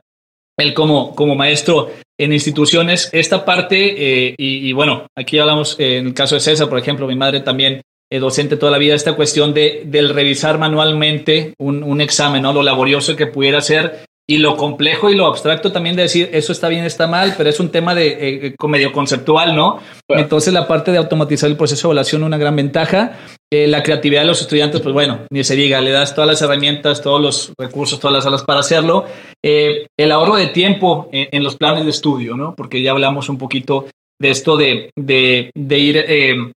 él 0.57 0.73
como, 0.73 1.15
como 1.15 1.35
maestro 1.35 1.91
en 2.17 2.31
instituciones, 2.31 3.09
esta 3.11 3.43
parte, 3.43 4.27
eh, 4.27 4.35
y, 4.37 4.71
bueno, 4.73 5.07
aquí 5.17 5.37
hablamos 5.37 5.75
eh, 5.79 5.97
en 5.97 6.07
el 6.07 6.13
caso 6.13 6.35
de 6.35 6.41
César, 6.41 6.69
por 6.69 6.79
ejemplo, 6.79 7.07
mi 7.07 7.15
madre 7.15 7.41
también 7.41 7.81
eh, 8.09 8.19
docente 8.19 8.55
toda 8.55 8.71
la 8.71 8.77
vida, 8.77 8.95
esta 8.95 9.15
cuestión 9.15 9.53
de, 9.53 9.83
del 9.85 10.09
revisar 10.09 10.57
manualmente 10.57 11.55
un, 11.57 11.83
un 11.83 11.99
examen, 11.99 12.43
¿no? 12.43 12.53
lo 12.53 12.63
laborioso 12.63 13.15
que 13.15 13.27
pudiera 13.27 13.59
ser 13.59 14.05
y 14.27 14.39
lo 14.39 14.57
complejo 14.57 15.09
y 15.09 15.15
lo 15.15 15.27
abstracto 15.27 15.71
también 15.71 15.95
de 15.95 16.03
decir 16.03 16.29
eso 16.33 16.51
está 16.51 16.67
bien, 16.67 16.83
está 16.83 17.07
mal, 17.07 17.35
pero 17.37 17.49
es 17.49 17.59
un 17.59 17.69
tema 17.69 17.93
de 17.93 18.07
eh, 18.07 18.47
eh, 18.47 18.67
medio 18.67 18.91
conceptual, 18.91 19.55
¿no? 19.55 19.79
Entonces 20.07 20.51
la 20.53 20.67
parte 20.67 20.91
de 20.91 20.97
automatizar 20.97 21.49
el 21.49 21.57
proceso 21.57 21.87
de 21.87 21.91
evaluación 21.91 22.23
una 22.23 22.37
gran 22.37 22.55
ventaja. 22.55 23.19
Eh, 23.53 23.67
la 23.67 23.83
creatividad 23.83 24.21
de 24.21 24.27
los 24.27 24.41
estudiantes, 24.41 24.81
pues 24.81 24.93
bueno, 24.93 25.19
ni 25.29 25.43
se 25.43 25.55
diga, 25.55 25.79
le 25.79 25.91
das 25.91 26.15
todas 26.15 26.27
las 26.27 26.41
herramientas, 26.41 27.01
todos 27.01 27.21
los 27.21 27.53
recursos, 27.57 27.99
todas 27.99 28.15
las 28.15 28.23
salas 28.23 28.43
para 28.43 28.61
hacerlo. 28.61 29.05
el 29.43 30.11
ahorro 30.11 30.35
de 30.35 30.47
tiempo 30.47 31.07
en, 31.11 31.43
los 31.43 31.55
planes 31.55 31.83
de 31.85 31.91
estudio, 31.91 32.35
¿no? 32.35 32.55
Porque 32.55 32.81
ya 32.81 32.91
hablamos 32.91 33.29
un 33.29 33.37
poquito 33.37 33.85
de 34.19 34.29
esto 34.31 34.57
de, 34.57 34.89
de, 34.97 35.51
de 35.53 35.77
ir 35.77 36.53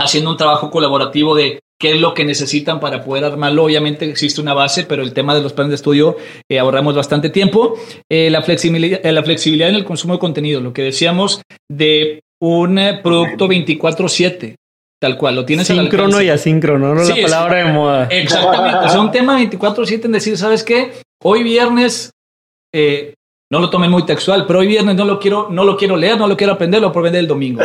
haciendo 0.00 0.30
un 0.30 0.36
trabajo 0.36 0.70
colaborativo 0.70 1.34
de 1.34 1.60
qué 1.80 1.92
es 1.92 2.00
lo 2.00 2.12
que 2.14 2.24
necesitan 2.24 2.78
para 2.78 3.02
poder 3.02 3.24
armarlo. 3.24 3.64
Obviamente 3.64 4.08
existe 4.08 4.40
una 4.40 4.54
base, 4.54 4.84
pero 4.84 5.02
el 5.02 5.12
tema 5.12 5.34
de 5.34 5.42
los 5.42 5.52
planes 5.52 5.70
de 5.70 5.76
estudio 5.76 6.16
eh, 6.48 6.58
ahorramos 6.58 6.94
bastante 6.94 7.30
tiempo. 7.30 7.74
Eh, 8.08 8.28
la, 8.30 8.42
flexibilidad, 8.42 9.00
eh, 9.02 9.12
la 9.12 9.22
flexibilidad 9.22 9.70
en 9.70 9.76
el 9.76 9.84
consumo 9.84 10.14
de 10.14 10.20
contenido, 10.20 10.60
lo 10.60 10.72
que 10.72 10.82
decíamos 10.82 11.42
de 11.68 12.22
un 12.40 12.78
producto 13.02 13.48
24/7. 13.48 14.56
Tal 15.02 15.16
cual, 15.16 15.34
lo 15.34 15.46
tienes 15.46 15.66
Síncrono 15.66 16.20
y 16.20 16.28
asíncrono, 16.28 16.94
no 16.94 17.02
la 17.02 17.22
palabra 17.22 17.64
de 17.64 17.72
moda. 17.72 18.06
Exactamente. 18.10 18.86
es 18.86 18.94
un 18.94 19.10
tema 19.10 19.40
24-7 19.40 20.04
en 20.04 20.12
decir, 20.12 20.36
¿sabes 20.36 20.62
qué? 20.62 20.92
Hoy 21.22 21.42
viernes 21.42 22.10
no 23.50 23.58
lo 23.58 23.70
tomen 23.70 23.90
muy 23.90 24.04
textual, 24.04 24.46
pero 24.46 24.60
hoy 24.60 24.66
viernes 24.66 24.96
no 24.96 25.04
lo 25.04 25.18
quiero, 25.18 25.48
no 25.50 25.64
lo 25.64 25.76
quiero 25.76 25.96
leer, 25.96 26.18
no 26.18 26.26
lo 26.26 26.36
quiero 26.36 26.52
aprender, 26.52 26.80
lo 26.80 26.88
aprender 26.88 27.20
el 27.20 27.26
domingo. 27.26 27.62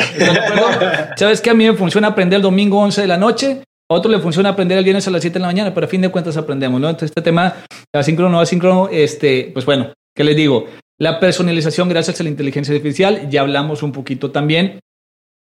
¿Sabes 1.15 1.41
qué? 1.41 1.52
A 1.52 1.54
mí 1.54 1.65
me 1.65 1.74
funciona 1.74 2.08
aprender 2.08 2.38
el 2.38 2.43
domingo 2.43 2.80
11 2.80 3.02
de 3.02 3.08
la 3.08 3.17
noche 3.17 3.62
a 3.88 3.93
otro 3.93 4.10
le 4.10 4.19
funciona 4.19 4.50
aprender 4.50 4.80
el 4.80 4.84
viernes 4.84 5.08
a 5.08 5.12
las 5.12 5.21
7 5.21 5.36
de 5.36 5.39
la 5.41 5.48
mañana, 5.48 5.74
pero 5.74 5.86
a 5.86 5.89
fin 5.89 6.02
de 6.02 6.10
cuentas 6.10 6.36
aprendemos, 6.38 6.82
¿no? 6.82 6.89
Entonces, 6.89 7.12
este 7.12 7.21
tema, 7.21 7.54
asíncrono, 7.93 8.32
no 8.32 8.39
asíncrono, 8.39 8.89
este, 8.91 9.52
pues 9.54 9.65
bueno, 9.65 9.93
¿qué 10.15 10.24
les 10.24 10.36
digo? 10.36 10.65
La 10.98 11.19
personalización 11.19 11.88
gracias 11.88 12.19
a 12.19 12.24
la 12.24 12.30
inteligencia 12.30 12.74
artificial, 12.74 13.30
ya 13.30 13.41
hablamos 13.41 13.84
un 13.84 13.91
poquito 13.91 14.32
también 14.32 14.80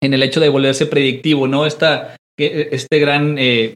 en 0.02 0.12
el 0.12 0.22
hecho 0.22 0.40
de 0.40 0.50
volverse 0.50 0.84
predictivo, 0.84 1.48
¿no? 1.48 1.64
Esta, 1.64 2.16
este 2.36 2.98
gran 2.98 3.36
eh, 3.38 3.74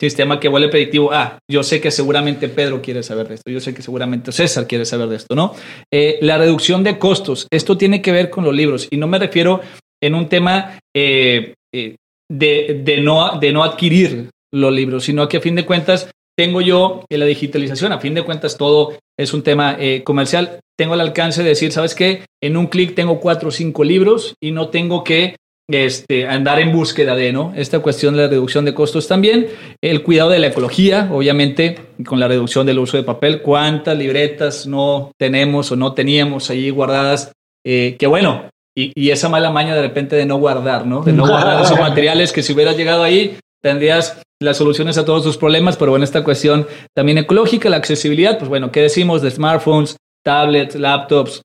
sistema 0.00 0.38
que 0.38 0.48
vuelve 0.48 0.68
predictivo, 0.68 1.12
ah, 1.12 1.38
yo 1.50 1.62
sé 1.62 1.80
que 1.80 1.90
seguramente 1.90 2.48
Pedro 2.48 2.80
quiere 2.80 3.02
saber 3.02 3.28
de 3.28 3.34
esto, 3.34 3.50
yo 3.50 3.60
sé 3.60 3.74
que 3.74 3.82
seguramente 3.82 4.32
César 4.32 4.66
quiere 4.66 4.84
saber 4.84 5.08
de 5.08 5.16
esto, 5.16 5.34
¿no? 5.34 5.54
Eh, 5.92 6.18
la 6.22 6.38
reducción 6.38 6.84
de 6.84 6.98
costos, 6.98 7.46
esto 7.50 7.76
tiene 7.76 8.00
que 8.00 8.12
ver 8.12 8.30
con 8.30 8.44
los 8.44 8.54
libros 8.54 8.86
y 8.90 8.96
no 8.96 9.06
me 9.06 9.18
refiero 9.18 9.60
en 10.02 10.14
un 10.14 10.28
tema 10.28 10.78
eh, 10.94 11.54
de, 11.72 12.80
de, 12.84 13.00
no, 13.00 13.38
de 13.38 13.52
no 13.52 13.64
adquirir 13.64 14.30
los 14.52 14.72
libros, 14.72 15.04
sino 15.04 15.28
que 15.28 15.38
a 15.38 15.40
fin 15.40 15.54
de 15.54 15.66
cuentas 15.66 16.10
tengo 16.36 16.60
yo 16.60 17.04
la 17.10 17.26
digitalización, 17.26 17.92
a 17.92 17.98
fin 17.98 18.14
de 18.14 18.22
cuentas 18.22 18.56
todo 18.56 18.96
es 19.18 19.34
un 19.34 19.42
tema 19.42 19.76
eh, 19.78 20.02
comercial, 20.02 20.60
tengo 20.78 20.94
el 20.94 21.00
alcance 21.00 21.42
de 21.42 21.50
decir, 21.50 21.72
¿sabes 21.72 21.94
qué? 21.94 22.24
En 22.42 22.56
un 22.56 22.68
clic 22.68 22.94
tengo 22.94 23.20
cuatro 23.20 23.50
o 23.50 23.52
cinco 23.52 23.84
libros 23.84 24.34
y 24.40 24.52
no 24.52 24.68
tengo 24.70 25.04
que 25.04 25.36
este, 25.70 26.26
andar 26.26 26.60
en 26.60 26.72
búsqueda 26.72 27.14
de, 27.14 27.32
¿no? 27.32 27.52
Esta 27.56 27.80
cuestión 27.80 28.14
de 28.14 28.22
la 28.22 28.28
reducción 28.28 28.64
de 28.64 28.74
costos 28.74 29.08
también, 29.08 29.48
el 29.80 30.02
cuidado 30.02 30.30
de 30.30 30.38
la 30.38 30.48
ecología, 30.48 31.08
obviamente, 31.12 31.78
con 32.06 32.20
la 32.20 32.28
reducción 32.28 32.66
del 32.66 32.78
uso 32.78 32.96
de 32.96 33.02
papel, 33.02 33.42
cuántas 33.42 33.96
libretas 33.96 34.66
no 34.66 35.12
tenemos 35.18 35.72
o 35.72 35.76
no 35.76 35.92
teníamos 35.92 36.50
ahí 36.50 36.70
guardadas, 36.70 37.32
eh, 37.64 37.96
que 37.98 38.06
bueno, 38.06 38.50
y, 38.76 39.10
esa 39.10 39.28
mala 39.28 39.50
maña 39.50 39.74
de 39.74 39.82
repente 39.82 40.16
de 40.16 40.26
no 40.26 40.38
guardar, 40.38 40.86
¿no? 40.86 41.02
De 41.02 41.12
no 41.12 41.26
guardar 41.26 41.62
esos 41.62 41.78
materiales 41.80 42.32
que 42.32 42.42
si 42.42 42.52
hubieras 42.52 42.76
llegado 42.76 43.02
ahí 43.02 43.36
tendrías 43.62 44.22
las 44.40 44.56
soluciones 44.56 44.96
a 44.96 45.04
todos 45.04 45.22
tus 45.22 45.36
problemas, 45.36 45.76
pero 45.76 45.90
bueno, 45.90 46.04
esta 46.04 46.24
cuestión 46.24 46.66
también 46.94 47.18
ecológica, 47.18 47.68
la 47.68 47.76
accesibilidad, 47.76 48.38
pues 48.38 48.48
bueno, 48.48 48.72
¿qué 48.72 48.80
decimos 48.80 49.20
de 49.20 49.30
smartphones, 49.30 49.96
tablets, 50.24 50.76
laptops, 50.76 51.42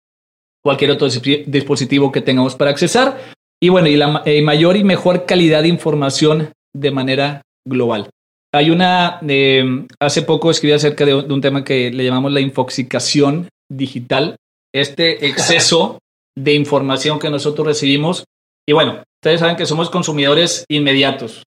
cualquier 0.64 0.92
otro 0.92 1.08
dispositivo 1.10 2.12
que 2.12 2.22
tengamos 2.22 2.56
para 2.56 2.72
accesar? 2.72 3.18
Y 3.62 3.70
bueno, 3.70 3.88
y 3.88 3.96
la 3.96 4.22
eh, 4.26 4.42
mayor 4.42 4.78
y 4.78 4.84
mejor 4.84 5.26
calidad 5.26 5.64
de 5.64 5.70
información 5.70 6.52
de 6.74 6.92
manera 6.92 7.42
global. 7.68 8.10
Hay 8.54 8.70
una, 8.70 9.20
eh, 9.28 9.86
hace 10.00 10.22
poco 10.22 10.52
escribí 10.52 10.74
acerca 10.74 11.06
de, 11.06 11.24
de 11.24 11.34
un 11.34 11.42
tema 11.42 11.64
que 11.64 11.92
le 11.92 12.06
llamamos 12.06 12.32
la 12.32 12.42
infoxicación 12.42 13.50
digital, 13.72 14.36
este 14.74 15.26
exceso 15.28 16.00
de 16.38 16.54
información 16.54 17.20
que 17.20 17.30
nosotros 17.30 17.68
recibimos. 17.68 18.26
Y 18.68 18.74
bueno, 18.74 19.04
ustedes 19.22 19.40
saben 19.40 19.56
que 19.56 19.66
somos 19.66 19.90
consumidores 19.90 20.66
inmediatos. 20.70 21.44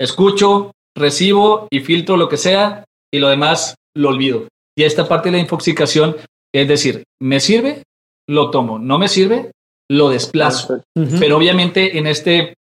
Escucho, 0.00 0.72
recibo 0.96 1.66
y 1.70 1.80
filtro 1.80 2.16
lo 2.16 2.28
que 2.28 2.36
sea 2.36 2.84
y 3.12 3.18
lo 3.18 3.28
demás 3.28 3.74
lo 3.96 4.10
olvido. 4.10 4.48
Y 4.76 4.84
esta 4.84 5.08
parte 5.08 5.28
de 5.28 5.36
la 5.36 5.42
infoxicación 5.42 6.16
es 6.52 6.68
decir, 6.68 7.04
me 7.20 7.40
sirve, 7.40 7.82
lo 8.28 8.50
tomo, 8.50 8.78
no 8.78 8.98
me 8.98 9.08
sirve, 9.08 9.52
lo 9.90 10.10
desplazo. 10.10 10.82
Pero 11.18 11.36
obviamente 11.36 11.98
en 11.98 12.06
este, 12.06 12.54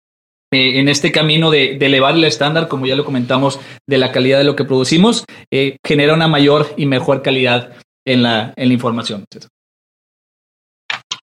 eh, 0.53 0.79
en 0.79 0.89
este 0.89 1.11
camino 1.13 1.51
de, 1.51 1.77
elevar 1.77 2.15
el 2.15 2.25
estándar, 2.25 2.69
como 2.69 2.87
ya 2.87 2.97
lo 2.97 3.05
comentamos, 3.05 3.61
de 3.89 3.99
la 3.99 4.13
calidad 4.13 4.39
de 4.39 4.45
lo 4.45 4.57
que 4.57 4.65
producimos, 4.65 5.25
eh, 5.53 5.77
genera 5.85 6.15
una 6.15 6.29
mayor 6.29 6.73
y 6.77 6.87
mejor 6.87 7.23
calidad 7.23 7.73
en 8.07 8.23
la, 8.23 8.55
en 8.57 8.69
la 8.69 8.75
información. 8.75 9.25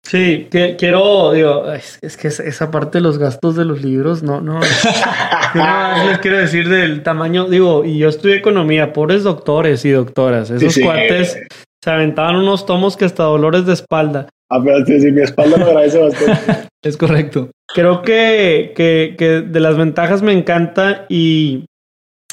Sí, 0.07 0.47
que, 0.51 0.77
quiero, 0.79 1.33
digo, 1.33 1.73
es, 1.73 2.17
que 2.17 2.29
esa 2.29 2.71
parte 2.71 2.99
de 2.99 3.03
los 3.03 3.19
gastos 3.19 3.57
de 3.57 3.65
los 3.65 3.83
libros, 3.83 4.23
no, 4.23 4.41
no. 4.41 4.61
no 5.55 6.07
les 6.07 6.19
quiero 6.19 6.39
decir 6.39 6.69
del 6.69 7.03
tamaño, 7.03 7.49
digo, 7.49 7.85
y 7.85 7.99
yo 7.99 8.09
estudié 8.09 8.37
economía, 8.37 8.93
pobres 8.93 9.25
doctores 9.25 9.85
y 9.85 9.91
doctoras, 9.91 10.51
esos 10.51 10.79
cuates 10.79 11.37
se 11.83 11.91
aventaban 11.91 12.37
unos 12.37 12.67
tomos 12.67 12.97
que 12.97 13.05
hasta 13.05 13.25
dolores 13.25 13.67
de 13.67 13.73
espalda. 13.73 14.29
Pero 14.49 14.87
sí, 14.87 15.13
mi 15.13 15.23
espalda 15.23 15.57
me 15.57 15.65
agradece 15.65 15.99
bastante. 15.99 16.69
es 16.85 16.97
correcto. 16.97 17.51
Creo 17.75 18.03
que, 18.03 18.73
que, 18.77 19.17
que 19.19 19.43
de 19.43 19.61
las 19.61 19.77
ventajas 19.77 20.23
me 20.23 20.33
encanta 20.33 21.07
y, 21.09 21.65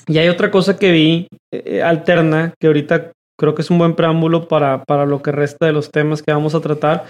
y 0.07 0.17
hay 0.17 0.29
otra 0.29 0.51
cosa 0.51 0.77
que 0.77 0.91
vi 0.91 1.27
eh, 1.51 1.81
alterna, 1.81 2.53
que 2.59 2.67
ahorita 2.67 3.11
creo 3.39 3.55
que 3.55 3.63
es 3.63 3.69
un 3.71 3.79
buen 3.79 3.95
preámbulo 3.95 4.47
para, 4.47 4.83
para 4.83 5.05
lo 5.05 5.21
que 5.21 5.31
resta 5.31 5.65
de 5.65 5.73
los 5.73 5.89
temas 5.89 6.21
que 6.21 6.31
vamos 6.31 6.55
a 6.55 6.61
tratar, 6.61 7.05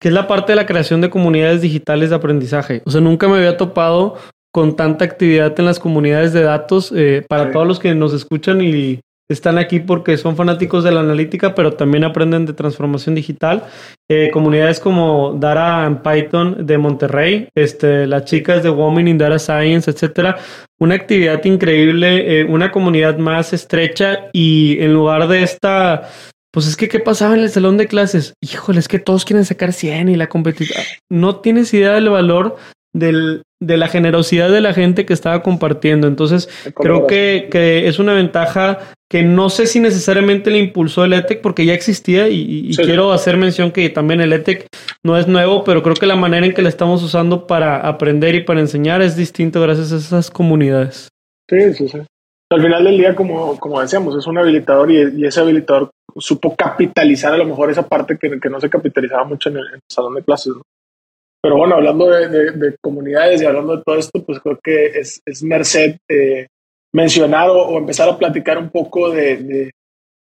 que 0.00 0.08
es 0.08 0.14
la 0.14 0.26
parte 0.26 0.52
de 0.52 0.56
la 0.56 0.66
creación 0.66 1.00
de 1.00 1.10
comunidades 1.10 1.62
digitales 1.62 2.10
de 2.10 2.16
aprendizaje. 2.16 2.82
O 2.84 2.90
sea, 2.90 3.00
nunca 3.00 3.28
me 3.28 3.36
había 3.36 3.56
topado 3.56 4.16
con 4.52 4.76
tanta 4.76 5.04
actividad 5.04 5.54
en 5.58 5.66
las 5.66 5.78
comunidades 5.78 6.32
de 6.32 6.42
datos 6.42 6.92
eh, 6.94 7.24
para 7.28 7.52
todos 7.52 7.66
los 7.66 7.78
que 7.78 7.94
nos 7.94 8.12
escuchan 8.12 8.60
y 8.60 9.00
están 9.28 9.58
aquí 9.58 9.80
porque 9.80 10.16
son 10.16 10.36
fanáticos 10.36 10.84
de 10.84 10.90
la 10.90 11.00
analítica, 11.00 11.54
pero 11.54 11.72
también 11.72 12.04
aprenden 12.04 12.46
de 12.46 12.54
transformación 12.54 13.14
digital. 13.14 13.64
Eh, 14.08 14.30
comunidades 14.32 14.80
como 14.80 15.34
Dara 15.38 15.84
and 15.84 16.02
Python 16.02 16.66
de 16.66 16.78
Monterrey, 16.78 17.48
este, 17.54 18.06
las 18.06 18.24
chicas 18.24 18.62
de 18.62 18.70
Women 18.70 19.08
in 19.08 19.18
Data 19.18 19.38
Science, 19.38 19.90
etcétera. 19.90 20.38
Una 20.78 20.94
actividad 20.94 21.44
increíble, 21.44 22.40
eh, 22.40 22.44
una 22.44 22.70
comunidad 22.70 23.18
más 23.18 23.52
estrecha 23.52 24.28
y 24.32 24.78
en 24.80 24.94
lugar 24.94 25.28
de 25.28 25.42
esta 25.42 26.08
pues 26.50 26.66
es 26.66 26.76
que, 26.76 26.88
¿qué 26.88 26.98
pasaba 26.98 27.34
en 27.34 27.40
el 27.42 27.50
salón 27.50 27.76
de 27.76 27.86
clases? 27.86 28.34
Híjole, 28.40 28.80
es 28.80 28.88
que 28.88 28.98
todos 28.98 29.26
quieren 29.26 29.44
sacar 29.44 29.74
100 29.74 30.08
y 30.08 30.16
la 30.16 30.28
competitividad. 30.28 30.82
No 31.10 31.36
tienes 31.36 31.72
idea 31.74 31.92
del 31.92 32.08
valor 32.08 32.56
del, 32.98 33.42
de 33.60 33.76
la 33.76 33.88
generosidad 33.88 34.50
de 34.50 34.60
la 34.60 34.74
gente 34.74 35.06
que 35.06 35.12
estaba 35.12 35.42
compartiendo. 35.42 36.06
Entonces, 36.06 36.48
creo 36.74 37.06
que, 37.06 37.48
que, 37.50 37.88
es 37.88 37.98
una 37.98 38.12
ventaja 38.12 38.78
que 39.10 39.22
no 39.22 39.48
sé 39.48 39.66
si 39.66 39.80
necesariamente 39.80 40.50
le 40.50 40.58
impulsó 40.58 41.04
el 41.04 41.14
ETEC 41.14 41.40
porque 41.40 41.64
ya 41.64 41.72
existía 41.72 42.28
y, 42.28 42.74
quiero 42.76 43.12
hacer 43.12 43.36
mención 43.36 43.72
que 43.72 43.88
también 43.88 44.20
el 44.20 44.32
ETEC 44.32 44.66
no 45.02 45.16
es 45.16 45.26
nuevo, 45.26 45.64
pero 45.64 45.82
creo 45.82 45.94
que 45.94 46.06
la 46.06 46.16
manera 46.16 46.44
en 46.44 46.52
que 46.52 46.62
la 46.62 46.68
estamos 46.68 47.02
usando 47.02 47.46
para 47.46 47.80
aprender 47.80 48.34
y 48.34 48.44
para 48.44 48.60
enseñar 48.60 49.00
es 49.00 49.16
distinto 49.16 49.60
gracias 49.62 49.92
a 49.92 49.96
esas 49.96 50.30
comunidades. 50.30 51.08
Sí, 51.48 51.72
sí, 51.74 51.88
sí. 51.88 51.98
Al 52.50 52.62
final 52.62 52.84
del 52.84 52.96
día, 52.96 53.14
como, 53.14 53.58
como 53.58 53.80
decíamos, 53.80 54.16
es 54.16 54.26
un 54.26 54.38
habilitador 54.38 54.90
y, 54.90 55.24
ese 55.24 55.40
habilitador 55.40 55.90
supo 56.16 56.56
capitalizar 56.56 57.32
a 57.32 57.36
lo 57.36 57.44
mejor 57.44 57.70
esa 57.70 57.86
parte 57.86 58.16
que, 58.18 58.40
que 58.40 58.48
no 58.50 58.60
se 58.60 58.70
capitalizaba 58.70 59.24
mucho 59.24 59.50
en 59.50 59.58
el, 59.58 59.64
salón 59.88 60.14
de 60.14 60.22
clases. 60.22 60.54
Pero 61.40 61.56
bueno, 61.56 61.76
hablando 61.76 62.08
de, 62.10 62.50
de, 62.52 62.76
comunidades 62.80 63.40
y 63.40 63.46
hablando 63.46 63.76
de 63.76 63.82
todo 63.84 63.96
esto, 63.96 64.24
pues 64.24 64.40
creo 64.40 64.58
que 64.62 64.86
es, 64.86 65.20
es 65.24 65.42
merced 65.42 65.96
eh, 66.08 66.48
mencionar 66.92 67.48
o, 67.50 67.78
empezar 67.78 68.08
a 68.08 68.18
platicar 68.18 68.58
un 68.58 68.70
poco 68.70 69.10
de, 69.10 69.70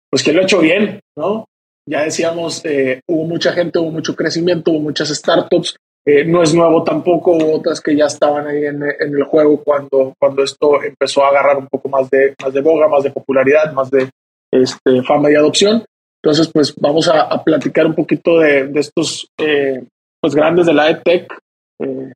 pues 0.08 0.22
que 0.22 0.32
lo 0.32 0.40
ha 0.40 0.44
hecho 0.44 0.60
bien, 0.60 1.00
¿no? 1.16 1.46
Ya 1.86 2.04
decíamos, 2.04 2.64
eh, 2.64 3.00
hubo 3.08 3.24
mucha 3.24 3.52
gente, 3.52 3.78
hubo 3.78 3.90
mucho 3.90 4.14
crecimiento, 4.14 4.70
hubo 4.70 4.80
muchas 4.80 5.08
startups, 5.08 5.76
eh, 6.06 6.24
no 6.24 6.42
es 6.42 6.54
nuevo 6.54 6.84
tampoco, 6.84 7.36
otras 7.54 7.80
que 7.80 7.96
ya 7.96 8.06
estaban 8.06 8.46
ahí 8.46 8.64
en, 8.64 8.82
el 8.82 9.24
juego 9.24 9.62
cuando, 9.62 10.14
cuando 10.18 10.42
esto 10.42 10.82
empezó 10.82 11.24
a 11.24 11.28
agarrar 11.28 11.56
un 11.58 11.66
poco 11.66 11.88
más 11.88 12.08
de, 12.08 12.34
más 12.40 12.52
de 12.54 12.60
boga, 12.60 12.88
más 12.88 13.02
de 13.02 13.10
popularidad, 13.10 13.72
más 13.72 13.90
de 13.90 14.08
este, 14.50 15.02
fama 15.02 15.30
y 15.30 15.34
adopción. 15.34 15.84
Entonces, 16.22 16.50
pues 16.52 16.74
vamos 16.76 17.08
a, 17.08 17.42
platicar 17.42 17.86
un 17.86 17.94
poquito 17.94 18.38
de, 18.38 18.70
estos 18.74 19.28
eh, 19.38 19.82
pues, 20.20 20.34
grandes 20.34 20.66
de 20.66 20.74
la 20.74 20.90
EdTech. 20.90 21.32
Eh. 21.80 22.12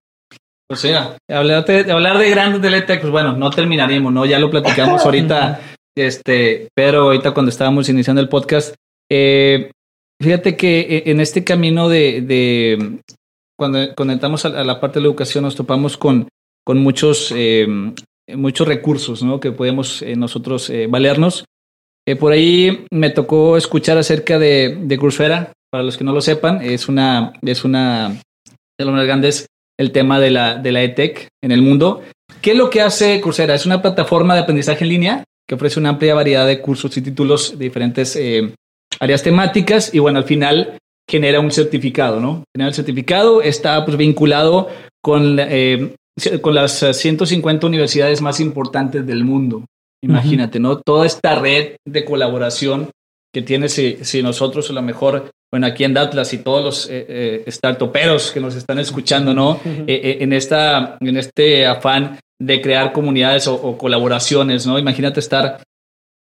Pues 0.67 0.81
sí, 0.81 0.91
hablar 1.29 1.65
de, 1.65 1.93
hablar 1.93 2.19
de 2.19 2.31
grandes 2.31 2.63
de 2.63 2.71
la 2.71 2.79
EdTech, 2.79 3.01
pues 3.01 3.13
bueno, 3.13 3.37
no 3.37 3.51
terminaríamos, 3.51 4.13
¿no? 4.13 4.25
Ya 4.25 4.39
lo 4.39 4.51
platicamos 4.51 5.03
ahorita, 5.05 5.61
este, 5.97 6.69
pero 6.75 7.03
ahorita 7.03 7.33
cuando 7.33 7.51
estábamos 7.51 7.89
iniciando 7.89 8.23
el 8.23 8.29
podcast, 8.29 8.75
fíjate 9.09 10.57
que 10.57 11.03
en 11.07 11.21
este 11.21 11.45
camino 11.45 11.89
de, 11.89 13.01
cuando, 13.57 13.95
conectamos 13.95 14.45
a, 14.45 14.65
la 14.65 14.81
parte 14.81 14.99
de 14.99 15.03
la 15.03 15.09
educación 15.09 15.45
nos 15.45 15.55
topamos 15.55 15.97
con, 15.97 16.29
con 16.65 16.79
muchos, 16.79 17.33
eh, 17.35 17.67
muchos 18.29 18.67
recursos 18.67 19.23
¿no? 19.23 19.41
que 19.41 19.53
podemos 19.53 20.03
eh, 20.03 20.17
nosotros 20.17 20.71
eh, 20.71 20.87
valernos. 20.89 21.45
por 22.19 22.33
ahí 22.33 22.87
me 22.91 23.11
tocó 23.11 23.57
escuchar 23.57 23.99
acerca 23.99 24.39
de, 24.39 24.77
de 24.81 24.99
Coursera, 24.99 25.53
para 25.75 25.83
los 25.83 25.97
que 25.97 26.05
no 26.05 26.13
lo 26.13 26.21
sepan, 26.21 26.63
es 26.63 26.87
una, 26.87 27.33
es 27.43 27.65
una 27.65 28.11
de 28.79 28.85
los 28.85 28.95
más 28.95 29.05
grandes 29.07 29.47
el 29.77 29.91
tema 29.91 30.21
de 30.21 30.31
la, 30.31 30.55
de 30.55 30.71
la 30.71 30.85
ETEC 30.85 31.27
en 31.43 31.51
el 31.51 31.63
mundo. 31.63 32.01
¿Qué 32.41 32.53
es 32.53 32.57
lo 32.57 32.71
que 32.71 32.81
hace 32.81 33.21
Coursera? 33.21 33.57
Es 33.57 33.67
una 33.67 33.83
plataforma 33.83 34.35
de 34.35 34.43
aprendizaje 34.43 34.85
en 34.85 34.91
línea 34.91 35.25
que 35.49 35.57
ofrece 35.57 35.81
una 35.81 35.89
amplia 35.89 36.15
variedad 36.15 36.47
de 36.47 36.61
cursos 36.61 36.97
y 36.97 37.03
títulos 37.03 37.59
de 37.59 37.65
diferentes 37.65 38.17
áreas 39.01 39.25
temáticas 39.25 39.93
y 39.93 39.99
bueno, 39.99 40.21
al 40.21 40.27
final 40.27 40.79
genera 41.11 41.41
un 41.41 41.51
certificado, 41.51 42.21
¿no? 42.21 42.45
Genera 42.55 42.69
el 42.69 42.75
certificado, 42.75 43.43
está 43.43 43.85
pues, 43.85 43.97
vinculado 43.97 44.69
con, 45.03 45.39
eh, 45.41 45.97
con 46.41 46.55
las 46.55 46.87
150 46.93 47.67
universidades 47.67 48.23
más 48.23 48.39
importantes 48.39 49.05
del 49.05 49.25
mundo. 49.25 49.65
Imagínate, 50.05 50.61
¿no? 50.61 50.79
Toda 50.79 51.05
esta 51.05 51.35
red 51.35 51.79
de 51.85 52.05
colaboración 52.05 52.91
que 53.35 53.43
tiene 53.43 53.69
si, 53.69 53.99
si, 54.03 54.23
nosotros 54.23 54.71
a 54.71 54.73
lo 54.73 54.81
mejor, 54.81 55.33
bueno, 55.55 55.67
aquí 55.67 55.85
en 55.85 55.95
Datlas 55.95 56.33
y 56.35 56.39
todos 56.39 56.65
los 56.65 56.91
eh, 56.91 57.45
eh 57.47 57.51
startuperos 57.51 58.31
que 58.33 58.41
nos 58.41 58.55
están 58.55 58.79
escuchando, 58.79 59.33
¿no? 59.35 59.61
Eh, 59.65 60.19
en, 60.21 60.33
esta, 60.33 60.99
en 61.01 61.17
este 61.17 61.67
afán 61.67 62.19
de 62.41 62.61
crear 62.61 62.93
comunidades 62.93 63.47
o, 63.47 63.55
o, 63.55 63.79
colaboraciones, 63.79 64.67
¿no? 64.67 64.79
Imagínate 64.79 65.21
estar 65.21 65.63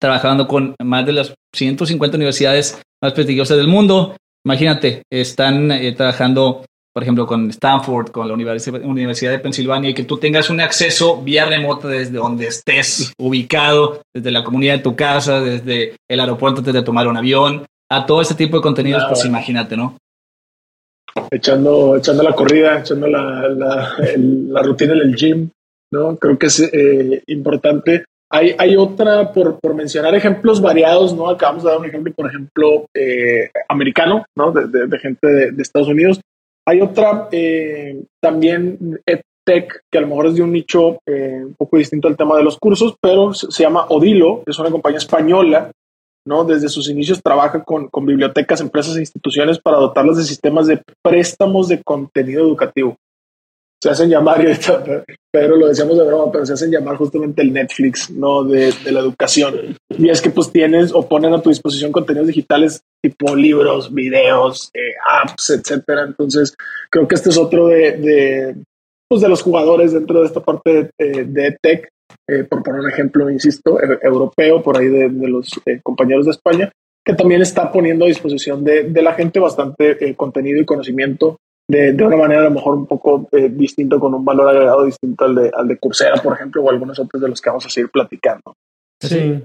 trabajando 0.00 0.46
con 0.46 0.74
más 0.82 1.04
de 1.06 1.12
las 1.12 1.34
150 1.54 2.16
universidades 2.16 2.80
más 3.02 3.12
prestigiosas 3.12 3.56
del 3.56 3.68
mundo, 3.68 4.16
Imagínate, 4.46 5.02
están 5.10 5.72
eh, 5.72 5.90
trabajando, 5.90 6.64
por 6.94 7.02
ejemplo, 7.02 7.26
con 7.26 7.50
Stanford, 7.50 8.12
con 8.12 8.28
la 8.28 8.34
Universidad 8.34 9.32
de 9.32 9.40
Pensilvania, 9.40 9.90
y 9.90 9.94
que 9.94 10.04
tú 10.04 10.18
tengas 10.18 10.50
un 10.50 10.60
acceso 10.60 11.20
vía 11.20 11.46
remota 11.46 11.88
desde 11.88 12.12
donde 12.12 12.46
estés 12.46 13.12
ubicado, 13.18 14.02
desde 14.14 14.30
la 14.30 14.44
comunidad 14.44 14.74
de 14.74 14.82
tu 14.84 14.94
casa, 14.94 15.40
desde 15.40 15.96
el 16.08 16.20
aeropuerto 16.20 16.60
antes 16.60 16.72
de 16.72 16.82
tomar 16.82 17.08
un 17.08 17.16
avión, 17.16 17.66
a 17.90 18.06
todo 18.06 18.20
ese 18.20 18.34
tipo 18.34 18.56
de 18.56 18.62
contenidos, 18.62 19.04
pues 19.08 19.24
imagínate, 19.24 19.76
¿no? 19.76 19.96
Echando, 21.30 21.96
echando 21.96 22.22
la 22.22 22.34
corrida, 22.34 22.80
echando 22.80 23.06
la, 23.06 23.48
la, 23.48 24.62
rutina 24.62 24.92
en 24.92 25.00
el 25.00 25.16
gym, 25.16 25.50
¿no? 25.92 26.16
Creo 26.16 26.38
que 26.38 26.46
es 26.46 26.60
eh, 26.60 27.22
importante 27.26 28.04
hay, 28.30 28.54
hay 28.58 28.76
otra, 28.76 29.32
por, 29.32 29.60
por, 29.60 29.74
mencionar 29.74 30.14
ejemplos 30.14 30.60
variados, 30.60 31.14
¿no? 31.14 31.28
Acabamos 31.28 31.62
de 31.62 31.70
dar 31.70 31.78
un 31.78 31.86
ejemplo, 31.86 32.12
por 32.14 32.26
ejemplo, 32.26 32.86
eh, 32.94 33.50
americano, 33.68 34.24
¿no? 34.36 34.50
De, 34.50 34.86
de, 34.86 34.98
gente 34.98 35.26
de, 35.26 35.62
Estados 35.62 35.88
Unidos. 35.88 36.20
Hay 36.66 36.80
otra 36.80 37.28
eh, 37.30 38.02
también 38.20 39.00
EdTech, 39.06 39.80
que 39.90 39.98
a 39.98 40.00
lo 40.00 40.08
mejor 40.08 40.26
es 40.26 40.34
de 40.34 40.42
un 40.42 40.52
nicho 40.52 40.98
eh, 41.06 41.42
un 41.44 41.54
poco 41.54 41.76
distinto 41.76 42.08
al 42.08 42.16
tema 42.16 42.36
de 42.36 42.42
los 42.42 42.58
cursos, 42.58 42.96
pero 43.00 43.32
se, 43.32 43.62
llama 43.62 43.86
Odilo, 43.90 44.42
es 44.44 44.58
una 44.58 44.70
compañía 44.70 44.98
española, 44.98 45.70
¿no? 46.26 46.44
Desde 46.44 46.68
sus 46.68 46.90
inicios 46.90 47.22
trabaja 47.22 47.64
con, 47.64 47.88
con 47.88 48.04
bibliotecas, 48.04 48.60
empresas 48.60 48.96
e 48.96 49.00
instituciones 49.00 49.58
para 49.58 49.78
dotarlas 49.78 50.18
de 50.18 50.24
sistemas 50.24 50.66
de 50.66 50.82
préstamos 51.02 51.68
de 51.68 51.82
contenido 51.82 52.42
educativo 52.42 52.96
se 53.86 53.90
hacen 53.90 54.10
llamar, 54.10 54.40
y 54.44 55.14
Pedro 55.30 55.56
lo 55.56 55.68
decíamos 55.68 55.98
de 55.98 56.04
broma, 56.04 56.32
pero 56.32 56.46
se 56.46 56.54
hacen 56.54 56.70
llamar 56.70 56.96
justamente 56.96 57.42
el 57.42 57.52
Netflix, 57.52 58.10
¿no? 58.10 58.44
De, 58.44 58.72
la 58.90 59.00
educación. 59.00 59.76
Y 59.90 60.08
es 60.08 60.20
que 60.20 60.30
pues 60.30 60.50
tienes 60.50 60.92
o 60.92 61.06
ponen 61.06 61.34
a 61.34 61.42
tu 61.42 61.50
disposición 61.50 61.92
contenidos 61.92 62.28
digitales 62.28 62.82
tipo 63.02 63.36
libros, 63.36 63.92
videos, 63.92 64.70
eh, 64.74 64.94
apps, 65.22 65.50
etcétera. 65.50 66.04
Entonces, 66.04 66.56
creo 66.90 67.06
que 67.06 67.14
este 67.14 67.30
es 67.30 67.38
otro 67.38 67.68
de, 67.68 68.56
pues, 69.08 69.20
de 69.20 69.28
los 69.28 69.42
jugadores 69.42 69.92
dentro 69.92 70.20
de 70.20 70.26
esta 70.26 70.40
parte 70.40 70.90
de, 70.98 71.24
de 71.24 71.56
tech, 71.60 71.88
eh, 72.28 72.44
por 72.44 72.62
poner 72.62 72.80
un 72.80 72.90
ejemplo, 72.90 73.30
insisto, 73.30 73.80
e, 73.80 73.98
europeo, 74.02 74.62
por 74.62 74.76
ahí 74.78 74.88
de, 74.88 75.08
los 75.28 75.50
eh, 75.66 75.80
compañeros 75.82 76.26
de 76.26 76.32
España, 76.32 76.72
que 77.04 77.14
también 77.14 77.42
está 77.42 77.70
poniendo 77.70 78.04
a 78.04 78.08
disposición 78.08 78.64
de, 78.64 78.90
la 79.02 79.14
gente 79.14 79.38
bastante 79.38 80.14
contenido 80.16 80.60
y 80.60 80.64
conocimiento 80.64 81.36
de, 81.68 81.92
de, 81.92 82.04
una 82.04 82.16
manera 82.16 82.42
a 82.42 82.44
lo 82.44 82.50
mejor 82.50 82.74
un 82.74 82.86
poco 82.86 83.28
eh, 83.32 83.48
distinto, 83.48 83.98
con 83.98 84.14
un 84.14 84.24
valor 84.24 84.48
agregado 84.48 84.84
distinto 84.84 85.24
al 85.24 85.34
de, 85.34 85.50
al 85.54 85.68
de 85.68 85.78
Coursera, 85.78 86.16
por 86.22 86.34
ejemplo, 86.34 86.62
o 86.62 86.70
algunos 86.70 86.98
otros 86.98 87.20
de 87.20 87.28
los 87.28 87.40
que 87.40 87.50
vamos 87.50 87.66
a 87.66 87.70
seguir 87.70 87.90
platicando. 87.90 88.54
Sí. 89.00 89.42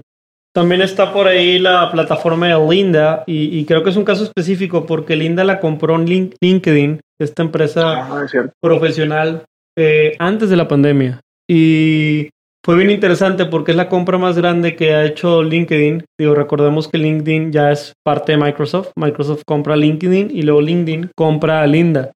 También 0.54 0.82
está 0.82 1.12
por 1.12 1.28
ahí 1.28 1.58
la 1.58 1.90
plataforma 1.90 2.48
de 2.48 2.68
Linda 2.68 3.24
y, 3.26 3.64
creo 3.64 3.82
que 3.82 3.90
es 3.90 3.96
un 3.96 4.04
caso 4.04 4.24
específico 4.24 4.84
porque 4.84 5.16
Linda 5.16 5.44
la 5.44 5.60
compró 5.60 5.96
en 5.96 6.04
LinkedIn, 6.04 7.00
esta 7.18 7.42
empresa 7.42 8.06
ah, 8.06 8.26
profesional, 8.60 9.44
eh, 9.78 10.14
antes 10.18 10.50
de 10.50 10.56
la 10.56 10.68
pandemia. 10.68 11.20
Y 11.48 12.28
fue 12.64 12.76
bien 12.76 12.90
interesante 12.90 13.44
porque 13.46 13.72
es 13.72 13.76
la 13.76 13.88
compra 13.88 14.18
más 14.18 14.36
grande 14.36 14.76
que 14.76 14.94
ha 14.94 15.04
hecho 15.04 15.42
LinkedIn. 15.42 16.04
Digo, 16.18 16.34
recordemos 16.34 16.86
que 16.86 16.98
LinkedIn 16.98 17.50
ya 17.50 17.72
es 17.72 17.92
parte 18.04 18.32
de 18.32 18.38
Microsoft. 18.38 18.92
Microsoft 18.94 19.42
compra 19.44 19.74
LinkedIn 19.74 20.30
y 20.32 20.42
luego 20.42 20.60
LinkedIn 20.60 21.10
compra 21.16 21.62
a 21.62 21.66
Linda. 21.66 22.12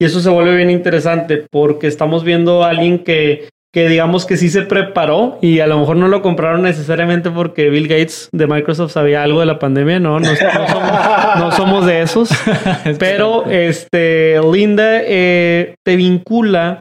Y 0.00 0.04
eso 0.04 0.20
se 0.20 0.30
vuelve 0.30 0.54
bien 0.54 0.70
interesante 0.70 1.44
porque 1.50 1.88
estamos 1.88 2.22
viendo 2.22 2.62
a 2.62 2.70
alguien 2.70 3.02
que, 3.02 3.48
que 3.74 3.88
digamos 3.88 4.24
que 4.24 4.36
sí 4.36 4.48
se 4.48 4.62
preparó 4.62 5.38
y 5.42 5.58
a 5.58 5.66
lo 5.66 5.80
mejor 5.80 5.96
no 5.96 6.06
lo 6.06 6.22
compraron 6.22 6.62
necesariamente 6.62 7.32
porque 7.32 7.68
Bill 7.68 7.88
Gates 7.88 8.28
de 8.32 8.46
Microsoft 8.46 8.92
sabía 8.92 9.24
algo 9.24 9.40
de 9.40 9.46
la 9.46 9.58
pandemia, 9.58 9.98
no, 9.98 10.20
no, 10.20 11.50
somos, 11.50 11.84
de 11.86 12.02
esos. 12.02 12.30
Pero 13.00 13.46
este, 13.46 14.40
Linda 14.52 15.00
eh, 15.02 15.74
te 15.84 15.96
vincula 15.96 16.78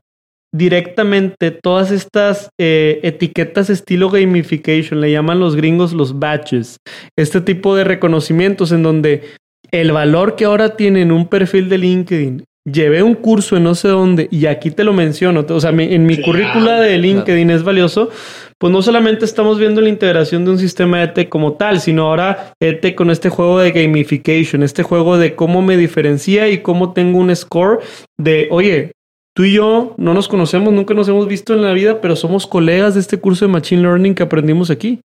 directamente 0.57 1.51
todas 1.51 1.91
estas 1.91 2.49
eh, 2.59 2.99
etiquetas 3.03 3.69
estilo 3.69 4.09
gamification, 4.09 5.01
le 5.01 5.11
llaman 5.11 5.39
los 5.39 5.55
gringos 5.55 5.93
los 5.93 6.19
batches, 6.19 6.77
este 7.15 7.41
tipo 7.41 7.75
de 7.75 7.83
reconocimientos 7.83 8.71
en 8.71 8.83
donde 8.83 9.23
el 9.71 9.91
valor 9.91 10.35
que 10.35 10.45
ahora 10.45 10.75
tiene 10.75 11.01
en 11.01 11.11
un 11.11 11.27
perfil 11.27 11.69
de 11.69 11.77
LinkedIn, 11.77 12.43
llevé 12.65 13.03
un 13.03 13.15
curso 13.15 13.55
en 13.55 13.63
no 13.63 13.75
sé 13.75 13.87
dónde 13.87 14.27
y 14.31 14.45
aquí 14.45 14.71
te 14.71 14.83
lo 14.83 14.93
menciono, 14.93 15.45
o 15.47 15.59
sea, 15.59 15.69
en 15.69 16.05
mi 16.05 16.21
currícula 16.21 16.81
de 16.81 16.97
LinkedIn 16.97 17.49
es 17.49 17.63
valioso, 17.63 18.09
pues 18.57 18.73
no 18.73 18.81
solamente 18.81 19.25
estamos 19.25 19.59
viendo 19.59 19.81
la 19.81 19.89
integración 19.89 20.43
de 20.43 20.51
un 20.51 20.59
sistema 20.59 21.03
ET 21.03 21.29
como 21.29 21.53
tal, 21.53 21.79
sino 21.79 22.07
ahora 22.07 22.53
ET 22.59 22.95
con 22.95 23.11
este 23.11 23.29
juego 23.29 23.59
de 23.59 23.71
gamification, 23.71 24.63
este 24.63 24.83
juego 24.83 25.17
de 25.17 25.35
cómo 25.35 25.61
me 25.61 25.77
diferencia 25.77 26.49
y 26.49 26.59
cómo 26.59 26.93
tengo 26.93 27.19
un 27.19 27.33
score 27.35 27.79
de, 28.17 28.47
oye, 28.51 28.93
Tú 29.38 29.43
y 29.43 29.53
yo 29.53 29.93
no 29.97 30.15
nos 30.15 30.27
conocemos, 30.27 30.73
nunca 30.73 30.95
nos 30.95 31.07
hemos 31.07 31.27
visto 31.27 31.53
en 31.53 31.61
la 31.61 31.71
vida, 31.71 32.01
pero 32.01 32.15
somos 32.15 32.47
colegas 32.47 32.95
de 32.95 33.01
este 33.01 33.19
curso 33.19 33.45
de 33.45 33.51
Machine 33.51 33.83
Learning 33.83 34.15
que 34.15 34.23
aprendimos 34.23 34.71
aquí. 34.71 34.99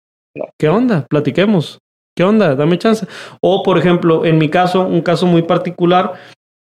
¿Qué 0.58 0.68
onda? 0.68 1.06
Platiquemos. 1.08 1.78
¿Qué 2.14 2.24
onda? 2.24 2.54
Dame 2.54 2.76
chance. 2.78 3.06
O, 3.40 3.62
por 3.62 3.78
ejemplo, 3.78 4.26
en 4.26 4.36
mi 4.36 4.50
caso, 4.50 4.86
un 4.86 5.00
caso 5.00 5.24
muy 5.24 5.40
particular, 5.40 6.12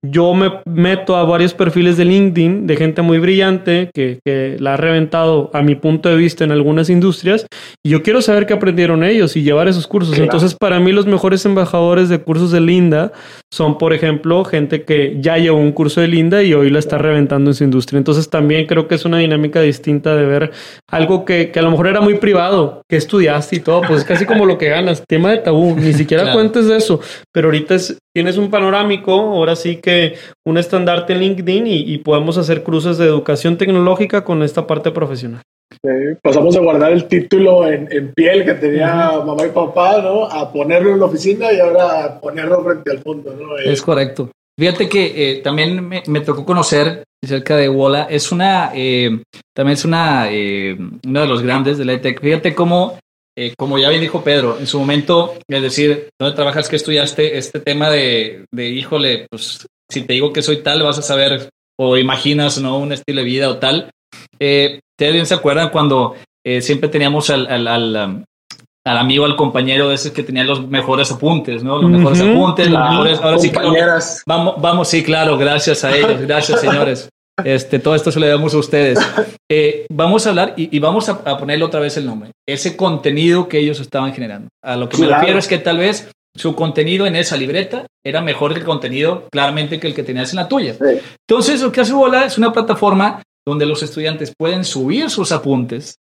yo 0.10 0.34
me 0.34 0.51
meto 0.66 1.16
a 1.16 1.24
varios 1.24 1.53
perfiles 1.53 1.97
de 1.97 2.06
LinkedIn 2.06 2.68
de 2.68 2.76
gente 2.76 3.01
muy 3.01 3.20
brillante 3.20 3.89
que, 3.93 4.20
que, 4.26 4.58
la 4.60 4.74
ha 4.74 4.78
reventado 4.78 5.49
a 5.53 5.62
mi 5.62 5.76
punto 5.76 6.10
de 6.10 6.16
vista 6.16 6.43
en 6.43 6.51
algunas 6.51 6.89
industrias 6.89 7.45
y 7.84 7.89
yo 7.89 8.03
quiero 8.03 8.22
saber 8.22 8.45
qué 8.45 8.53
aprendieron 8.53 9.03
ellos 9.03 9.36
y 9.36 9.43
llevar 9.43 9.68
esos 9.68 9.88
cursos. 9.88 10.18
Entonces, 10.18 10.56
para 10.56 10.80
mí 10.80 10.91
los 10.91 11.06
mejores 11.06 11.45
embajadores 11.45 12.10
de 12.10 12.20
cursos 12.20 12.51
de 12.51 12.62
Linda 12.62 13.12
son, 13.51 13.78
por 13.78 13.93
ejemplo, 13.93 14.43
gente 14.43 14.84
que 14.84 15.18
ya 15.20 15.38
llevó 15.38 15.58
un 15.58 15.72
curso 15.72 16.01
de 16.01 16.08
Linda 16.08 16.43
y 16.43 16.53
hoy 16.53 16.70
la 16.70 16.80
está 16.80 16.97
reventando 16.97 17.51
en 17.51 17.56
su 17.56 17.64
industria. 17.64 17.97
Entonces, 17.97 18.30
también 18.30 18.66
creo 18.66 18.88
que 18.88 18.95
es 18.95 19.06
una 19.06 19.18
dinámica 19.18 19.62
distinta 19.62 20.16
de 20.16 20.26
ver 20.26 20.51
algo 20.89 21.26
que, 21.26 21.51
que 21.51 21.60
a 21.60 21.62
lo 21.62 21.72
mejor 21.72 21.88
era 21.88 22.01
muy 22.01 22.16
privado, 22.16 22.82
que 22.89 22.97
estudiaste 22.97 23.58
y 23.58 23.60
todo, 23.60 23.82
pues 23.82 23.99
es 23.99 24.06
casi 24.06 24.26
como 24.26 24.45
lo 24.45 24.58
que 24.58 24.70
ganas, 24.70 25.03
tema 25.08 25.32
de 25.32 25.38
tabú, 25.38 25.76
ni 25.76 25.93
siquiera 25.93 26.34
cuentes 26.34 26.68
de 26.68 26.78
eso, 26.78 26.99
pero 27.32 27.47
ahorita 27.47 27.76
es, 27.76 27.97
tienes 28.14 28.38
un 28.38 28.49
panorámico, 28.49 29.12
ahora 29.12 29.56
sí 29.56 29.78
que 29.78 29.95
un 30.46 30.58
estandarte 30.58 31.14
en 31.14 31.20
LinkedIn 31.20 31.68
y, 31.68 31.98
podemos 32.00 32.38
hacer 32.38 32.64
cruces 32.64 32.98
de 32.98 33.06
educación 33.06 33.58
tecnológica 33.58 34.24
con 34.24 34.43
esta 34.43 34.68
parte 34.68 34.91
profesional. 34.91 35.41
pasamos 36.22 36.54
de 36.54 36.62
guardar 36.62 36.91
el 36.91 37.06
título 37.06 37.68
en, 37.68 38.14
piel 38.14 38.46
que 38.46 38.54
tenía 38.54 39.12
mamá 39.26 39.46
y 39.46 39.50
papá, 39.50 40.02
¿no? 40.02 40.26
A 40.26 40.52
ponerlo 40.52 40.93
en 40.93 41.00
la 41.00 41.06
oficina 41.06 41.52
y 41.52 41.60
ahora 41.60 42.06
a 42.06 42.20
ponerlo 42.20 42.64
frente 42.64 42.91
al 42.91 43.00
fondo, 43.00 43.34
¿no? 43.34 43.58
Es 43.58 43.82
correcto. 43.82 44.32
Fíjate 44.58 44.88
que 44.88 45.32
eh, 45.32 45.41
también 45.41 45.88
me, 45.88 46.22
tocó 46.22 46.46
conocer 46.46 47.04
cerca 47.24 47.58
de 47.58 47.68
Wola, 47.68 48.04
es 48.10 48.32
una, 48.32 48.72
eh, 48.74 49.22
también 49.54 49.74
es 49.74 49.84
una, 49.84 50.28
eh, 50.32 50.78
uno 51.06 51.22
de 51.22 51.28
los 51.28 51.41
grandes 51.41 51.78
de 51.78 51.86
la 51.86 51.93
ETEC. 51.93 52.22
Fíjate 52.22 52.56
cómo 52.56 52.98
como 53.58 53.78
ya 53.78 53.89
bien 53.89 54.02
dijo 54.02 54.24
Pedro, 54.24 54.58
en 54.60 54.68
su 54.68 54.80
momento, 54.80 55.34
es 55.50 55.62
decir, 55.62 56.10
¿dónde 56.20 56.36
trabajas? 56.36 56.70
que 56.70 56.78
estudiaste? 56.78 57.38
Este 57.38 57.60
tema 57.60 57.89
de, 57.89 58.46
de, 58.54 58.70
híjole, 58.70 59.28
pues 59.30 59.68
si 59.90 60.02
te 60.02 60.14
digo 60.14 60.34
que 60.34 60.42
soy 60.42 60.58
tal, 60.58 60.84
vas 60.84 60.98
a 60.98 61.02
saber 61.02 61.50
o 61.78 61.98
imaginas, 61.98 62.60
¿no? 62.60 62.78
Un 62.78 62.94
estilo 62.94 63.22
de 63.22 63.26
vida 63.26 63.50
o 63.50 63.58
tal. 63.58 63.92
Eh, 64.40 64.80
¿Ustedes 64.98 65.14
bien 65.14 65.26
se 65.26 65.34
acuerdan 65.34 65.70
cuando 65.70 66.16
eh, 66.46 66.62
siempre 66.62 66.90
teníamos 66.90 67.30
al, 67.30 67.48
al, 67.48 67.68
al, 67.68 67.96
um, 67.96 68.24
al, 68.86 68.98
amigo, 68.98 69.26
al 69.26 69.36
compañero 69.36 69.90
de 69.90 69.96
ese 69.96 70.14
que 70.14 70.24
tenía 70.24 70.44
los 70.44 70.68
mejores 70.68 71.12
apuntes, 71.12 71.64
¿no? 71.64 71.82
Los 71.82 71.92
mejores 71.92 72.22
apuntes, 72.22 72.70
las 72.72 72.90
mejores... 72.92 73.20
Ahora 73.20 73.40
sí, 73.40 73.52
vamos, 74.26 74.56
vamos, 74.58 74.88
sí, 74.88 75.04
claro, 75.04 75.38
gracias 75.38 75.84
a 75.84 75.96
ellos, 75.96 76.22
gracias 76.22 76.62
señores. 76.62 77.10
Este, 77.44 77.80
todo 77.80 77.96
esto 77.96 78.14
se 78.14 78.20
lo 78.22 78.28
damos 78.28 78.54
a 78.54 78.58
ustedes. 78.60 78.98
Eh, 79.52 79.86
vamos 79.92 80.26
a 80.26 80.30
hablar 80.30 80.54
y, 80.56 80.80
vamos 80.80 81.10
a, 81.10 81.38
ponerle 81.38 81.66
otra 81.66 81.82
vez 81.82 81.98
el 81.98 82.06
nombre. 82.06 82.32
Ese 82.48 82.78
contenido 82.78 83.50
que 83.50 83.60
ellos 83.60 83.82
estaban 83.82 84.14
generando. 84.14 84.48
A 84.64 84.78
lo 84.78 84.88
que 84.88 84.98
me 84.98 85.08
refiero 85.08 85.38
es 85.38 85.48
que 85.48 85.58
tal 85.58 85.78
vez 85.78 86.10
su 86.36 86.56
contenido 86.56 87.06
en 87.06 87.16
esa 87.16 87.38
libreta 87.38 87.88
era 88.04 88.22
mejor 88.22 88.54
el 88.54 88.64
contenido 88.64 89.28
claramente 89.32 89.80
que 89.80 89.88
el 89.88 89.96
que 89.96 90.04
tenías 90.04 90.32
en 90.32 90.38
la 90.38 90.48
tuya. 90.48 90.76
Entonces, 91.28 91.62
lo 91.62 91.72
que 91.72 91.82
hace 91.82 91.94
Bola 91.94 92.26
es 92.26 92.38
una 92.38 92.52
plataforma 92.52 93.24
donde 93.48 93.66
los 93.66 93.82
estudiantes 93.84 94.34
pueden 94.38 94.66
subir 94.66 95.10
sus 95.10 95.32
apuntes. 95.32 95.96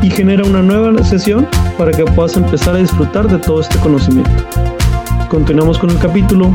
y 0.01 0.09
genera 0.09 0.43
una 0.43 0.61
nueva 0.61 1.03
sesión 1.03 1.47
para 1.77 1.91
que 1.91 2.05
puedas 2.05 2.37
empezar 2.37 2.75
a 2.75 2.79
disfrutar 2.79 3.27
de 3.27 3.37
todo 3.39 3.61
este 3.61 3.77
conocimiento. 3.79 4.31
Continuamos 5.29 5.77
con 5.77 5.89
el 5.89 5.99
capítulo. 5.99 6.49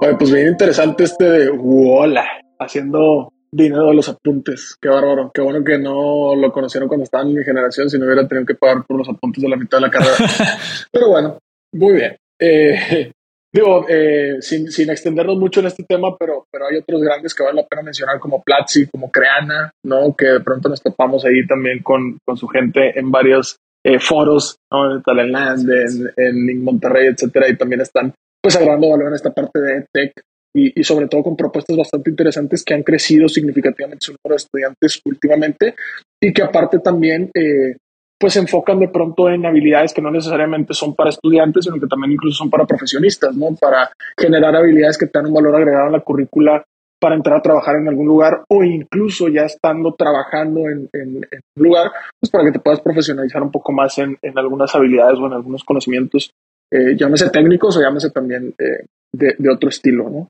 Bueno, 0.00 0.16
pues 0.18 0.32
bien 0.32 0.48
interesante 0.48 1.04
este 1.04 1.24
de 1.24 1.50
Wola, 1.50 2.26
haciendo 2.58 3.32
dinero 3.52 3.88
de 3.88 3.94
los 3.94 4.08
apuntes. 4.08 4.76
Qué 4.80 4.88
bárbaro. 4.88 5.30
Qué 5.34 5.42
bueno 5.42 5.64
que 5.64 5.78
no 5.78 6.34
lo 6.36 6.52
conocieron 6.52 6.88
cuando 6.88 7.04
estaban 7.04 7.28
en 7.28 7.34
mi 7.34 7.44
generación, 7.44 7.90
si 7.90 7.98
no 7.98 8.06
hubiera 8.06 8.26
tenido 8.26 8.46
que 8.46 8.54
pagar 8.54 8.84
por 8.86 8.96
los 8.96 9.08
apuntes 9.08 9.42
de 9.42 9.48
la 9.48 9.56
mitad 9.56 9.78
de 9.78 9.82
la 9.82 9.90
carrera. 9.90 10.16
Pero 10.92 11.08
bueno, 11.08 11.38
muy 11.72 11.94
bien. 11.94 12.16
Eh, 12.38 13.12
digo, 13.52 13.86
eh, 13.88 14.36
sin, 14.40 14.70
sin, 14.70 14.90
extendernos 14.90 15.36
mucho 15.36 15.60
en 15.60 15.66
este 15.66 15.84
tema, 15.84 16.16
pero, 16.18 16.46
pero 16.50 16.66
hay 16.66 16.76
otros 16.76 17.02
grandes 17.02 17.34
que 17.34 17.42
vale 17.42 17.62
la 17.62 17.66
pena 17.66 17.82
mencionar, 17.82 18.18
como 18.18 18.42
Platzi, 18.42 18.86
como 18.86 19.10
Creana, 19.10 19.72
¿no? 19.84 20.14
Que 20.14 20.26
de 20.26 20.40
pronto 20.40 20.68
nos 20.68 20.82
topamos 20.82 21.24
ahí 21.24 21.46
también 21.46 21.82
con, 21.82 22.18
con 22.24 22.36
su 22.36 22.46
gente 22.48 22.98
en 22.98 23.10
varios 23.10 23.56
eh, 23.84 23.98
foros, 23.98 24.56
¿no? 24.72 24.96
En 24.96 25.02
Talentland, 25.02 25.68
en, 26.16 26.48
en 26.48 26.64
Monterrey, 26.64 27.08
etcétera, 27.08 27.48
y 27.48 27.56
también 27.56 27.80
están 27.80 28.12
pues 28.42 28.56
agregando 28.56 28.90
valor 28.90 29.08
en 29.08 29.14
esta 29.14 29.32
parte 29.32 29.60
de 29.60 29.86
tech 29.92 30.12
y, 30.54 30.80
y, 30.80 30.82
sobre 30.82 31.06
todo 31.06 31.22
con 31.22 31.36
propuestas 31.36 31.76
bastante 31.76 32.10
interesantes 32.10 32.64
que 32.64 32.74
han 32.74 32.82
crecido 32.82 33.28
significativamente 33.28 34.06
su 34.06 34.12
número 34.12 34.34
de 34.34 34.36
estudiantes 34.36 35.00
últimamente 35.04 35.74
y 36.20 36.32
que 36.32 36.42
aparte 36.42 36.80
también 36.80 37.30
eh, 37.34 37.76
pues 38.20 38.34
se 38.34 38.40
enfocan 38.40 38.78
de 38.78 38.88
pronto 38.88 39.30
en 39.30 39.46
habilidades 39.46 39.94
que 39.94 40.02
no 40.02 40.10
necesariamente 40.10 40.74
son 40.74 40.94
para 40.94 41.08
estudiantes, 41.08 41.64
sino 41.64 41.80
que 41.80 41.86
también 41.86 42.12
incluso 42.12 42.36
son 42.36 42.50
para 42.50 42.66
profesionistas, 42.66 43.34
¿no? 43.34 43.56
Para 43.58 43.90
generar 44.18 44.54
habilidades 44.54 44.98
que 44.98 45.06
tengan 45.06 45.28
un 45.28 45.34
valor 45.34 45.56
agregado 45.56 45.86
en 45.86 45.92
la 45.92 46.00
currícula 46.00 46.62
para 47.00 47.14
entrar 47.14 47.38
a 47.38 47.42
trabajar 47.42 47.76
en 47.76 47.88
algún 47.88 48.06
lugar 48.06 48.44
o 48.50 48.62
incluso 48.62 49.28
ya 49.28 49.44
estando 49.44 49.94
trabajando 49.94 50.68
en, 50.68 50.90
un 50.92 51.26
lugar, 51.56 51.92
pues 52.20 52.30
para 52.30 52.44
que 52.44 52.52
te 52.52 52.58
puedas 52.58 52.80
profesionalizar 52.80 53.42
un 53.42 53.50
poco 53.50 53.72
más 53.72 53.96
en, 53.96 54.18
algunas 54.36 54.74
habilidades 54.74 55.18
o 55.18 55.26
en 55.26 55.32
algunos 55.32 55.64
conocimientos, 55.64 56.30
eh, 56.70 56.94
llámese 56.96 57.30
técnicos 57.30 57.78
o 57.78 57.80
llámese 57.80 58.10
también 58.10 58.54
eh, 58.58 58.84
de, 59.12 59.50
otro 59.50 59.70
estilo, 59.70 60.10
¿no? 60.10 60.28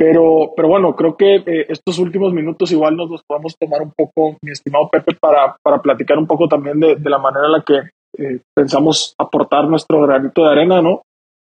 Pero, 0.00 0.54
pero 0.56 0.68
bueno, 0.68 0.96
creo 0.96 1.14
que 1.14 1.36
eh, 1.36 1.66
estos 1.68 1.98
últimos 1.98 2.32
minutos 2.32 2.72
igual 2.72 2.96
nos 2.96 3.10
los 3.10 3.22
podemos 3.22 3.54
tomar 3.58 3.82
un 3.82 3.92
poco, 3.94 4.38
mi 4.42 4.50
estimado 4.50 4.88
Pepe, 4.88 5.14
para, 5.20 5.56
para 5.62 5.82
platicar 5.82 6.16
un 6.16 6.26
poco 6.26 6.48
también 6.48 6.80
de, 6.80 6.96
de 6.96 7.10
la 7.10 7.18
manera 7.18 7.44
en 7.44 7.52
la 7.52 7.62
que 7.62 7.90
eh, 8.16 8.40
pensamos 8.56 9.14
aportar 9.18 9.68
nuestro 9.68 10.00
granito 10.00 10.44
de 10.44 10.52
arena, 10.52 10.80
¿no? 10.80 11.02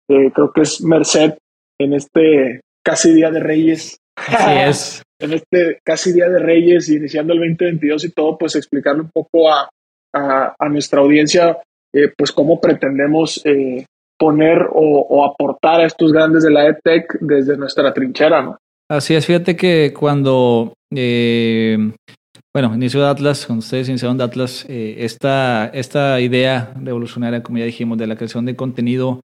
creo 0.09 0.53
que 0.53 0.61
es 0.61 0.81
Merced 0.81 1.37
en 1.79 1.93
este 1.93 2.61
casi 2.81 3.13
Día 3.13 3.29
de 3.29 3.41
Reyes 3.41 3.99
Así 4.17 4.51
es. 4.69 5.03
en 5.21 5.33
este 5.33 5.79
casi 5.83 6.13
Día 6.13 6.29
de 6.29 6.39
Reyes, 6.39 6.89
iniciando 6.89 7.33
el 7.33 7.39
2022 7.39 8.05
y 8.05 8.11
todo, 8.11 8.37
pues 8.37 8.55
explicarle 8.55 9.01
un 9.01 9.11
poco 9.11 9.51
a, 9.51 9.69
a, 10.13 10.69
nuestra 10.69 11.01
audiencia, 11.01 11.59
eh, 11.93 12.11
pues 12.17 12.31
cómo 12.31 12.59
pretendemos 12.59 13.41
eh, 13.45 13.85
poner 14.20 14.68
o, 14.72 15.26
aportar 15.26 15.82
a 15.82 15.86
estos 15.86 16.11
grandes 16.11 16.43
de 16.43 16.51
la 16.51 16.68
EdTech 16.68 17.20
desde 17.22 17.57
nuestra 17.57 17.93
trinchera, 17.93 18.41
¿no? 18.41 18.57
Así 18.89 19.15
es, 19.15 19.26
fíjate 19.26 19.55
que 19.55 19.93
cuando, 19.97 20.74
eh, 20.95 21.78
bueno, 22.55 22.74
inició 22.74 23.05
Atlas, 23.05 23.45
cuando 23.45 23.59
ustedes 23.59 23.89
iniciaron 23.89 24.22
Atlas, 24.22 24.65
esta, 24.70 25.68
esta 25.68 26.22
idea 26.22 26.74
revolucionaria, 26.82 27.43
como 27.43 27.57
ya 27.57 27.65
dijimos, 27.65 27.97
de 27.97 28.07
la 28.07 28.15
creación 28.15 28.45
de 28.45 28.55
contenido 28.55 29.20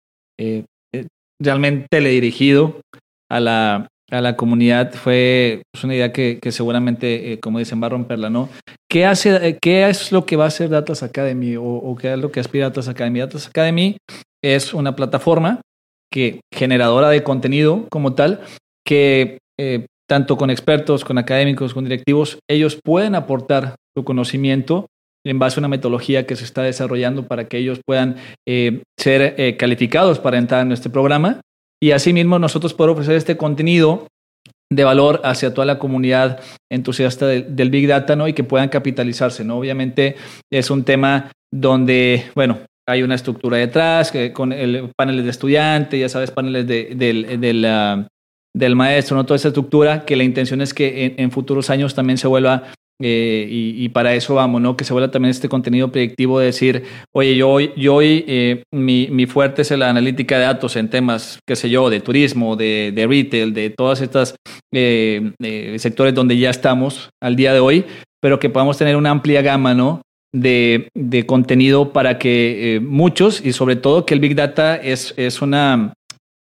realmente 1.41 1.87
teledirigido 1.89 2.81
a 3.29 3.39
la, 3.39 3.87
a 4.11 4.21
la 4.21 4.35
comunidad 4.35 4.93
fue 4.93 5.63
pues, 5.71 5.83
una 5.83 5.95
idea 5.95 6.11
que, 6.11 6.39
seguramente, 6.49 7.33
eh, 7.33 7.39
como 7.39 7.59
dicen, 7.59 7.81
va 7.81 7.87
a 7.87 7.91
romperla, 7.91 8.29
¿no? 8.29 8.49
¿Qué, 8.89 9.05
hace, 9.05 9.35
eh, 9.47 9.57
¿Qué 9.61 9.89
es 9.89 10.11
lo 10.11 10.25
que 10.25 10.35
va 10.35 10.45
a 10.45 10.47
hacer 10.47 10.69
Datas 10.69 11.03
Academy 11.03 11.55
o, 11.57 11.95
qué 11.99 12.13
es 12.13 12.19
lo 12.19 12.31
que 12.31 12.39
aspira 12.39 12.69
Datas 12.69 12.87
Academy? 12.87 13.19
Datas 13.19 13.47
Academy 13.47 13.97
es 14.43 14.73
una 14.73 14.95
plataforma 14.95 15.61
que 16.11 16.41
generadora 16.53 17.09
de 17.09 17.23
contenido 17.23 17.87
como 17.89 18.13
tal, 18.13 18.41
que 18.85 19.39
eh, 19.59 19.87
tanto 20.07 20.37
con 20.37 20.49
expertos, 20.49 21.03
con 21.05 21.17
académicos, 21.17 21.73
con 21.73 21.85
directivos, 21.85 22.39
ellos 22.49 22.79
pueden 22.83 23.15
aportar 23.15 23.75
su 23.97 24.03
conocimiento 24.03 24.87
en 25.25 25.39
base 25.39 25.59
a 25.59 25.61
una 25.61 25.69
metodología 25.69 26.27
que 26.27 26.35
se 26.35 26.43
está 26.43 26.61
desarrollando 26.63 27.27
para 27.27 27.47
que 27.47 27.57
ellos 27.57 27.79
puedan 27.85 28.17
ser 28.99 29.55
calificados 29.57 30.19
para 30.19 30.37
entrar 30.37 30.65
en 30.65 30.73
este 30.73 30.89
programa 30.89 31.39
y 31.83 31.91
asimismo 31.91 32.39
nosotros 32.39 32.73
poder 32.73 32.91
ofrecer 32.91 33.15
este 33.15 33.35
contenido 33.35 34.07
de 34.71 34.83
valor 34.83 35.21
hacia 35.25 35.53
toda 35.53 35.65
la 35.65 35.79
comunidad 35.79 36.39
entusiasta 36.71 37.27
del 37.27 37.69
Big 37.69 37.87
Data, 37.87 38.15
¿no? 38.15 38.27
Y 38.27 38.33
que 38.33 38.45
puedan 38.45 38.69
capitalizarse, 38.69 39.43
¿no? 39.43 39.57
Obviamente 39.57 40.15
es 40.51 40.71
un 40.71 40.83
tema 40.83 41.31
donde, 41.51 42.31
bueno, 42.35 42.59
hay 42.87 43.03
una 43.03 43.15
estructura 43.15 43.57
detrás, 43.57 44.11
que 44.11 44.33
con 44.33 44.51
el 44.51 44.89
paneles 44.95 45.23
de 45.23 45.31
estudiante, 45.31 45.99
ya 45.99 46.09
sabes, 46.09 46.31
paneles 46.31 46.67
de, 46.67 46.93
del, 46.95 47.65
ah, 47.65 48.07
del, 48.53 48.75
maestro, 48.75 49.17
¿no? 49.17 49.25
Toda 49.25 49.37
esa 49.37 49.49
estructura, 49.49 50.05
que 50.05 50.15
la 50.15 50.23
intención 50.23 50.61
es 50.61 50.73
que 50.73 51.15
en 51.17 51.31
futuros 51.31 51.69
años 51.69 51.95
también 51.95 52.17
se 52.17 52.27
vuelva 52.27 52.71
eh, 53.01 53.47
y, 53.49 53.89
para 53.89 54.13
eso 54.13 54.35
vamos, 54.35 54.61
¿no? 54.61 54.77
Que 54.77 54.83
se 54.83 54.93
vuelva 54.93 55.11
también 55.11 55.31
este 55.31 55.49
contenido 55.49 55.91
predictivo 55.91 56.39
de 56.39 56.45
decir, 56.47 56.83
oye, 57.11 57.35
yo 57.35 57.49
hoy, 57.49 57.71
yo 57.75 57.95
hoy 57.95 58.23
eh, 58.27 58.63
mi, 58.71 59.07
mi, 59.09 59.25
fuerte 59.25 59.63
es 59.63 59.71
la 59.71 59.89
analítica 59.89 60.37
de 60.37 60.45
datos 60.45 60.75
en 60.75 60.89
temas, 60.89 61.39
qué 61.45 61.55
sé 61.55 61.69
yo, 61.69 61.89
de 61.89 61.99
turismo, 62.01 62.55
de, 62.55 62.93
de 62.95 63.07
retail, 63.07 63.53
de 63.53 63.71
todas 63.71 63.99
estas 63.99 64.35
eh, 64.73 65.33
sectores 65.77 66.13
donde 66.13 66.37
ya 66.37 66.49
estamos 66.49 67.09
al 67.21 67.35
día 67.35 67.53
de 67.53 67.59
hoy, 67.59 67.85
pero 68.21 68.39
que 68.39 68.49
podamos 68.49 68.77
tener 68.77 68.95
una 68.95 69.09
amplia 69.09 69.41
gama, 69.41 69.73
¿no? 69.73 70.01
De, 70.35 70.89
de 70.95 71.27
contenido 71.27 71.93
para 71.93 72.17
que 72.17 72.81
muchos, 72.83 73.45
y 73.45 73.53
sobre 73.53 73.75
todo 73.75 74.05
que 74.05 74.15
el 74.15 74.19
Big 74.19 74.33
Data 74.35 74.75
es, 74.75 75.13
es, 75.15 75.43
una, 75.43 75.93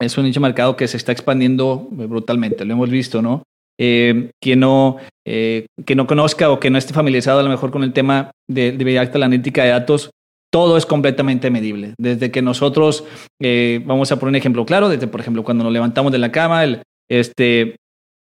es 0.01 0.17
un 0.17 0.25
nicho 0.25 0.41
mercado 0.41 0.75
que 0.75 0.85
se 0.87 0.97
está 0.97 1.13
expandiendo 1.13 1.87
brutalmente, 1.89 2.65
lo 2.65 2.73
hemos 2.73 2.89
visto, 2.89 3.21
¿no? 3.21 3.43
eh, 3.79 4.31
quien, 4.41 4.59
no, 4.59 4.97
eh, 5.25 5.67
que 5.85 5.95
no 5.95 6.05
conozca 6.05 6.51
o 6.51 6.59
que 6.59 6.69
no 6.69 6.77
esté 6.77 6.93
familiarizado 6.93 7.39
a 7.39 7.43
lo 7.43 7.49
mejor 7.49 7.71
con 7.71 7.83
el 7.83 7.93
tema 7.93 8.31
de, 8.47 8.73
de 8.73 9.09
la 9.13 9.25
analítica 9.25 9.63
de 9.63 9.69
datos, 9.69 10.11
todo 10.51 10.77
es 10.77 10.85
completamente 10.85 11.49
medible. 11.49 11.93
Desde 11.97 12.29
que 12.29 12.41
nosotros, 12.41 13.05
eh, 13.41 13.81
vamos 13.85 14.11
a 14.11 14.19
poner 14.19 14.31
un 14.31 14.35
ejemplo 14.35 14.65
claro, 14.65 14.89
desde 14.89 15.07
por 15.07 15.21
ejemplo 15.21 15.43
cuando 15.43 15.63
nos 15.63 15.71
levantamos 15.71 16.11
de 16.11 16.17
la 16.17 16.31
cama, 16.31 16.63
el, 16.65 16.83
este, 17.09 17.77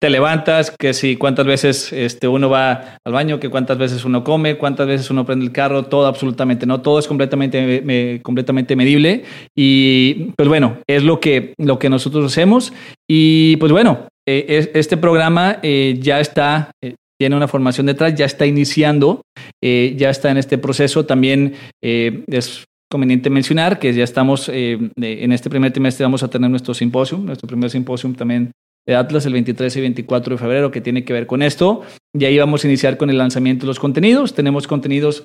te 0.03 0.09
levantas, 0.09 0.69
que 0.77 0.93
si 0.93 1.15
cuántas 1.15 1.45
veces 1.45 1.93
este, 1.93 2.27
uno 2.27 2.49
va 2.49 2.97
al 3.05 3.13
baño, 3.13 3.39
que 3.39 3.47
cuántas 3.47 3.77
veces 3.77 4.03
uno 4.03 4.21
come, 4.21 4.57
cuántas 4.57 4.85
veces 4.85 5.09
uno 5.09 5.25
prende 5.25 5.45
el 5.45 5.53
carro, 5.53 5.83
todo 5.83 6.07
absolutamente, 6.07 6.65
no, 6.65 6.81
todo 6.81 6.99
es 6.99 7.07
completamente, 7.07 8.19
completamente 8.21 8.75
medible 8.75 9.23
y 9.55 10.33
pues 10.35 10.49
bueno, 10.49 10.79
es 10.87 11.03
lo 11.03 11.21
que, 11.21 11.53
lo 11.57 11.79
que 11.79 11.89
nosotros 11.89 12.25
hacemos 12.25 12.73
y 13.09 13.55
pues 13.61 13.71
bueno, 13.71 14.09
eh, 14.27 14.71
este 14.73 14.97
programa 14.97 15.59
eh, 15.63 15.97
ya 16.01 16.19
está, 16.19 16.71
eh, 16.83 16.95
tiene 17.17 17.37
una 17.37 17.47
formación 17.47 17.85
detrás, 17.85 18.13
ya 18.13 18.25
está 18.25 18.45
iniciando, 18.45 19.21
ya 19.61 20.09
está 20.09 20.31
en 20.31 20.37
este 20.37 20.57
proceso. 20.57 21.05
También 21.05 21.53
es 21.81 22.65
conveniente 22.91 23.29
mencionar 23.29 23.79
que 23.79 23.93
ya 23.93 24.03
estamos 24.03 24.49
en 24.49 25.31
este 25.31 25.49
primer 25.49 25.71
trimestre, 25.71 26.03
vamos 26.03 26.23
a 26.23 26.27
tener 26.29 26.49
nuestro 26.49 26.73
simposio, 26.73 27.19
nuestro 27.19 27.47
primer 27.47 27.69
simposio 27.69 28.11
también 28.11 28.51
de 28.88 28.95
Atlas 28.95 29.25
el 29.25 29.34
23 29.34 29.75
y 29.75 29.81
24 29.81 30.36
de 30.36 30.38
febrero 30.38 30.71
que 30.71 30.81
tiene 30.81 31.05
que 31.05 31.13
ver 31.13 31.27
con 31.27 31.41
esto. 31.41 31.81
Y 32.13 32.25
ahí 32.25 32.38
vamos 32.38 32.63
a 32.63 32.67
iniciar 32.67 32.97
con 32.97 33.09
el 33.09 33.17
lanzamiento 33.17 33.65
de 33.65 33.67
los 33.67 33.79
contenidos. 33.79 34.34
Tenemos 34.34 34.67
contenidos 34.67 35.23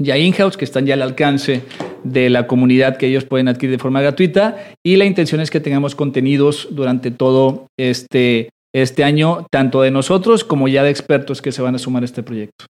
ya 0.00 0.16
in-house 0.16 0.56
que 0.56 0.64
están 0.64 0.86
ya 0.86 0.94
al 0.94 1.02
alcance 1.02 1.62
de 2.04 2.30
la 2.30 2.46
comunidad 2.46 2.96
que 2.96 3.06
ellos 3.06 3.24
pueden 3.24 3.48
adquirir 3.48 3.76
de 3.76 3.82
forma 3.82 4.00
gratuita 4.00 4.56
y 4.84 4.96
la 4.96 5.04
intención 5.04 5.40
es 5.40 5.50
que 5.50 5.60
tengamos 5.60 5.94
contenidos 5.94 6.68
durante 6.70 7.10
todo 7.10 7.66
este, 7.78 8.48
este 8.74 9.04
año, 9.04 9.46
tanto 9.50 9.82
de 9.82 9.90
nosotros 9.90 10.42
como 10.42 10.68
ya 10.68 10.82
de 10.82 10.90
expertos 10.90 11.42
que 11.42 11.52
se 11.52 11.60
van 11.60 11.74
a 11.74 11.78
sumar 11.78 12.02
a 12.02 12.06
este 12.06 12.22
proyecto. 12.22 12.64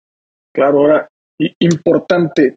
Claro, 0.55 0.79
ahora, 0.79 1.09
importante, 1.59 2.55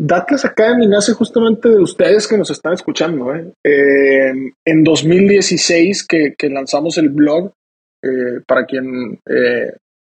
Datlas 0.00 0.44
Academy 0.44 0.86
nace 0.86 1.12
justamente 1.12 1.68
de 1.68 1.78
ustedes 1.78 2.26
que 2.26 2.38
nos 2.38 2.50
están 2.50 2.72
escuchando. 2.72 3.34
¿eh? 3.34 3.52
en 4.64 4.84
2016 4.84 6.06
que, 6.06 6.34
que, 6.36 6.48
lanzamos 6.48 6.96
el 6.98 7.10
blog, 7.10 7.52
eh, 8.02 8.40
para 8.46 8.64
quien 8.64 9.18
eh, 9.28 9.72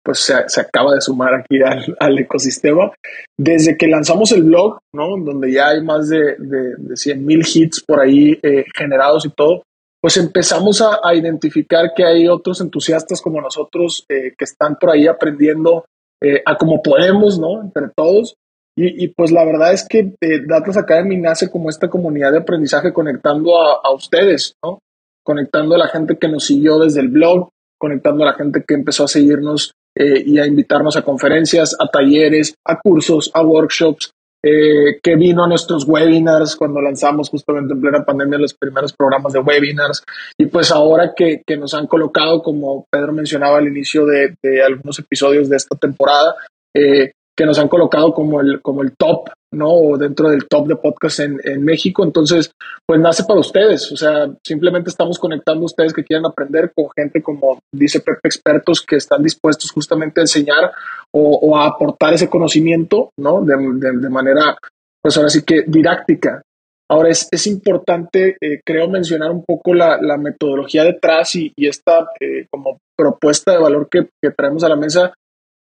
pues 0.02 0.18
se, 0.20 0.60
acaba 0.60 0.94
de 0.94 1.00
sumar 1.00 1.34
aquí 1.34 1.60
al, 1.98 2.18
ecosistema. 2.18 2.92
Desde 3.38 3.76
que 3.76 3.86
lanzamos 3.86 4.32
el 4.32 4.42
blog, 4.42 4.78
¿no? 4.94 5.16
Donde 5.18 5.52
ya 5.52 5.68
hay 5.68 5.82
más 5.82 6.08
de, 6.08 6.36
de, 6.38 6.96
100 6.96 7.24
mil 7.24 7.42
hits 7.46 7.82
por 7.86 8.00
ahí 8.00 8.38
eh, 8.42 8.64
generados 8.74 9.26
y 9.26 9.30
todo, 9.30 9.62
pues 10.00 10.16
empezamos 10.16 10.82
a, 10.82 11.14
identificar 11.14 11.92
que 11.94 12.04
hay 12.04 12.26
otros 12.26 12.60
entusiastas 12.60 13.20
como 13.20 13.40
nosotros 13.40 14.04
eh, 14.08 14.32
que 14.36 14.44
están 14.44 14.76
por 14.76 14.90
ahí 14.90 15.06
aprendiendo 15.06 15.84
eh, 16.22 16.42
a 16.44 16.56
como 16.56 16.82
podemos, 16.82 17.38
¿no? 17.38 17.60
Entre 17.60 17.88
todos. 17.94 18.34
Y, 18.76 19.08
pues 19.08 19.30
la 19.30 19.44
verdad 19.44 19.74
es 19.74 19.86
que 19.86 20.14
Datos 20.46 20.78
Academy 20.78 21.18
nace 21.18 21.50
como 21.50 21.68
esta 21.68 21.90
comunidad 21.90 22.32
de 22.32 22.38
aprendizaje 22.38 22.94
conectando 22.94 23.60
a, 23.60 23.80
a 23.84 23.92
ustedes, 23.92 24.54
¿no? 24.64 24.78
Conectando 25.22 25.74
a 25.74 25.78
la 25.78 25.88
gente 25.88 26.16
que 26.16 26.28
nos 26.28 26.46
siguió 26.46 26.78
desde 26.78 27.00
el 27.00 27.08
blog, 27.08 27.50
conectando 27.78 28.22
a 28.22 28.28
la 28.28 28.34
gente 28.34 28.64
que 28.66 28.74
empezó 28.74 29.04
a 29.04 29.08
seguirnos 29.08 29.72
eh, 29.96 30.22
y 30.24 30.38
a 30.38 30.46
invitarnos 30.46 30.96
a 30.96 31.02
conferencias, 31.02 31.76
a 31.78 31.88
talleres, 31.88 32.54
a 32.64 32.80
cursos, 32.80 33.30
a 33.34 33.42
workshops, 33.42 34.12
eh, 34.42 34.98
que 35.02 35.16
vino 35.16 35.44
a 35.44 35.48
nuestros 35.48 35.86
webinars 35.86 36.56
cuando 36.56 36.80
lanzamos 36.80 37.28
justamente 37.28 37.74
en 37.74 37.80
plena 37.80 38.04
pandemia 38.04 38.38
los 38.38 38.54
primeros 38.54 38.94
programas 38.94 39.34
de 39.34 39.40
webinars 39.40 40.02
y 40.38 40.46
pues 40.46 40.70
ahora 40.70 41.12
que, 41.14 41.42
que 41.46 41.58
nos 41.58 41.74
han 41.74 41.86
colocado, 41.86 42.42
como 42.42 42.86
Pedro 42.90 43.12
mencionaba 43.12 43.58
al 43.58 43.66
inicio 43.66 44.06
de, 44.06 44.34
de 44.42 44.62
algunos 44.62 44.98
episodios 44.98 45.50
de 45.50 45.56
esta 45.56 45.76
temporada, 45.76 46.36
eh, 46.74 47.12
que 47.36 47.46
nos 47.46 47.58
han 47.58 47.68
colocado 47.68 48.12
como 48.12 48.40
el, 48.40 48.60
como 48.60 48.82
el 48.82 48.94
top, 48.96 49.30
¿no? 49.52 49.70
O 49.70 49.98
dentro 49.98 50.28
del 50.28 50.46
top 50.46 50.68
de 50.68 50.76
podcast 50.76 51.20
en, 51.20 51.40
en, 51.44 51.64
México. 51.64 52.04
Entonces, 52.04 52.52
pues 52.86 53.00
nace 53.00 53.24
para 53.24 53.40
ustedes. 53.40 53.90
O 53.92 53.96
sea, 53.96 54.30
simplemente 54.44 54.90
estamos 54.90 55.18
conectando 55.18 55.62
a 55.62 55.66
ustedes 55.66 55.92
que 55.92 56.04
quieran 56.04 56.26
aprender 56.26 56.72
con 56.74 56.88
gente 56.94 57.22
como 57.22 57.58
dice 57.72 58.00
Pepe, 58.00 58.20
expertos 58.24 58.82
que 58.82 58.96
están 58.96 59.22
dispuestos 59.22 59.70
justamente 59.70 60.20
a 60.20 60.24
enseñar 60.24 60.72
o, 61.12 61.56
a 61.56 61.66
aportar 61.66 62.14
ese 62.14 62.28
conocimiento, 62.28 63.10
¿no? 63.18 63.42
De, 63.42 63.56
de, 63.56 64.08
manera, 64.08 64.56
pues 65.02 65.16
ahora 65.16 65.30
sí 65.30 65.42
que 65.42 65.64
didáctica. 65.66 66.42
Ahora 66.90 67.08
es, 67.08 67.28
es 67.30 67.46
importante, 67.46 68.36
eh, 68.40 68.60
creo, 68.64 68.88
mencionar 68.88 69.30
un 69.30 69.44
poco 69.44 69.74
la, 69.74 69.98
la 70.00 70.16
metodología 70.16 70.82
detrás 70.82 71.36
y, 71.36 71.52
y 71.56 71.68
esta 71.68 72.08
eh, 72.20 72.46
como 72.50 72.78
propuesta 72.96 73.52
de 73.52 73.58
valor 73.58 73.88
que, 73.88 74.08
que 74.20 74.30
traemos 74.32 74.64
a 74.64 74.68
la 74.68 74.76
mesa 74.76 75.14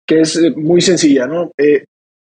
que 0.06 0.20
es 0.20 0.36
eh, 0.36 0.52
muy 0.56 0.80
sencilla, 0.80 1.26
¿no? 1.26 1.50
Eh, 1.58 1.84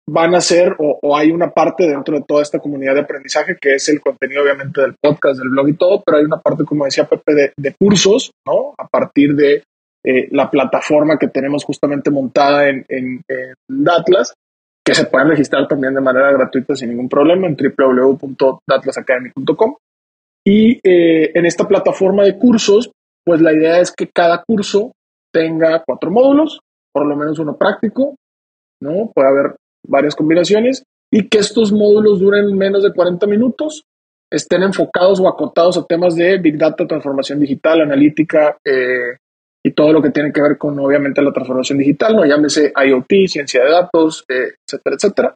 van 0.07 0.35
a 0.35 0.41
ser 0.41 0.75
o, 0.79 1.17
hay 1.17 1.31
una 1.31 1.51
parte 1.51 1.87
dentro 1.87 2.17
de 2.17 2.23
toda 2.27 2.43
esta 2.43 2.59
comunidad 2.59 2.93
de 2.93 3.01
aprendizaje 3.01 3.57
que 3.59 3.73
es 3.75 3.89
el 3.89 3.99
contenido 4.01 4.43
obviamente 4.43 4.81
del 4.81 4.95
podcast, 5.01 5.39
del 5.39 5.49
blog 5.49 5.69
y 5.69 5.77
todo, 5.77 6.03
pero 6.05 6.17
hay 6.17 6.25
una 6.25 6.39
parte, 6.39 6.63
como 6.63 6.85
decía 6.85 7.05
Pepe, 7.05 7.53
de, 7.57 7.73
cursos, 7.73 8.29
¿no? 8.45 8.75
A 8.77 8.87
partir 8.87 9.33
de 9.35 9.63
eh, 10.03 10.27
la 10.31 10.51
plataforma 10.51 11.17
que 11.17 11.29
tenemos 11.29 11.63
justamente 11.63 12.11
montada 12.11 12.69
en, 12.69 12.85
en, 12.87 13.23
Datlas, 13.67 14.35
que 14.85 14.93
se 14.93 15.05
pueden 15.05 15.29
registrar 15.29 15.67
también 15.67 15.95
de 15.95 16.01
manera 16.01 16.31
gratuita 16.31 16.75
sin 16.75 16.89
ningún 16.89 17.09
problema 17.09 17.47
en 17.47 17.57
www.datlasacademy.com. 17.57 19.75
Y 20.47 20.79
eh, 20.83 21.31
en 21.33 21.47
esta 21.47 21.67
plataforma 21.67 22.23
de 22.23 22.37
cursos, 22.37 22.91
pues 23.25 23.41
la 23.41 23.51
idea 23.51 23.79
es 23.79 23.91
que 23.91 24.07
cada 24.13 24.43
curso 24.43 24.91
tenga 25.33 25.81
cuatro 25.83 26.11
módulos, 26.11 26.59
por 26.95 27.05
lo 27.05 27.17
menos 27.17 27.37
uno 27.39 27.57
práctico, 27.57 28.15
¿no? 28.81 29.11
Puede 29.13 29.27
haber 29.27 29.55
varias 29.85 30.15
combinaciones 30.15 30.85
y 31.11 31.27
que 31.27 31.39
estos 31.39 31.73
módulos 31.73 32.21
duren 32.21 32.57
menos 32.57 32.83
de 32.83 32.93
40 32.93 33.27
minutos, 33.27 33.83
estén 34.31 34.63
enfocados 34.63 35.19
o 35.19 35.27
acotados 35.27 35.77
a 35.77 35.85
temas 35.85 36.15
de 36.15 36.37
Big 36.37 36.57
Data, 36.57 36.87
transformación 36.87 37.41
digital, 37.41 37.81
analítica 37.81 38.57
eh, 38.63 39.17
y 39.61 39.71
todo 39.73 39.91
lo 39.91 40.01
que 40.01 40.11
tiene 40.11 40.31
que 40.31 40.41
ver 40.41 40.57
con, 40.57 40.79
obviamente, 40.79 41.21
la 41.21 41.33
transformación 41.33 41.79
digital, 41.79 42.15
¿no? 42.15 42.25
Llámese 42.25 42.71
IoT, 42.73 43.27
ciencia 43.27 43.65
de 43.65 43.71
datos, 43.71 44.23
eh, 44.29 44.53
etcétera, 44.65 44.95
etcétera. 44.95 45.35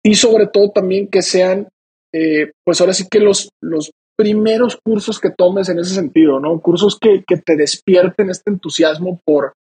Y 0.00 0.14
sobre 0.14 0.46
todo 0.46 0.70
también 0.70 1.08
que 1.08 1.22
sean, 1.22 1.66
eh, 2.12 2.52
pues 2.64 2.80
ahora 2.80 2.92
sí 2.92 3.08
que 3.10 3.18
los, 3.18 3.48
los 3.60 3.90
primeros 4.16 4.78
cursos 4.80 5.18
que 5.18 5.30
tomes 5.30 5.68
en 5.68 5.80
ese 5.80 5.92
sentido, 5.92 6.38
¿no? 6.38 6.60
Cursos 6.60 7.00
que, 7.00 7.24
que 7.26 7.38
te 7.38 7.56
despierten 7.56 8.30
este 8.30 8.52
entusiasmo 8.52 9.20
por, 9.24 9.54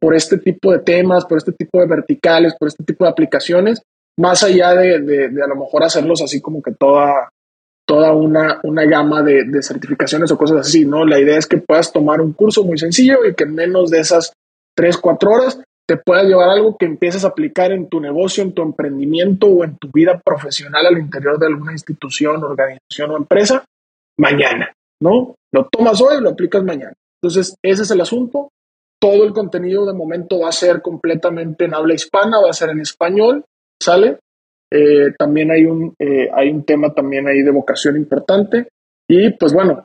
por 0.00 0.14
este 0.14 0.38
tipo 0.38 0.72
de 0.72 0.78
temas, 0.80 1.24
por 1.24 1.38
este 1.38 1.52
tipo 1.52 1.80
de 1.80 1.86
verticales, 1.86 2.54
por 2.58 2.68
este 2.68 2.84
tipo 2.84 3.04
de 3.04 3.10
aplicaciones, 3.10 3.82
más 4.18 4.42
allá 4.42 4.74
de, 4.74 5.00
de, 5.00 5.42
a 5.42 5.46
lo 5.46 5.56
mejor 5.56 5.84
hacerlos 5.84 6.22
así 6.22 6.40
como 6.40 6.62
que 6.62 6.72
toda, 6.72 7.30
toda 7.86 8.12
una, 8.12 8.60
una 8.64 8.84
gama 8.84 9.22
de, 9.22 9.44
de, 9.44 9.62
certificaciones 9.62 10.30
o 10.30 10.38
cosas 10.38 10.58
así, 10.58 10.84
¿no? 10.84 11.04
La 11.04 11.20
idea 11.20 11.38
es 11.38 11.46
que 11.46 11.58
puedas 11.58 11.92
tomar 11.92 12.20
un 12.20 12.32
curso 12.32 12.64
muy 12.64 12.78
sencillo 12.78 13.24
y 13.24 13.34
que 13.34 13.44
en 13.44 13.54
menos 13.54 13.90
de 13.90 14.00
esas 14.00 14.32
3, 14.74 14.98
4 14.98 15.30
horas 15.30 15.60
te 15.88 15.96
puedas 15.96 16.26
llevar 16.26 16.50
algo 16.50 16.76
que 16.76 16.84
empieces 16.84 17.24
a 17.24 17.28
aplicar 17.28 17.72
en 17.72 17.88
tu 17.88 17.98
negocio, 17.98 18.42
en 18.42 18.52
tu 18.52 18.62
emprendimiento 18.62 19.46
o 19.46 19.64
en 19.64 19.78
tu 19.78 19.90
vida 19.90 20.20
profesional 20.22 20.84
al 20.84 20.98
interior 20.98 21.38
de 21.38 21.46
alguna 21.46 21.72
institución, 21.72 22.44
organización 22.44 23.10
o 23.10 23.16
empresa 23.16 23.64
mañana, 24.18 24.70
¿no? 25.00 25.34
Lo 25.50 25.66
tomas 25.70 25.98
hoy 26.02 26.18
y 26.18 26.20
lo 26.20 26.30
aplicas 26.30 26.62
mañana. 26.62 26.92
Entonces, 27.22 27.56
ese 27.62 27.82
es 27.84 27.90
el 27.90 28.00
asunto. 28.02 28.50
Todo 29.00 29.24
el 29.24 29.32
contenido 29.32 29.86
de 29.86 29.92
momento 29.92 30.40
va 30.40 30.48
a 30.48 30.52
ser 30.52 30.82
completamente 30.82 31.64
en 31.64 31.74
habla 31.74 31.94
hispana, 31.94 32.40
va 32.40 32.50
a 32.50 32.54
ser 32.54 32.70
en 32.70 32.80
español, 32.80 33.44
¿sale? 33.80 34.18
Eh, 34.70 35.12
también 35.18 35.50
hay 35.50 35.64
un, 35.64 35.94
eh, 35.98 36.28
hay 36.34 36.50
un 36.50 36.64
tema 36.64 36.92
también 36.92 37.26
ahí 37.26 37.42
de 37.42 37.50
vocación 37.50 37.96
importante. 37.96 38.68
Y 39.08 39.32
pues 39.32 39.54
bueno, 39.54 39.84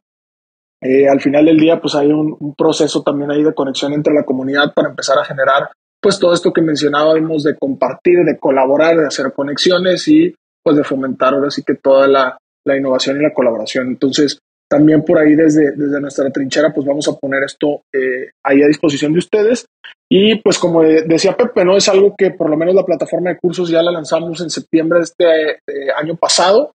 eh, 0.82 1.08
al 1.08 1.22
final 1.22 1.46
del 1.46 1.58
día 1.58 1.80
pues 1.80 1.96
hay 1.96 2.12
un, 2.12 2.54
proceso 2.58 3.04
también 3.04 3.32
ahí 3.32 3.44
de 3.44 3.54
conexión 3.54 3.94
entre 3.94 4.14
la 4.14 4.26
comunidad 4.26 4.74
para 4.74 4.90
empezar 4.90 5.18
a 5.18 5.24
generar 5.24 5.70
pues 6.02 6.20
todo 6.20 6.34
esto 6.34 6.52
que 6.52 6.62
mencionábamos 6.62 7.44
de 7.44 7.56
compartir, 7.58 8.20
de 8.26 8.38
colaborar, 8.38 8.98
de 8.98 9.08
hacer 9.08 9.32
conexiones 9.32 10.06
y 10.10 10.36
pues 10.62 10.76
de 10.76 10.84
fomentar 10.84 11.34
ahora 11.34 11.50
sí 11.50 11.64
que 11.66 11.76
toda 11.76 12.08
la, 12.08 12.38
la 12.66 12.78
innovación 12.78 13.18
y 13.18 13.24
la 13.24 13.34
colaboración. 13.34 13.88
Entonces, 13.88 14.40
también 14.74 15.04
por 15.04 15.20
ahí 15.20 15.36
desde, 15.36 15.74
desde 15.76 16.02
nuestra 16.02 16.32
trinchera, 16.32 16.74
pues 16.74 16.88
vamos 16.88 17.08
a 17.08 17.14
poner 17.14 17.44
esto 17.44 17.84
eh, 17.94 18.32
ahí 18.44 18.64
a 18.64 18.68
disposición 18.68 19.14
de 19.14 19.20
ustedes. 19.20 19.68
Y 20.10 20.42
pues 20.42 20.58
como 20.58 20.82
decía 20.82 21.38
Pepe, 21.38 21.64
¿no? 21.64 21.78
Es 21.78 21.88
algo 21.90 22.16
que 22.18 22.32
por 22.32 22.50
lo 22.50 22.58
menos 22.58 22.74
la 22.74 22.84
plataforma 22.84 23.30
de 23.30 23.38
cursos 23.38 23.70
ya 23.70 23.84
la 23.84 23.92
lanzamos 23.92 24.42
en 24.42 24.50
septiembre 24.50 24.98
de 24.98 25.04
este 25.04 25.52
eh, 25.52 25.92
año 25.96 26.16
pasado, 26.16 26.72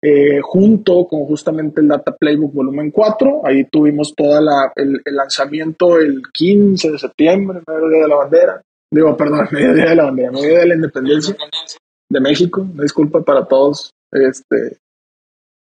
eh, 0.00 0.38
junto 0.42 1.08
con 1.08 1.24
justamente 1.24 1.80
el 1.80 1.88
Data 1.88 2.14
Playbook 2.14 2.54
Volumen 2.54 2.92
4. 2.92 3.42
Ahí 3.44 3.64
tuvimos 3.64 4.14
todo 4.14 4.38
el, 4.76 5.00
el, 5.04 5.16
lanzamiento 5.16 5.98
el 5.98 6.22
15 6.32 6.92
de 6.92 6.98
septiembre, 7.00 7.62
medio 7.66 7.88
día 7.88 8.02
de 8.02 8.08
la 8.08 8.16
bandera. 8.16 8.62
Digo, 8.92 9.16
perdón, 9.16 9.48
medio 9.50 9.74
día 9.74 9.86
de 9.86 9.96
la 9.96 10.04
bandera, 10.04 10.30
medio 10.30 10.50
día 10.50 10.60
de 10.60 10.66
la 10.68 10.74
independencia 10.76 11.36
de 12.08 12.20
México. 12.20 12.64
Disculpa 12.74 13.22
para 13.22 13.44
todos 13.44 13.90
este, 14.12 14.78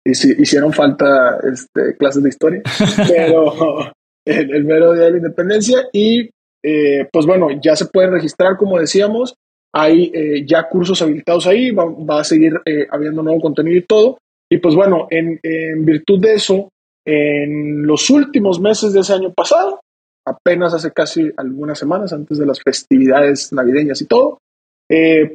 y 0.06 0.16
si, 0.16 0.34
hicieron 0.38 0.74
falta 0.74 1.40
este, 1.52 1.96
clases 1.98 2.24
de 2.24 2.30
historia, 2.30 2.62
pero 3.08 3.94
el, 4.26 4.54
el, 4.54 4.64
mero 4.66 4.94
día 4.94 5.06
de 5.06 5.12
la 5.12 5.18
independencia 5.18 5.88
y 5.94 6.30
eh, 6.64 7.10
pues 7.12 7.26
bueno, 7.26 7.50
ya 7.62 7.76
se 7.76 7.88
pueden 7.88 8.14
registrar 8.14 8.56
como 8.58 8.80
decíamos, 8.80 9.36
hay 9.74 10.12
eh, 10.14 10.46
ya 10.46 10.70
cursos 10.70 11.02
habilitados 11.02 11.46
ahí, 11.46 11.72
va, 11.72 12.20
a 12.20 12.24
seguir 12.24 12.54
eh, 12.66 12.88
habiendo 12.90 13.22
nuevo 13.22 13.42
contenido 13.42 13.78
y 13.78 13.86
todo. 13.86 14.18
Y 14.50 14.60
pues 14.60 14.76
bueno, 14.76 15.08
en, 15.10 15.40
en, 15.42 15.84
virtud 15.84 16.22
de 16.22 16.36
eso, 16.36 16.70
en 17.06 17.86
los 17.86 18.10
últimos 18.10 18.60
meses 18.60 18.94
de 18.94 19.00
ese 19.00 19.14
año 19.14 19.34
pasado, 19.34 19.82
apenas 20.26 20.74
hace 20.74 20.92
casi 20.92 21.32
algunas 21.36 21.80
semanas 21.80 22.14
antes 22.14 22.38
de 22.38 22.46
las 22.46 22.62
festividades 22.62 23.52
navideñas 23.52 24.02
y 24.02 24.06
todo, 24.06 24.38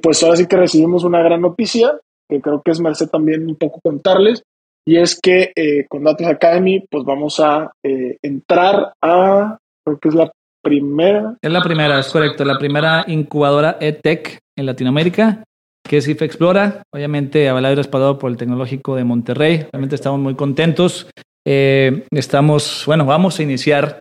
pues 0.02 0.22
ahora 0.22 0.36
sí 0.36 0.46
que 0.46 0.56
recibimos 0.56 1.02
una 1.02 1.20
gran 1.20 1.40
noticia, 1.40 1.98
que 2.30 2.40
creo 2.40 2.62
que 2.62 2.70
es 2.70 2.80
merced 2.80 3.08
también 3.08 3.44
un 3.44 3.56
poco 3.56 3.80
contarles, 3.82 4.44
y 4.88 4.96
es 4.96 5.20
que 5.20 5.52
eh, 5.54 5.84
con 5.86 6.02
Datos 6.02 6.26
Academy, 6.26 6.82
pues 6.90 7.04
vamos 7.04 7.40
a 7.40 7.72
eh, 7.82 8.16
entrar 8.22 8.94
a, 9.02 9.58
creo 9.84 9.98
que 9.98 10.08
es 10.08 10.14
la 10.14 10.32
primera. 10.62 11.36
Es 11.42 11.52
la 11.52 11.60
primera, 11.60 12.00
es 12.00 12.08
correcto, 12.08 12.42
la 12.42 12.56
primera 12.56 13.04
incubadora 13.06 13.76
EdTech 13.78 14.38
en 14.56 14.64
Latinoamérica, 14.64 15.44
que 15.86 15.98
es 15.98 16.08
IFE 16.08 16.24
Explora, 16.24 16.84
obviamente 16.90 17.50
avalado 17.50 17.74
y 17.74 17.76
respaldado 17.76 18.18
por 18.18 18.30
el 18.30 18.38
Tecnológico 18.38 18.96
de 18.96 19.04
Monterrey. 19.04 19.66
Realmente 19.70 19.94
estamos 19.94 20.20
muy 20.20 20.36
contentos. 20.36 21.10
Eh, 21.46 22.06
estamos, 22.10 22.84
bueno, 22.86 23.04
vamos 23.04 23.38
a 23.38 23.42
iniciar 23.42 24.00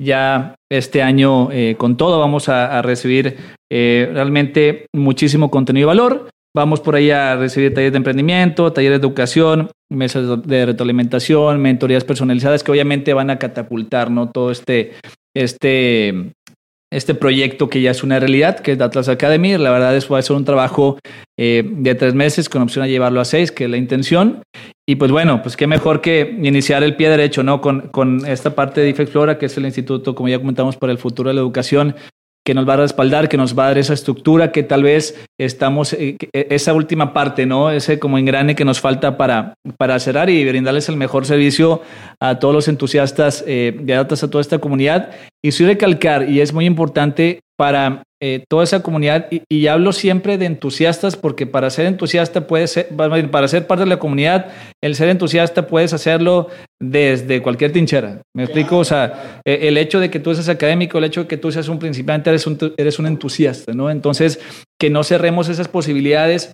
ya 0.00 0.54
este 0.70 1.02
año 1.02 1.50
con 1.76 1.98
todo. 1.98 2.18
Vamos 2.18 2.48
a, 2.48 2.78
a 2.78 2.80
recibir 2.80 3.36
realmente 3.70 4.86
muchísimo 4.94 5.50
contenido 5.50 5.84
y 5.84 5.88
valor. 5.88 6.31
Vamos 6.54 6.80
por 6.80 6.96
ahí 6.96 7.10
a 7.10 7.36
recibir 7.36 7.72
talleres 7.72 7.92
de 7.92 7.96
emprendimiento, 7.96 8.72
talleres 8.74 9.00
de 9.00 9.06
educación, 9.06 9.70
mesas 9.90 10.42
de 10.42 10.66
retroalimentación, 10.66 11.60
mentorías 11.60 12.04
personalizadas 12.04 12.62
que 12.62 12.70
obviamente 12.70 13.14
van 13.14 13.30
a 13.30 13.38
catapultar 13.38 14.10
¿no? 14.10 14.30
todo 14.30 14.50
este, 14.50 14.92
este, 15.34 16.32
este 16.92 17.14
proyecto 17.14 17.70
que 17.70 17.80
ya 17.80 17.90
es 17.90 18.02
una 18.02 18.20
realidad, 18.20 18.60
que 18.60 18.72
es 18.72 18.80
Atlas 18.82 19.08
Academy. 19.08 19.56
La 19.56 19.70
verdad 19.70 19.96
es 19.96 20.04
que 20.04 20.12
va 20.12 20.18
a 20.18 20.22
ser 20.22 20.36
un 20.36 20.44
trabajo 20.44 20.98
eh, 21.38 21.64
de 21.66 21.94
tres 21.94 22.12
meses 22.12 22.50
con 22.50 22.60
opción 22.60 22.84
a 22.84 22.88
llevarlo 22.88 23.22
a 23.22 23.24
seis, 23.24 23.50
que 23.50 23.64
es 23.64 23.70
la 23.70 23.78
intención. 23.78 24.42
Y 24.86 24.96
pues 24.96 25.10
bueno, 25.10 25.40
pues 25.40 25.56
qué 25.56 25.66
mejor 25.66 26.02
que 26.02 26.36
iniciar 26.42 26.82
el 26.82 26.96
pie 26.96 27.08
derecho, 27.08 27.42
¿no? 27.42 27.62
Con, 27.62 27.88
con 27.88 28.26
esta 28.26 28.54
parte 28.54 28.82
de 28.82 28.90
IFE 28.90 29.04
Explora, 29.04 29.38
que 29.38 29.46
es 29.46 29.56
el 29.56 29.64
Instituto, 29.64 30.14
como 30.14 30.28
ya 30.28 30.38
comentamos, 30.38 30.76
para 30.76 30.92
el 30.92 30.98
futuro 30.98 31.30
de 31.30 31.34
la 31.34 31.40
educación, 31.40 31.94
que 32.44 32.54
nos 32.54 32.68
va 32.68 32.74
a 32.74 32.78
respaldar, 32.78 33.28
que 33.28 33.36
nos 33.36 33.56
va 33.56 33.64
a 33.64 33.68
dar 33.68 33.78
esa 33.78 33.94
estructura 33.94 34.50
que 34.50 34.62
tal 34.62 34.82
vez 34.82 35.26
estamos, 35.38 35.92
eh, 35.92 36.16
eh, 36.32 36.46
esa 36.50 36.72
última 36.72 37.12
parte, 37.12 37.46
¿no? 37.46 37.70
Ese 37.70 37.98
como 37.98 38.18
engrane 38.18 38.54
que 38.54 38.64
nos 38.64 38.80
falta 38.80 39.16
para, 39.16 39.54
para 39.76 39.98
cerrar 40.00 40.28
y 40.28 40.44
brindarles 40.44 40.88
el 40.88 40.96
mejor 40.96 41.24
servicio 41.24 41.82
a 42.20 42.38
todos 42.38 42.54
los 42.54 42.68
entusiastas 42.68 43.44
eh, 43.46 43.76
de 43.78 43.94
datos, 43.94 44.22
a 44.24 44.30
toda 44.30 44.42
esta 44.42 44.58
comunidad. 44.58 45.10
Y 45.42 45.52
sí 45.52 45.64
recalcar, 45.64 46.28
y 46.28 46.40
es 46.40 46.52
muy 46.52 46.66
importante 46.66 47.40
para 47.56 48.02
eh, 48.24 48.44
toda 48.48 48.62
esa 48.62 48.84
comunidad, 48.84 49.26
y, 49.48 49.66
hablo 49.66 49.92
siempre 49.92 50.38
de 50.38 50.46
entusiastas, 50.46 51.16
porque 51.16 51.44
para 51.44 51.70
ser 51.70 51.86
entusiasta 51.86 52.46
puedes 52.46 52.70
ser, 52.70 52.88
para 53.32 53.48
ser 53.48 53.66
parte 53.66 53.82
de 53.82 53.90
la 53.90 53.98
comunidad, 53.98 54.46
el 54.80 54.94
ser 54.94 55.08
entusiasta 55.08 55.66
puedes 55.66 55.92
hacerlo 55.92 56.46
desde 56.80 57.42
cualquier 57.42 57.72
tinchera. 57.72 58.22
¿Me 58.32 58.44
explico? 58.44 58.78
O 58.78 58.84
sea, 58.84 59.40
e, 59.44 59.66
el 59.66 59.76
hecho 59.76 59.98
de 59.98 60.08
que 60.08 60.20
tú 60.20 60.32
seas 60.34 60.48
académico, 60.48 60.98
el 60.98 61.04
hecho 61.04 61.22
de 61.22 61.26
que 61.26 61.36
tú 61.36 61.50
seas 61.50 61.66
un 61.66 61.80
principiante, 61.80 62.30
eres 62.30 62.46
un, 62.46 62.56
eres 62.76 63.00
un 63.00 63.06
entusiasta, 63.06 63.72
¿no? 63.72 63.90
Entonces, 63.90 64.38
que 64.78 64.88
no 64.88 65.02
cerremos 65.02 65.48
esas 65.48 65.66
posibilidades 65.66 66.52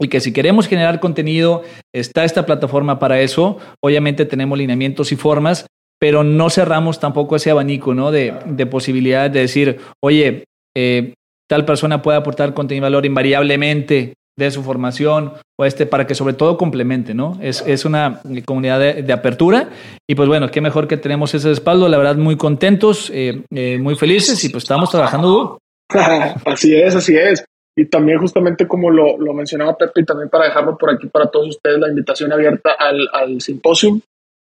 y 0.00 0.08
que 0.08 0.20
si 0.20 0.32
queremos 0.32 0.68
generar 0.68 1.00
contenido, 1.00 1.64
está 1.94 2.24
esta 2.24 2.46
plataforma 2.46 2.98
para 2.98 3.20
eso. 3.20 3.58
Obviamente 3.82 4.24
tenemos 4.24 4.56
lineamientos 4.56 5.12
y 5.12 5.16
formas, 5.16 5.66
pero 6.00 6.24
no 6.24 6.48
cerramos 6.48 6.98
tampoco 6.98 7.36
ese 7.36 7.50
abanico 7.50 7.92
¿no? 7.92 8.10
de, 8.10 8.32
de 8.46 8.64
posibilidades 8.64 9.34
de 9.34 9.40
decir, 9.40 9.80
oye, 10.02 10.44
eh, 10.76 11.14
tal 11.48 11.64
persona 11.64 12.02
puede 12.02 12.18
aportar 12.18 12.54
contenido 12.54 12.82
y 12.82 12.90
valor 12.90 13.06
invariablemente 13.06 14.14
de 14.36 14.50
su 14.50 14.62
formación 14.62 15.34
o 15.58 15.64
este 15.64 15.86
para 15.86 16.06
que 16.06 16.14
sobre 16.14 16.34
todo 16.34 16.56
complemente, 16.58 17.14
¿no? 17.14 17.38
Es, 17.40 17.62
es 17.66 17.84
una 17.84 18.20
comunidad 18.44 18.80
de, 18.80 19.12
apertura 19.12 19.70
y 20.08 20.14
pues 20.14 20.28
bueno, 20.28 20.50
qué 20.50 20.60
mejor 20.60 20.88
que 20.88 20.96
tenemos 20.96 21.32
ese 21.34 21.48
respaldo, 21.48 21.88
la 21.88 21.98
verdad 21.98 22.16
muy 22.16 22.36
contentos, 22.36 23.10
eh, 23.14 23.42
eh, 23.54 23.78
muy 23.78 23.94
felices 23.94 24.42
y 24.44 24.48
pues 24.48 24.64
estamos 24.64 24.90
trabajando 24.90 25.58
así 26.46 26.74
es, 26.74 26.96
así 26.96 27.16
es. 27.16 27.44
Y 27.76 27.86
también 27.86 28.18
justamente 28.18 28.68
como 28.68 28.90
lo, 28.90 29.18
lo, 29.18 29.34
mencionaba 29.34 29.76
Pepe 29.76 30.02
y 30.02 30.04
también 30.04 30.28
para 30.28 30.44
dejarlo 30.44 30.78
por 30.78 30.90
aquí 30.90 31.08
para 31.08 31.28
todos 31.28 31.48
ustedes 31.48 31.78
la 31.78 31.88
invitación 31.88 32.32
abierta 32.32 32.72
al, 32.78 33.08
al 33.12 33.40
simposio, 33.40 33.98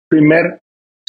primer 0.09 0.59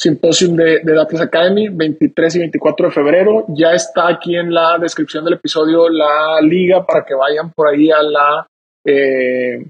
Simposium 0.02 0.56
de, 0.56 0.80
de 0.82 1.22
Academy, 1.22 1.68
23 1.68 2.34
y 2.34 2.38
24 2.40 2.86
de 2.86 2.92
febrero. 2.92 3.44
Ya 3.50 3.72
está 3.72 4.08
aquí 4.08 4.34
en 4.34 4.52
la 4.52 4.76
descripción 4.76 5.24
del 5.24 5.34
episodio 5.34 5.88
la 5.88 6.40
liga 6.42 6.84
para 6.84 7.04
que 7.04 7.14
vayan 7.14 7.52
por 7.52 7.68
ahí 7.68 7.88
a 7.88 8.02
la 8.02 8.44
eh, 8.84 9.64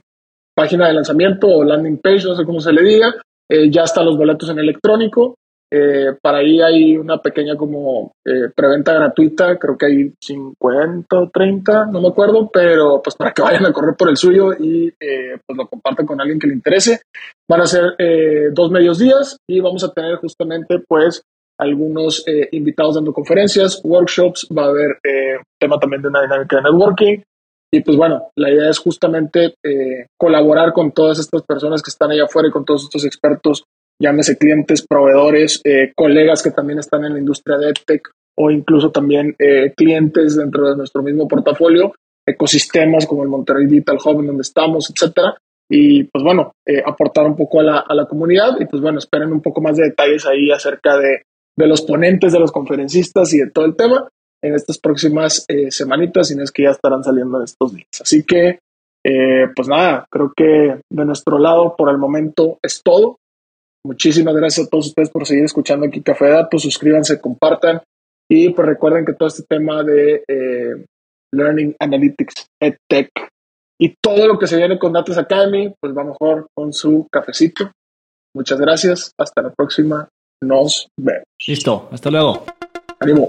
página 0.57 0.89
de 0.89 0.95
lanzamiento 0.95 1.49
o 1.49 1.63
landing 1.63 1.99
page, 1.99 2.25
no 2.25 2.35
sé 2.35 2.47
cómo 2.47 2.61
se 2.61 2.73
le 2.73 2.83
diga. 2.83 3.15
Eh, 3.47 3.71
ya 3.71 3.83
están 3.83 4.07
los 4.07 4.17
boletos 4.17 4.49
en 4.49 4.59
electrónico. 4.59 5.35
Eh, 5.75 6.15
para 6.21 6.39
ahí 6.39 6.61
hay 6.61 6.99
una 6.99 7.17
pequeña 7.23 7.57
como 7.57 8.13
eh, 8.27 8.51
preventa 8.55 8.93
gratuita, 8.93 9.57
creo 9.59 9.79
que 9.79 9.87
hay 9.87 10.13
50 10.21 11.19
o 11.19 11.31
30, 11.31 11.87
no 11.87 12.03
me 12.03 12.09
acuerdo, 12.09 12.51
pero 12.53 13.01
pues 13.03 13.17
para 13.17 13.33
que 13.33 13.41
vayan 13.41 13.65
a 13.65 13.73
correr 13.73 13.95
por 13.97 14.11
el 14.11 14.19
suyo 14.19 14.53
y 14.53 14.89
eh, 14.89 15.39
pues 15.47 15.57
lo 15.57 15.67
compartan 15.67 16.05
con 16.05 16.21
alguien 16.21 16.39
que 16.39 16.47
le 16.47 16.53
interese. 16.53 17.01
Van 17.49 17.63
a 17.63 17.67
ser 17.67 17.97
dos 18.53 18.71
medios 18.71 18.99
días 18.99 19.39
y 19.49 19.61
vamos 19.61 19.83
a 19.83 19.93
tener 19.93 20.17
justamente 20.17 20.79
pues 20.87 21.23
algunos 21.59 22.25
invitados 22.51 22.97
dando 22.97 23.13
conferencias, 23.13 23.81
workshops, 23.85 24.49
va 24.57 24.65
a 24.65 24.69
haber 24.69 24.99
tema 25.59 25.79
también 25.79 26.03
de 26.03 26.09
una 26.09 26.23
dinámica 26.23 26.57
de 26.57 26.63
networking. 26.63 27.23
Y 27.75 27.81
pues 27.83 27.97
bueno, 27.97 28.29
la 28.37 28.51
idea 28.51 28.71
es 28.71 28.79
justamente 28.79 29.55
colaborar 30.19 30.73
con 30.73 30.93
todas 30.93 31.19
estas 31.19 31.43
personas 31.43 31.83
que 31.83 31.91
están 31.91 32.11
allá 32.11 32.25
afuera 32.25 32.49
y 32.49 32.53
con 32.53 32.65
todos 32.65 32.85
estos 32.85 33.05
expertos 33.05 33.65
llámese 34.03 34.37
clientes, 34.37 34.85
proveedores, 34.87 35.61
eh, 35.65 35.93
colegas 35.95 36.43
que 36.43 36.51
también 36.51 36.81
están 36.81 37.05
en 37.05 37.15
la 37.15 37.21
industria 37.21 37.57
de 37.57 37.69
EdTech 37.69 38.11
o 38.37 38.51
incluso 38.51 38.91
también 38.91 39.37
eh, 39.39 39.73
clientes 39.77 40.37
dentro 40.37 40.69
de 40.69 40.77
nuestro 40.77 41.03
mismo 41.03 41.29
portafolio, 41.29 41.93
ecosistemas 42.27 43.07
como 43.07 43.23
el 43.23 43.29
Monterrey 43.29 43.67
Digital 43.67 43.99
Hub 44.05 44.21
en 44.21 44.27
donde 44.27 44.43
estamos, 44.43 44.91
etcétera. 44.91 45.37
Y 45.71 46.05
pues 46.05 46.25
bueno, 46.25 46.53
eh, 46.67 46.83
aportar 46.85 47.27
un 47.27 47.37
poco 47.37 47.61
a 47.61 47.63
la, 47.63 47.79
a 47.79 47.95
la, 47.95 48.07
comunidad 48.07 48.61
y 48.61 48.67
pues 48.67 48.83
bueno, 48.83 48.99
esperen 48.99 49.33
un 49.33 49.41
poco 49.41 49.61
más 49.61 49.77
de 49.77 49.85
detalles 49.85 50.27
ahí 50.27 50.51
acerca 50.51 50.99
de, 50.99 51.23
de 51.57 51.67
los 51.67 51.83
ponentes, 51.83 52.33
de 52.33 52.41
los 52.41 52.51
conferencistas 52.51 53.33
y 53.33 53.39
de 53.39 53.51
todo 53.51 53.65
el 53.65 53.77
tema 53.77 54.09
en 54.43 54.55
estas 54.55 54.79
próximas 54.79 55.47
semanitas, 55.69 56.33
y 56.33 56.35
no 56.35 56.43
es 56.43 56.51
que 56.51 56.65
ya 56.65 56.71
estarán 56.71 57.05
saliendo 57.05 57.39
en 57.39 57.45
estos 57.45 57.73
días. 57.73 57.87
Así 58.01 58.25
que, 58.25 58.59
pues 59.55 59.69
nada, 59.69 60.05
creo 60.11 60.33
que 60.37 60.81
de 60.91 61.05
nuestro 61.05 61.39
lado 61.39 61.77
por 61.79 61.91
el 61.91 61.99
momento 61.99 62.59
es 62.61 62.83
todo. 62.83 63.19
Muchísimas 63.85 64.35
gracias 64.35 64.67
a 64.67 64.71
todos 64.71 64.89
ustedes 64.89 65.11
por 65.11 65.27
seguir 65.27 65.45
escuchando 65.45 65.87
aquí 65.87 66.03
Café 66.03 66.27
de 66.27 66.31
Datos. 66.33 66.63
Suscríbanse, 66.63 67.21
compartan 67.21 67.83
y 68.31 68.51
pues 68.51 68.67
recuerden 68.67 69.05
que 69.05 69.15
todo 69.15 69.29
este 69.29 69.43
tema 69.49 69.83
de 69.83 70.23
eh, 70.29 70.85
Learning 71.35 71.75
Analytics, 71.79 72.47
EdTech 72.61 73.11
y 73.81 73.95
todo 74.01 74.27
lo 74.27 74.39
que 74.39 74.47
se 74.47 74.57
viene 74.57 74.79
con 74.79 74.93
Datos 74.93 75.19
Academy, 75.19 75.75
pues 75.81 75.97
va 75.97 76.05
mejor 76.05 76.47
con 76.55 76.73
su 76.73 77.09
cafecito. 77.11 77.73
Muchas 78.35 78.61
gracias. 78.61 79.13
Hasta 79.19 79.43
la 79.43 79.51
próxima. 79.51 80.09
Nos 80.43 80.89
vemos. 80.97 81.25
Listo. 81.47 81.89
Hasta 81.93 82.11
luego. 82.11 82.45
Ánimo. 83.01 83.29